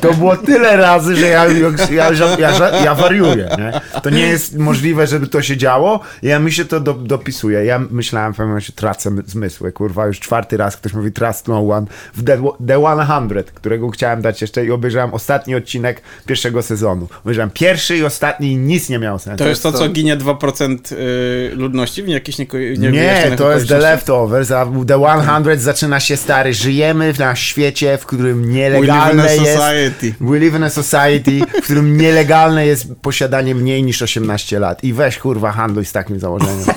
To 0.00 0.12
było 0.14 0.36
tyle 0.36 0.76
razy, 0.76 1.16
że 1.16 1.26
ja, 1.26 1.46
ja, 1.90 2.10
ja, 2.38 2.80
ja, 2.84 2.94
wariuję, 2.94 3.48
nie? 3.58 4.00
To 4.00 4.10
nie 4.10 4.28
jest 4.28 4.58
możliwe, 4.58 5.06
żeby 5.06 5.26
to 5.26 5.42
się 5.42 5.56
działo. 5.56 6.00
Ja 6.22 6.38
mi 6.38 6.52
się 6.52 6.64
to 6.64 6.80
do, 6.80 6.94
dopisuje. 6.94 7.64
Ja 7.64 7.78
myślałem 7.90 8.32
w 8.32 8.36
pewnym 8.36 8.48
momencie, 8.48 8.72
tracę 8.72 9.10
my- 9.10 9.22
zmysły, 9.26 9.72
kurwa, 9.72 10.06
już 10.06 10.20
czwarty 10.20 10.56
raz 10.56 10.76
ktoś 10.76 10.92
mówi 10.92 11.12
Trust 11.12 11.48
No 11.48 11.70
One 11.70 11.86
w 12.14 12.24
The, 12.24 12.42
The 12.66 12.75
100, 12.78 13.44
którego 13.54 13.88
chciałem 13.90 14.22
dać 14.22 14.40
jeszcze 14.40 14.64
i 14.64 14.70
obejrzałem 14.70 15.14
ostatni 15.14 15.54
odcinek 15.54 16.02
pierwszego 16.26 16.62
sezonu. 16.62 17.08
Obejrzałem 17.24 17.50
pierwszy 17.50 17.96
i 17.96 18.04
ostatni 18.04 18.52
i 18.52 18.56
nic 18.56 18.88
nie 18.88 18.98
miało 18.98 19.18
sensu. 19.18 19.44
To 19.44 19.48
jest 19.48 19.62
to, 19.62 19.72
co 19.72 19.88
ginie 19.88 20.16
2% 20.16 20.92
y, 20.92 21.50
ludności 21.54 22.02
w 22.02 22.08
jakichś 22.08 22.38
nieko- 22.38 22.58
Nie, 22.58 22.76
niewyjaśnionych 22.78 23.38
to 23.38 23.52
jest 23.52 23.68
The? 23.68 23.78
Leftovers, 23.78 24.50
a 24.50 24.66
The 24.86 24.98
100 25.42 25.56
zaczyna 25.56 26.00
się 26.00 26.16
stary. 26.16 26.54
Żyjemy 26.54 27.12
na 27.18 27.36
świecie, 27.36 27.98
w 27.98 28.06
którym 28.06 28.26
We 28.42 28.46
live 28.46 28.46
in 28.46 28.52
nielegalne 28.54 29.22
a 29.22 29.32
jest... 29.32 29.52
society. 29.52 30.14
We 30.20 30.38
live 30.38 30.54
in 30.54 30.62
a 30.62 30.70
society, 30.70 31.40
w 31.60 31.64
którym 31.64 31.96
nielegalne 31.96 32.66
jest 32.66 32.86
posiadanie 33.02 33.54
mniej 33.54 33.82
niż 33.82 34.02
18 34.02 34.58
lat. 34.58 34.84
I 34.84 34.92
weź 34.92 35.18
kurwa 35.18 35.52
handluj 35.52 35.84
z 35.84 35.92
takim 35.92 36.18
założeniem. 36.20 36.64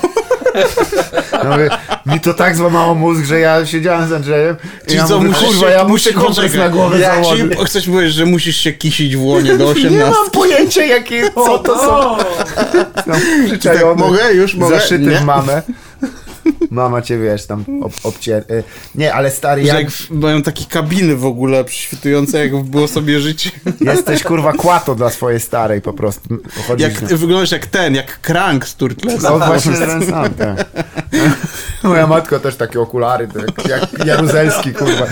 No, 1.44 1.56
mi 2.14 2.20
to 2.20 2.34
tak 2.34 2.56
złamało 2.56 2.96
mózg, 2.96 3.24
że 3.26 3.40
ja 3.40 3.66
siedziałem 3.66 4.10
z 4.10 4.12
Andrzejem 4.14 4.56
i 4.88 4.94
ja 4.94 5.04
co, 5.04 5.20
mówię, 5.20 5.34
kurwa, 5.34 5.70
ja 5.70 5.84
muszę 5.84 6.14
poczekaj. 6.14 6.60
na 6.60 6.70
głowę 6.70 7.00
Ja 7.00 7.16
założyć. 7.24 7.58
chcesz 7.66 7.88
powiedzieć, 7.88 8.14
że 8.16 8.26
musisz 8.26 8.58
się 8.58 8.72
kisić 8.74 9.18
w 9.18 9.22
łonie 9.24 9.58
do 9.58 9.66
Nie 9.66 9.72
18. 9.72 10.00
mam 10.22 10.32
pojęcia, 10.32 10.84
jakie, 10.86 11.30
co 11.36 11.60
to 11.60 11.78
są. 11.78 12.18
No, 13.08 13.16
przyczajony, 13.48 14.02
Mogę? 14.04 14.34
Już 14.34 14.56
mogę? 14.56 14.76
Zaszyty 14.80 15.06
Nie? 15.06 15.22
mamę. 15.22 15.62
Mama 16.72 17.02
cię, 17.02 17.18
wiesz, 17.20 17.46
tam 17.46 17.66
ob, 17.84 17.94
obcier... 18.04 18.44
y, 18.52 18.64
Nie, 18.96 19.14
ale 19.14 19.32
stary, 19.32 19.64
jak 19.64 19.80
jak 19.80 19.92
mają 20.10 20.42
takie 20.42 20.66
kabiny 20.66 21.16
w 21.16 21.26
ogóle 21.26 21.64
przyświtujące, 21.64 22.40
jak 22.40 22.64
było 22.64 22.88
sobie 22.88 23.20
życie. 23.20 23.52
jesteś 23.82 24.24
kurwa 24.24 24.54
kłato 24.54 24.96
dla 24.96 25.10
swojej 25.10 25.40
starej 25.40 25.82
po 25.82 25.94
prostu. 25.94 26.38
Chodzisz 26.68 26.88
Jak, 26.88 27.10
ty 27.10 27.18
wyglądasz 27.18 27.52
jak 27.52 27.66
ten, 27.66 27.96
jak 27.96 28.20
Crank 28.22 28.68
z 28.68 28.76
Turtles. 28.76 29.24
No 29.24 29.40
właśnie 29.40 29.74
ten 29.74 30.06
sam, 30.10 30.34
tak. 30.34 30.66
Moja 31.84 32.08
matka 32.08 32.40
też 32.40 32.56
takie 32.56 32.82
okulary, 32.82 33.28
tak, 33.28 33.68
jak 33.68 34.06
Jaruzelski, 34.06 34.74
kurwa. 34.74 35.06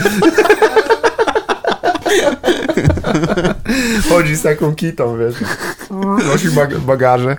Chodzi 4.10 4.36
z 4.36 4.42
taką 4.42 4.76
kitą, 4.76 5.18
wiesz. 5.18 5.36
Nosi 6.28 6.50
bag 6.50 6.78
bagaże. 6.78 7.38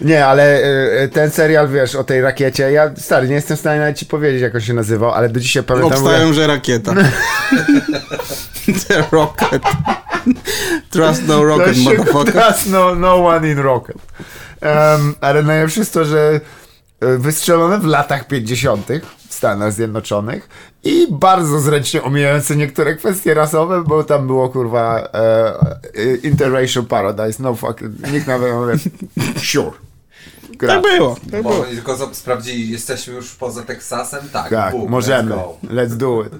Nie, 0.00 0.26
ale 0.26 0.58
y, 0.58 1.02
y, 1.02 1.08
ten 1.08 1.30
serial, 1.30 1.68
wiesz, 1.68 1.94
o 1.94 2.04
tej 2.04 2.20
rakiecie, 2.20 2.72
ja, 2.72 2.90
stary, 2.96 3.28
nie 3.28 3.34
jestem 3.34 3.56
w 3.56 3.60
stanie 3.60 3.80
nawet 3.80 3.96
ci 3.98 4.06
powiedzieć, 4.06 4.42
jak 4.42 4.54
on 4.54 4.60
się 4.60 4.74
nazywał, 4.74 5.10
ale 5.10 5.28
do 5.28 5.40
dzisiaj 5.40 5.62
pamiętam... 5.62 5.92
Obstają, 5.92 6.32
że 6.32 6.46
rakieta. 6.46 6.94
The 8.88 9.04
Rocket. 9.12 9.62
Trust 10.90 11.22
no 11.26 11.44
rocket, 11.44 11.76
się 11.76 11.82
motherfucker. 11.82 12.32
Trust 12.32 12.70
no, 12.70 12.94
no 12.94 13.26
one 13.26 13.50
in 13.50 13.58
rocket. 13.58 13.96
Um, 14.62 15.14
ale 15.20 15.42
najlepsze 15.42 15.80
jest 15.80 15.94
to, 15.94 16.04
że 16.04 16.40
e, 17.00 17.18
wystrzelone 17.18 17.78
w 17.78 17.84
latach 17.84 18.26
50. 18.26 18.88
w 19.28 19.34
Stanach 19.34 19.72
Zjednoczonych 19.72 20.48
i 20.84 21.06
bardzo 21.10 21.60
zręcznie 21.60 22.02
omijające 22.02 22.56
niektóre 22.56 22.96
kwestie 22.96 23.34
rasowe, 23.34 23.84
bo 23.84 24.04
tam 24.04 24.26
było 24.26 24.48
kurwa 24.48 24.98
e, 24.98 25.08
e, 25.14 26.14
interracial 26.22 26.84
paradise, 26.84 27.42
no 27.42 27.54
fuck, 27.54 27.80
nikt 28.12 28.26
nawet 28.26 28.52
nie 28.52 28.58
mówi, 28.58 28.72
sure. 30.60 30.72
Tak 30.74 30.82
Gra. 30.82 30.96
było. 30.98 31.16
Tak 31.30 31.42
Bo 31.42 31.50
było. 31.50 31.62
oni 31.62 31.74
tylko 31.74 32.14
sprawdzili, 32.14 32.70
jesteśmy 32.70 33.14
już 33.14 33.30
poza 33.34 33.62
Teksasem? 33.62 34.28
Tak, 34.32 34.50
Tak, 34.50 34.72
boom, 34.72 34.90
możemy. 34.90 35.30
let's 35.30 35.36
go. 35.36 35.56
Let's 35.64 35.96
do 35.96 36.24
it. 36.24 36.32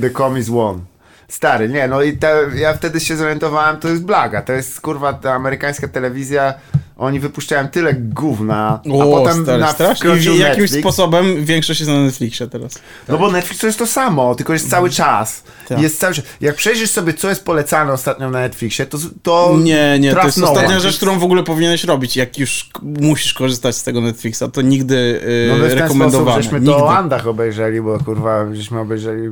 The 0.00 0.10
commies 0.10 0.48
won. 0.48 0.80
Stary, 1.28 1.68
nie, 1.68 1.88
no 1.88 2.02
i 2.02 2.16
te, 2.16 2.36
ja 2.54 2.74
wtedy 2.74 3.00
się 3.00 3.16
zorientowałem, 3.16 3.76
to 3.76 3.88
jest 3.88 4.04
blaga, 4.04 4.42
to 4.42 4.52
jest 4.52 4.80
kurwa 4.80 5.12
ta 5.12 5.34
amerykańska 5.34 5.88
telewizja, 5.88 6.54
oni 6.96 7.20
wypuszczają 7.20 7.68
tyle 7.68 7.94
gówna, 7.94 8.80
a 8.86 9.04
O, 9.04 9.10
potem 9.10 9.42
stary, 9.42 9.58
na 9.58 9.72
strasznie. 9.72 10.10
I 10.16 10.38
jakimś 10.38 10.70
sposobem 10.70 11.44
większość 11.44 11.80
jest 11.80 11.92
na 11.92 12.00
Netflixie 12.00 12.46
teraz. 12.46 12.78
No 13.08 13.18
bo 13.18 13.30
Netflix 13.30 13.60
to 13.60 13.66
jest 13.66 13.78
to 13.78 13.86
samo, 13.86 14.34
tylko 14.34 14.52
jest 14.52 14.70
cały 14.70 14.90
czas. 14.90 15.42
Tak. 15.68 15.80
Jest 15.80 16.00
cały 16.00 16.14
czas. 16.14 16.24
Jak 16.40 16.56
przejrzysz 16.56 16.90
sobie, 16.90 17.14
co 17.14 17.28
jest 17.28 17.44
polecane 17.44 17.92
ostatnio 17.92 18.30
na 18.30 18.40
Netflixie, 18.40 18.86
to, 18.86 18.98
to 19.22 19.56
Nie, 19.62 19.98
nie, 20.00 20.14
to 20.14 20.24
jest 20.24 20.38
no 20.38 20.48
ostatnia 20.52 20.80
rzecz, 20.80 20.96
którą 20.96 21.18
w 21.18 21.24
ogóle 21.24 21.42
powinieneś 21.42 21.84
robić. 21.84 22.16
Jak 22.16 22.38
już 22.38 22.70
musisz 22.82 23.34
korzystać 23.34 23.76
z 23.76 23.82
tego 23.82 24.00
Netflixa, 24.00 24.42
to 24.52 24.62
nigdy 24.62 25.20
yy, 25.26 25.48
No 25.48 25.56
my 25.58 25.68
w 25.68 25.68
ten 25.68 25.78
sposób 25.78 25.80
rekomendowane. 25.80 26.42
żeśmy 26.42 26.60
nigdy. 26.60 26.72
to 26.74 26.84
o 26.84 26.96
Andach 26.96 27.26
obejrzeli, 27.26 27.80
bo 27.80 27.98
kurwa, 27.98 28.54
żeśmy 28.54 28.80
obejrzeli 28.80 29.28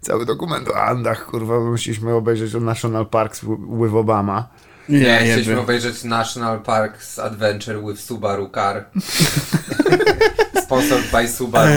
cały 0.00 0.26
dokument 0.26 0.68
o 0.68 0.76
Andach, 0.82 1.26
kurwa, 1.26 1.60
musieliśmy 1.60 2.14
obejrzeć 2.14 2.54
o 2.54 2.60
National 2.60 3.06
Parks 3.06 3.40
with 3.82 3.94
Obama. 3.94 4.48
Nie, 4.88 4.98
Nie, 5.00 5.16
chcieliśmy 5.18 5.50
jeby. 5.52 5.60
obejrzeć 5.62 6.04
National 6.04 6.60
Parks 6.60 7.18
Adventure 7.18 7.82
with 7.86 8.00
Subaru 8.00 8.48
Car. 8.54 8.84
Sponsored 10.64 11.10
by 11.12 11.28
Subaru. 11.28 11.72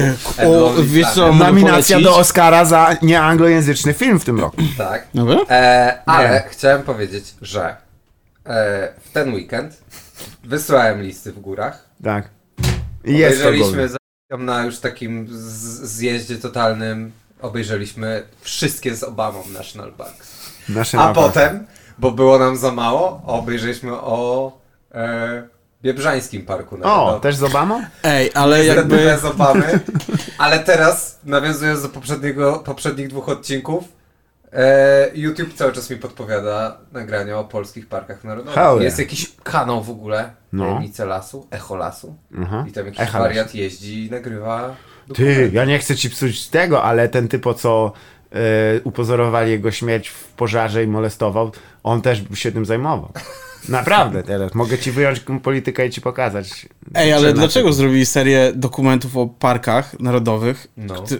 o, 0.46 0.74
wiesz 0.84 1.08
co, 1.14 1.34
Nominacja 1.34 1.96
polecić? 1.98 2.04
do 2.04 2.18
Oscara 2.18 2.66
za 2.66 2.96
nieanglojęzyczny 3.02 3.94
film 3.94 4.20
w 4.20 4.26
tym 4.26 4.40
roku. 4.40 4.58
Tak. 4.78 5.08
E, 5.50 6.00
ale 6.06 6.30
Nie. 6.30 6.44
chciałem 6.50 6.84
powiedzieć, 6.84 7.36
że 7.42 7.76
e, 8.46 8.94
w 9.04 9.12
ten 9.12 9.34
weekend 9.34 9.78
wysłałem 10.44 11.02
listy 11.02 11.32
w 11.32 11.40
górach. 11.40 11.86
Tak. 12.04 12.30
I 13.06 13.18
jest 13.18 13.42
to 13.42 13.48
Obejrzeliśmy 13.48 13.90
na 14.40 14.64
już 14.66 14.80
takim 14.80 15.28
z- 15.30 15.82
zjeździe 15.92 16.38
totalnym. 16.38 17.12
Obejrzeliśmy 17.42 18.24
wszystkie 18.42 18.96
z 18.96 19.04
Obamą 19.04 19.44
National 19.54 19.92
Banks. 19.92 20.52
Nasze 20.70 20.98
A 20.98 21.02
mapa. 21.08 21.22
potem, 21.22 21.66
bo 21.98 22.12
było 22.12 22.40
nam 22.40 22.58
za 22.58 22.72
mało, 22.72 23.22
obejrzeliśmy 23.26 23.94
o 23.94 24.52
e, 24.94 25.44
Biebrzańskim 25.84 26.46
Parku 26.46 26.76
O, 26.76 26.78
Narodowym. 26.78 27.22
też 27.22 27.36
z 27.36 27.44
Obamą? 27.44 27.84
Ej, 28.04 28.32
ale 28.34 28.66
jakby... 28.66 28.96
bez 28.98 29.26
Obamy. 29.26 29.80
Ale 30.38 30.60
teraz, 30.60 31.20
nawiązując 31.24 31.82
do 31.82 31.90
poprzedniego, 31.90 32.60
poprzednich 32.66 33.08
dwóch 33.08 33.30
odcinków, 33.30 33.84
e, 34.54 35.08
YouTube 35.14 35.54
cały 35.54 35.74
czas 35.74 35.90
mi 35.90 35.96
podpowiada 35.98 36.78
nagrania 36.92 37.40
o 37.40 37.44
polskich 37.44 37.88
parkach 37.88 38.24
narodowych. 38.24 38.56
Hell 38.56 38.72
yeah. 38.74 38.84
Jest 38.84 39.00
jakiś 39.00 39.32
kanał 39.44 39.84
w 39.84 39.90
ogóle, 39.90 40.32
No. 40.54 40.64
Tajemnice 40.66 41.06
Lasu, 41.06 41.48
Echo 41.52 41.76
Lasu. 41.76 42.16
Mhm. 42.32 42.68
I 42.68 42.72
tam 42.72 42.86
jakiś 42.86 43.02
Echa 43.02 43.20
wariat 43.20 43.56
jeździ 43.56 44.06
i 44.06 44.12
nagrywa 44.12 44.76
Ty, 45.16 45.52
ja 45.54 45.66
nie 45.66 45.80
chcę 45.80 45.96
ci 45.96 46.10
psuć 46.10 46.48
tego, 46.48 46.84
ale 46.84 47.10
ten 47.10 47.28
typo, 47.28 47.54
co 47.54 47.92
e, 48.32 48.38
upozorowali 48.84 49.52
jego 49.52 49.72
śmierć 49.72 50.08
w 50.10 50.28
pożarze 50.28 50.84
i 50.84 50.88
molestował, 50.88 51.52
on 51.84 52.02
też 52.02 52.24
się 52.34 52.52
tym 52.52 52.66
zajmował. 52.66 53.12
Naprawdę 53.70 54.24
teraz. 54.24 54.56
Mogę 54.56 54.78
ci 54.78 54.92
wyjąć 54.92 55.22
politykę 55.44 55.88
i 55.88 55.90
ci 55.90 56.02
pokazać. 56.02 56.68
Ej, 56.96 57.14
ale 57.14 57.34
dlaczego 57.34 57.74
zrobili 57.74 58.06
serię 58.06 58.52
dokumentów 58.56 59.18
o 59.18 59.28
parkach 59.28 60.00
narodowych, 60.00 60.68
No. 60.78 60.94
któ- 61.02 61.20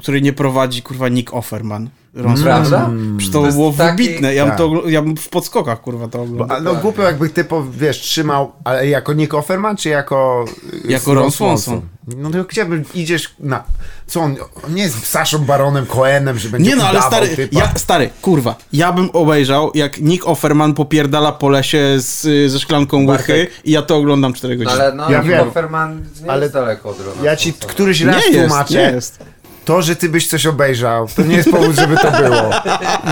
której 0.00 0.22
nie 0.22 0.32
prowadzi 0.32 0.82
kurwa 0.82 1.08
Nick 1.08 1.34
Offerman? 1.34 1.88
Ron 2.14 2.42
Prawda? 2.42 2.90
Przecież 3.16 3.32
to, 3.32 3.38
To 3.40 3.44
jest 3.46 3.56
było 3.58 3.72
taki- 3.72 4.02
wybitne. 4.04 4.34
Ja 4.34 4.42
bym, 4.42 4.50
Tak. 4.50 4.58
to, 4.58 4.88
ja 4.88 5.02
bym 5.02 5.16
w 5.16 5.28
podskokach 5.28 5.80
kurwa 5.80 6.08
to 6.08 6.18
Bo, 6.18 6.24
oglądał. 6.24 6.56
a, 6.56 6.60
no 6.60 6.74
głupio 6.74 7.02
jakby 7.02 7.28
typo, 7.28 7.64
wiesz, 7.72 8.00
trzymał, 8.00 8.52
ale 8.64 8.88
jako 8.88 9.12
Nick 9.12 9.34
Offerman, 9.34 9.76
czy 9.76 9.88
jako... 9.88 10.44
y, 10.84 10.92
Jako 10.92 11.14
Ron 11.14 11.30
Swanson. 11.30 11.80
No 12.16 12.30
to 12.30 12.44
gdzie 12.44 12.66
idziesz 12.94 13.34
na... 13.40 13.64
Co 14.06 14.20
on, 14.20 14.36
on 14.66 14.74
nie 14.74 14.82
jest 14.82 15.06
Saszą 15.06 15.38
Baronem 15.38 15.86
Cohenem, 15.86 16.38
że 16.38 16.48
będzie 16.48 16.70
Nie 16.70 16.76
no, 16.76 16.84
ale 16.88 17.02
stary, 17.02 17.28
typa. 17.28 17.60
ja, 17.60 17.72
stary, 17.76 18.10
kurwa, 18.22 18.54
ja 18.72 18.92
bym 18.92 19.10
obejrzał, 19.12 19.70
jak 19.74 20.00
Nick 20.00 20.26
Offerman 20.28 20.74
popierdala 20.74 21.32
po 21.32 21.48
lesie 21.48 21.94
z, 21.98 22.50
ze 22.52 22.60
szklanką 22.60 23.06
łychy 23.06 23.46
i 23.64 23.70
ja 23.72 23.82
to 23.82 23.96
oglądam 23.96 24.32
4 24.32 24.56
No 24.56 24.64
godziny. 24.64 24.82
ale 24.84 24.94
no, 24.94 25.04
Ja 25.10 25.16
ja 25.16 25.22
wiem. 25.22 25.48
Offerman 25.48 26.02
nie 26.24 26.30
Ale 26.30 26.42
jest 26.42 26.54
daleko 26.54 26.88
od 26.88 27.00
Rona 27.00 27.22
Ja 27.22 27.36
ci 27.36 27.52
któryś 27.52 28.00
raz 28.00 28.16
nie 28.26 28.32
jest, 28.32 28.48
tłumaczę, 28.48 28.74
nie 28.74 28.94
jest. 28.94 29.18
To, 29.64 29.82
że 29.82 29.96
ty 29.96 30.08
byś 30.08 30.26
coś 30.28 30.46
obejrzał, 30.46 31.08
to 31.16 31.22
nie 31.22 31.36
jest 31.36 31.50
powód, 31.50 31.76
żeby 31.76 31.96
to 31.96 32.10
było. 32.10 32.50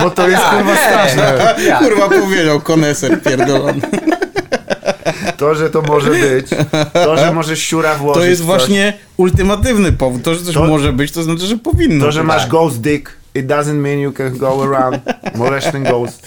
Bo 0.03 0.11
to 0.11 0.29
jest 0.29 0.43
kurwa 0.43 0.77
straszne. 0.77 1.55
Jak? 1.67 1.79
Kurwa 1.79 2.09
powiedział 2.09 2.61
koneser 2.61 3.23
pierdolony. 3.23 3.81
To, 5.37 5.55
że 5.55 5.71
to 5.71 5.83
może 5.83 6.11
być, 6.11 6.47
to, 6.93 7.17
że 7.17 7.33
możesz 7.33 7.59
siura 7.63 7.95
włożyć 7.95 8.23
To 8.23 8.29
jest 8.29 8.43
właśnie 8.43 8.93
ultimatywny 9.17 9.93
powód. 9.93 10.23
To, 10.23 10.35
że 10.35 10.45
coś 10.45 10.55
To- 10.55 10.65
może 10.67 10.93
być, 10.93 11.13
to 11.13 11.23
znaczy, 11.23 11.47
że 11.47 11.57
powinno. 11.57 12.05
to, 12.05 12.13
że 12.13 12.25
masz 12.25 12.47
ghost 12.49 12.81
dick, 12.81 13.11
it 13.35 13.47
doesn't 13.47 13.75
mean 13.75 13.99
you 13.99 14.13
can 14.13 14.39
go 14.39 14.63
around 14.65 15.03
molesting 15.35 15.89
ghosts. 15.89 16.21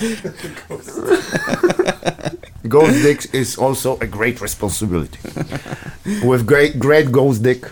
Ghost 2.66 3.02
dick 3.02 3.34
is 3.34 3.60
also 3.60 3.98
a 4.02 4.06
great 4.06 4.42
responsibility. 4.42 5.18
With 6.06 6.44
great, 6.46 6.78
great 6.78 7.12
ghost 7.12 7.42
dick 7.42 7.70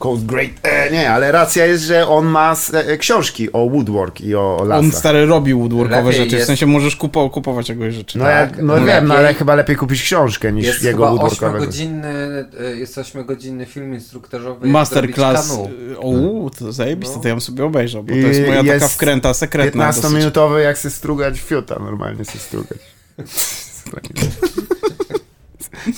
goes 0.00 0.24
great... 0.24 0.50
E, 0.62 0.90
nie, 0.90 1.10
ale 1.10 1.32
racja 1.32 1.66
jest, 1.66 1.84
że 1.84 2.08
on 2.08 2.26
ma 2.26 2.52
s- 2.52 2.74
e, 2.74 2.96
książki 2.96 3.52
o 3.52 3.68
woodwork 3.70 4.20
i 4.20 4.34
o, 4.34 4.40
o 4.40 4.56
On 4.60 4.68
lasach. 4.68 4.94
stary 4.94 5.26
robi 5.26 5.54
woodworkowe 5.54 6.02
Lepiej 6.02 6.18
rzeczy, 6.18 6.30
w 6.30 6.32
jest- 6.32 6.46
sensie 6.46 6.66
możesz 6.66 6.96
kupo, 6.96 7.30
kupować 7.30 7.68
jego 7.68 7.90
rzeczy. 7.90 8.18
No, 8.18 8.24
Tak, 8.24 8.56
ja, 8.56 8.62
no 8.62 8.74
lepiej- 8.74 8.86
wiem, 8.86 9.06
no, 9.08 9.14
ale 9.14 9.34
chyba 9.34 9.54
lepiej 9.54 9.76
kupić 9.76 10.02
książkę 10.02 10.52
niż 10.52 10.66
Jest 10.66 10.82
jego 10.82 11.06
woodworkowego. 11.08 11.64
8-godzinny, 11.64 12.44
y, 12.74 12.78
jest 12.78 12.98
8-godzinny 12.98 13.66
film 13.66 13.94
instruktażowy. 13.94 14.66
Masterclass. 14.68 15.58
Uuu, 16.02 16.50
to 16.50 16.72
zajebiste, 16.72 17.16
No. 17.16 17.22
to 17.22 17.28
ja 17.28 17.34
bym 17.34 17.40
sobie 17.40 17.64
obejrzał, 17.64 18.02
bo 18.02 18.12
to 18.12 18.18
jest 18.18 18.40
moja 18.40 18.62
taka 18.62 18.74
jest 18.74 18.94
wkręta 18.94 19.34
sekretna. 19.34 19.86
dosyć. 19.86 20.04
15-minutowy, 20.04 20.58
jak 20.58 20.76
się 20.78 20.90
strugać 20.90 21.40
fiuta, 21.40 21.78
normalnie 21.78 22.24
się 22.24 22.38
strugać. 22.38 22.78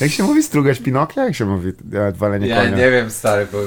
jak 0.00 0.10
się 0.10 0.22
mówi 0.22 0.42
strugać 0.42 0.78
Pinokia? 0.78 1.24
Jak 1.24 1.34
się 1.34 1.44
mówi 1.44 1.72
e, 1.92 2.12
walenie 2.12 2.46
Ja 2.46 2.56
konia? 2.56 2.76
nie 2.76 2.90
wiem, 2.90 3.10
stary, 3.10 3.46
bo 3.52 3.58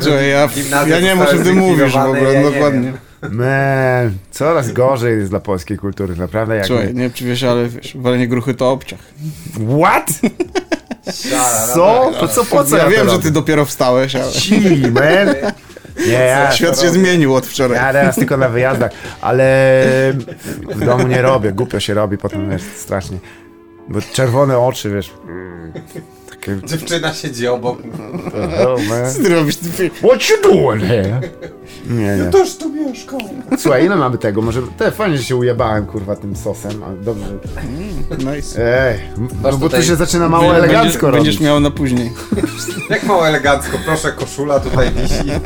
Słuchaj, 0.00 0.28
ja, 0.30 0.48
ja 0.86 1.00
nie 1.00 1.06
wiem, 1.06 1.20
o 1.20 1.26
czym 1.26 1.42
ty 1.44 1.52
mówisz 1.52 1.92
w 1.92 1.96
ogóle, 1.96 2.32
ja 2.32 2.42
nie 2.42 2.50
dokładnie. 2.50 2.92
Man, 3.30 4.12
coraz 4.30 4.72
gorzej 4.72 5.18
jest 5.18 5.30
dla 5.30 5.40
polskiej 5.40 5.78
kultury, 5.78 6.16
naprawdę. 6.16 6.56
Jak 6.56 6.66
Słuchaj, 6.66 6.86
nie 6.86 7.00
wiem 7.02 7.12
czy 7.12 7.24
wiesz, 7.24 7.42
ale 7.42 7.68
wiesz, 7.68 7.96
walenie 7.96 8.28
gruchy 8.28 8.54
to 8.54 8.70
obciach. 8.70 9.00
What? 9.80 10.10
Co? 11.74 12.12
co, 12.34 12.44
po 12.44 12.64
co 12.64 12.76
ja 12.76 12.84
ja 12.84 12.90
wiem, 12.90 13.06
to 13.06 13.12
że 13.12 13.18
ty 13.18 13.30
dopiero 13.30 13.64
wstałeś, 13.64 14.16
ale 14.16 14.32
Ci, 14.32 14.60
man. 14.92 15.34
Nie, 16.06 16.12
ja, 16.12 16.52
świat 16.52 16.80
się 16.80 16.90
zmienił 16.90 17.34
od 17.34 17.46
wczoraj. 17.46 17.78
ja 17.78 17.92
teraz 17.92 18.16
tylko 18.16 18.36
na 18.36 18.48
wyjazdach, 18.48 18.90
ale 19.20 19.44
w 20.74 20.84
domu 20.84 21.06
nie 21.06 21.22
robię, 21.22 21.52
głupio 21.52 21.80
się 21.80 21.94
robi, 21.94 22.18
potem 22.18 22.50
wiesz, 22.50 22.62
strasznie. 22.76 23.18
Bo 23.88 24.00
czerwone 24.12 24.58
oczy, 24.58 24.90
wiesz. 24.90 25.14
mm, 25.28 25.72
Takie, 26.30 26.56
Dziewczyna 26.64 27.14
siedzi 27.14 27.48
obok. 27.48 27.78
Co 29.14 29.20
ty 29.76 29.90
What 29.90 30.30
you 30.30 30.36
doing 30.42 30.82
here? 30.82 31.20
Nie, 31.90 32.16
nie. 32.16 32.24
Toż 32.30 32.56
tu 32.56 32.72
mieszkał. 32.72 33.20
Słuchaj, 33.58 33.84
ile 33.86 33.96
mamy 33.96 34.18
tego? 34.18 34.42
Może... 34.42 34.62
Te, 34.78 34.90
fajnie, 34.90 35.16
że 35.18 35.24
się 35.24 35.36
ujebałem, 35.36 35.86
kurwa, 35.86 36.16
tym 36.16 36.36
sosem, 36.36 36.82
ale 36.82 36.96
dobrze. 36.96 37.26
Nice. 38.34 38.88
Ej, 38.92 39.00
no 39.42 39.56
bo 39.58 39.68
tu 39.68 39.82
się 39.82 39.96
zaczyna 39.96 40.28
mało 40.28 40.44
Będziesz- 40.52 40.64
elegancko 40.64 41.10
Będziesz 41.12 41.34
robić. 41.34 41.40
miał 41.46 41.60
na 41.60 41.70
później. 41.70 42.12
Jak 42.90 43.02
mało 43.02 43.28
elegancko, 43.28 43.78
proszę, 43.86 44.12
koszula 44.12 44.60
tutaj 44.60 44.90
wisi. 44.90 45.30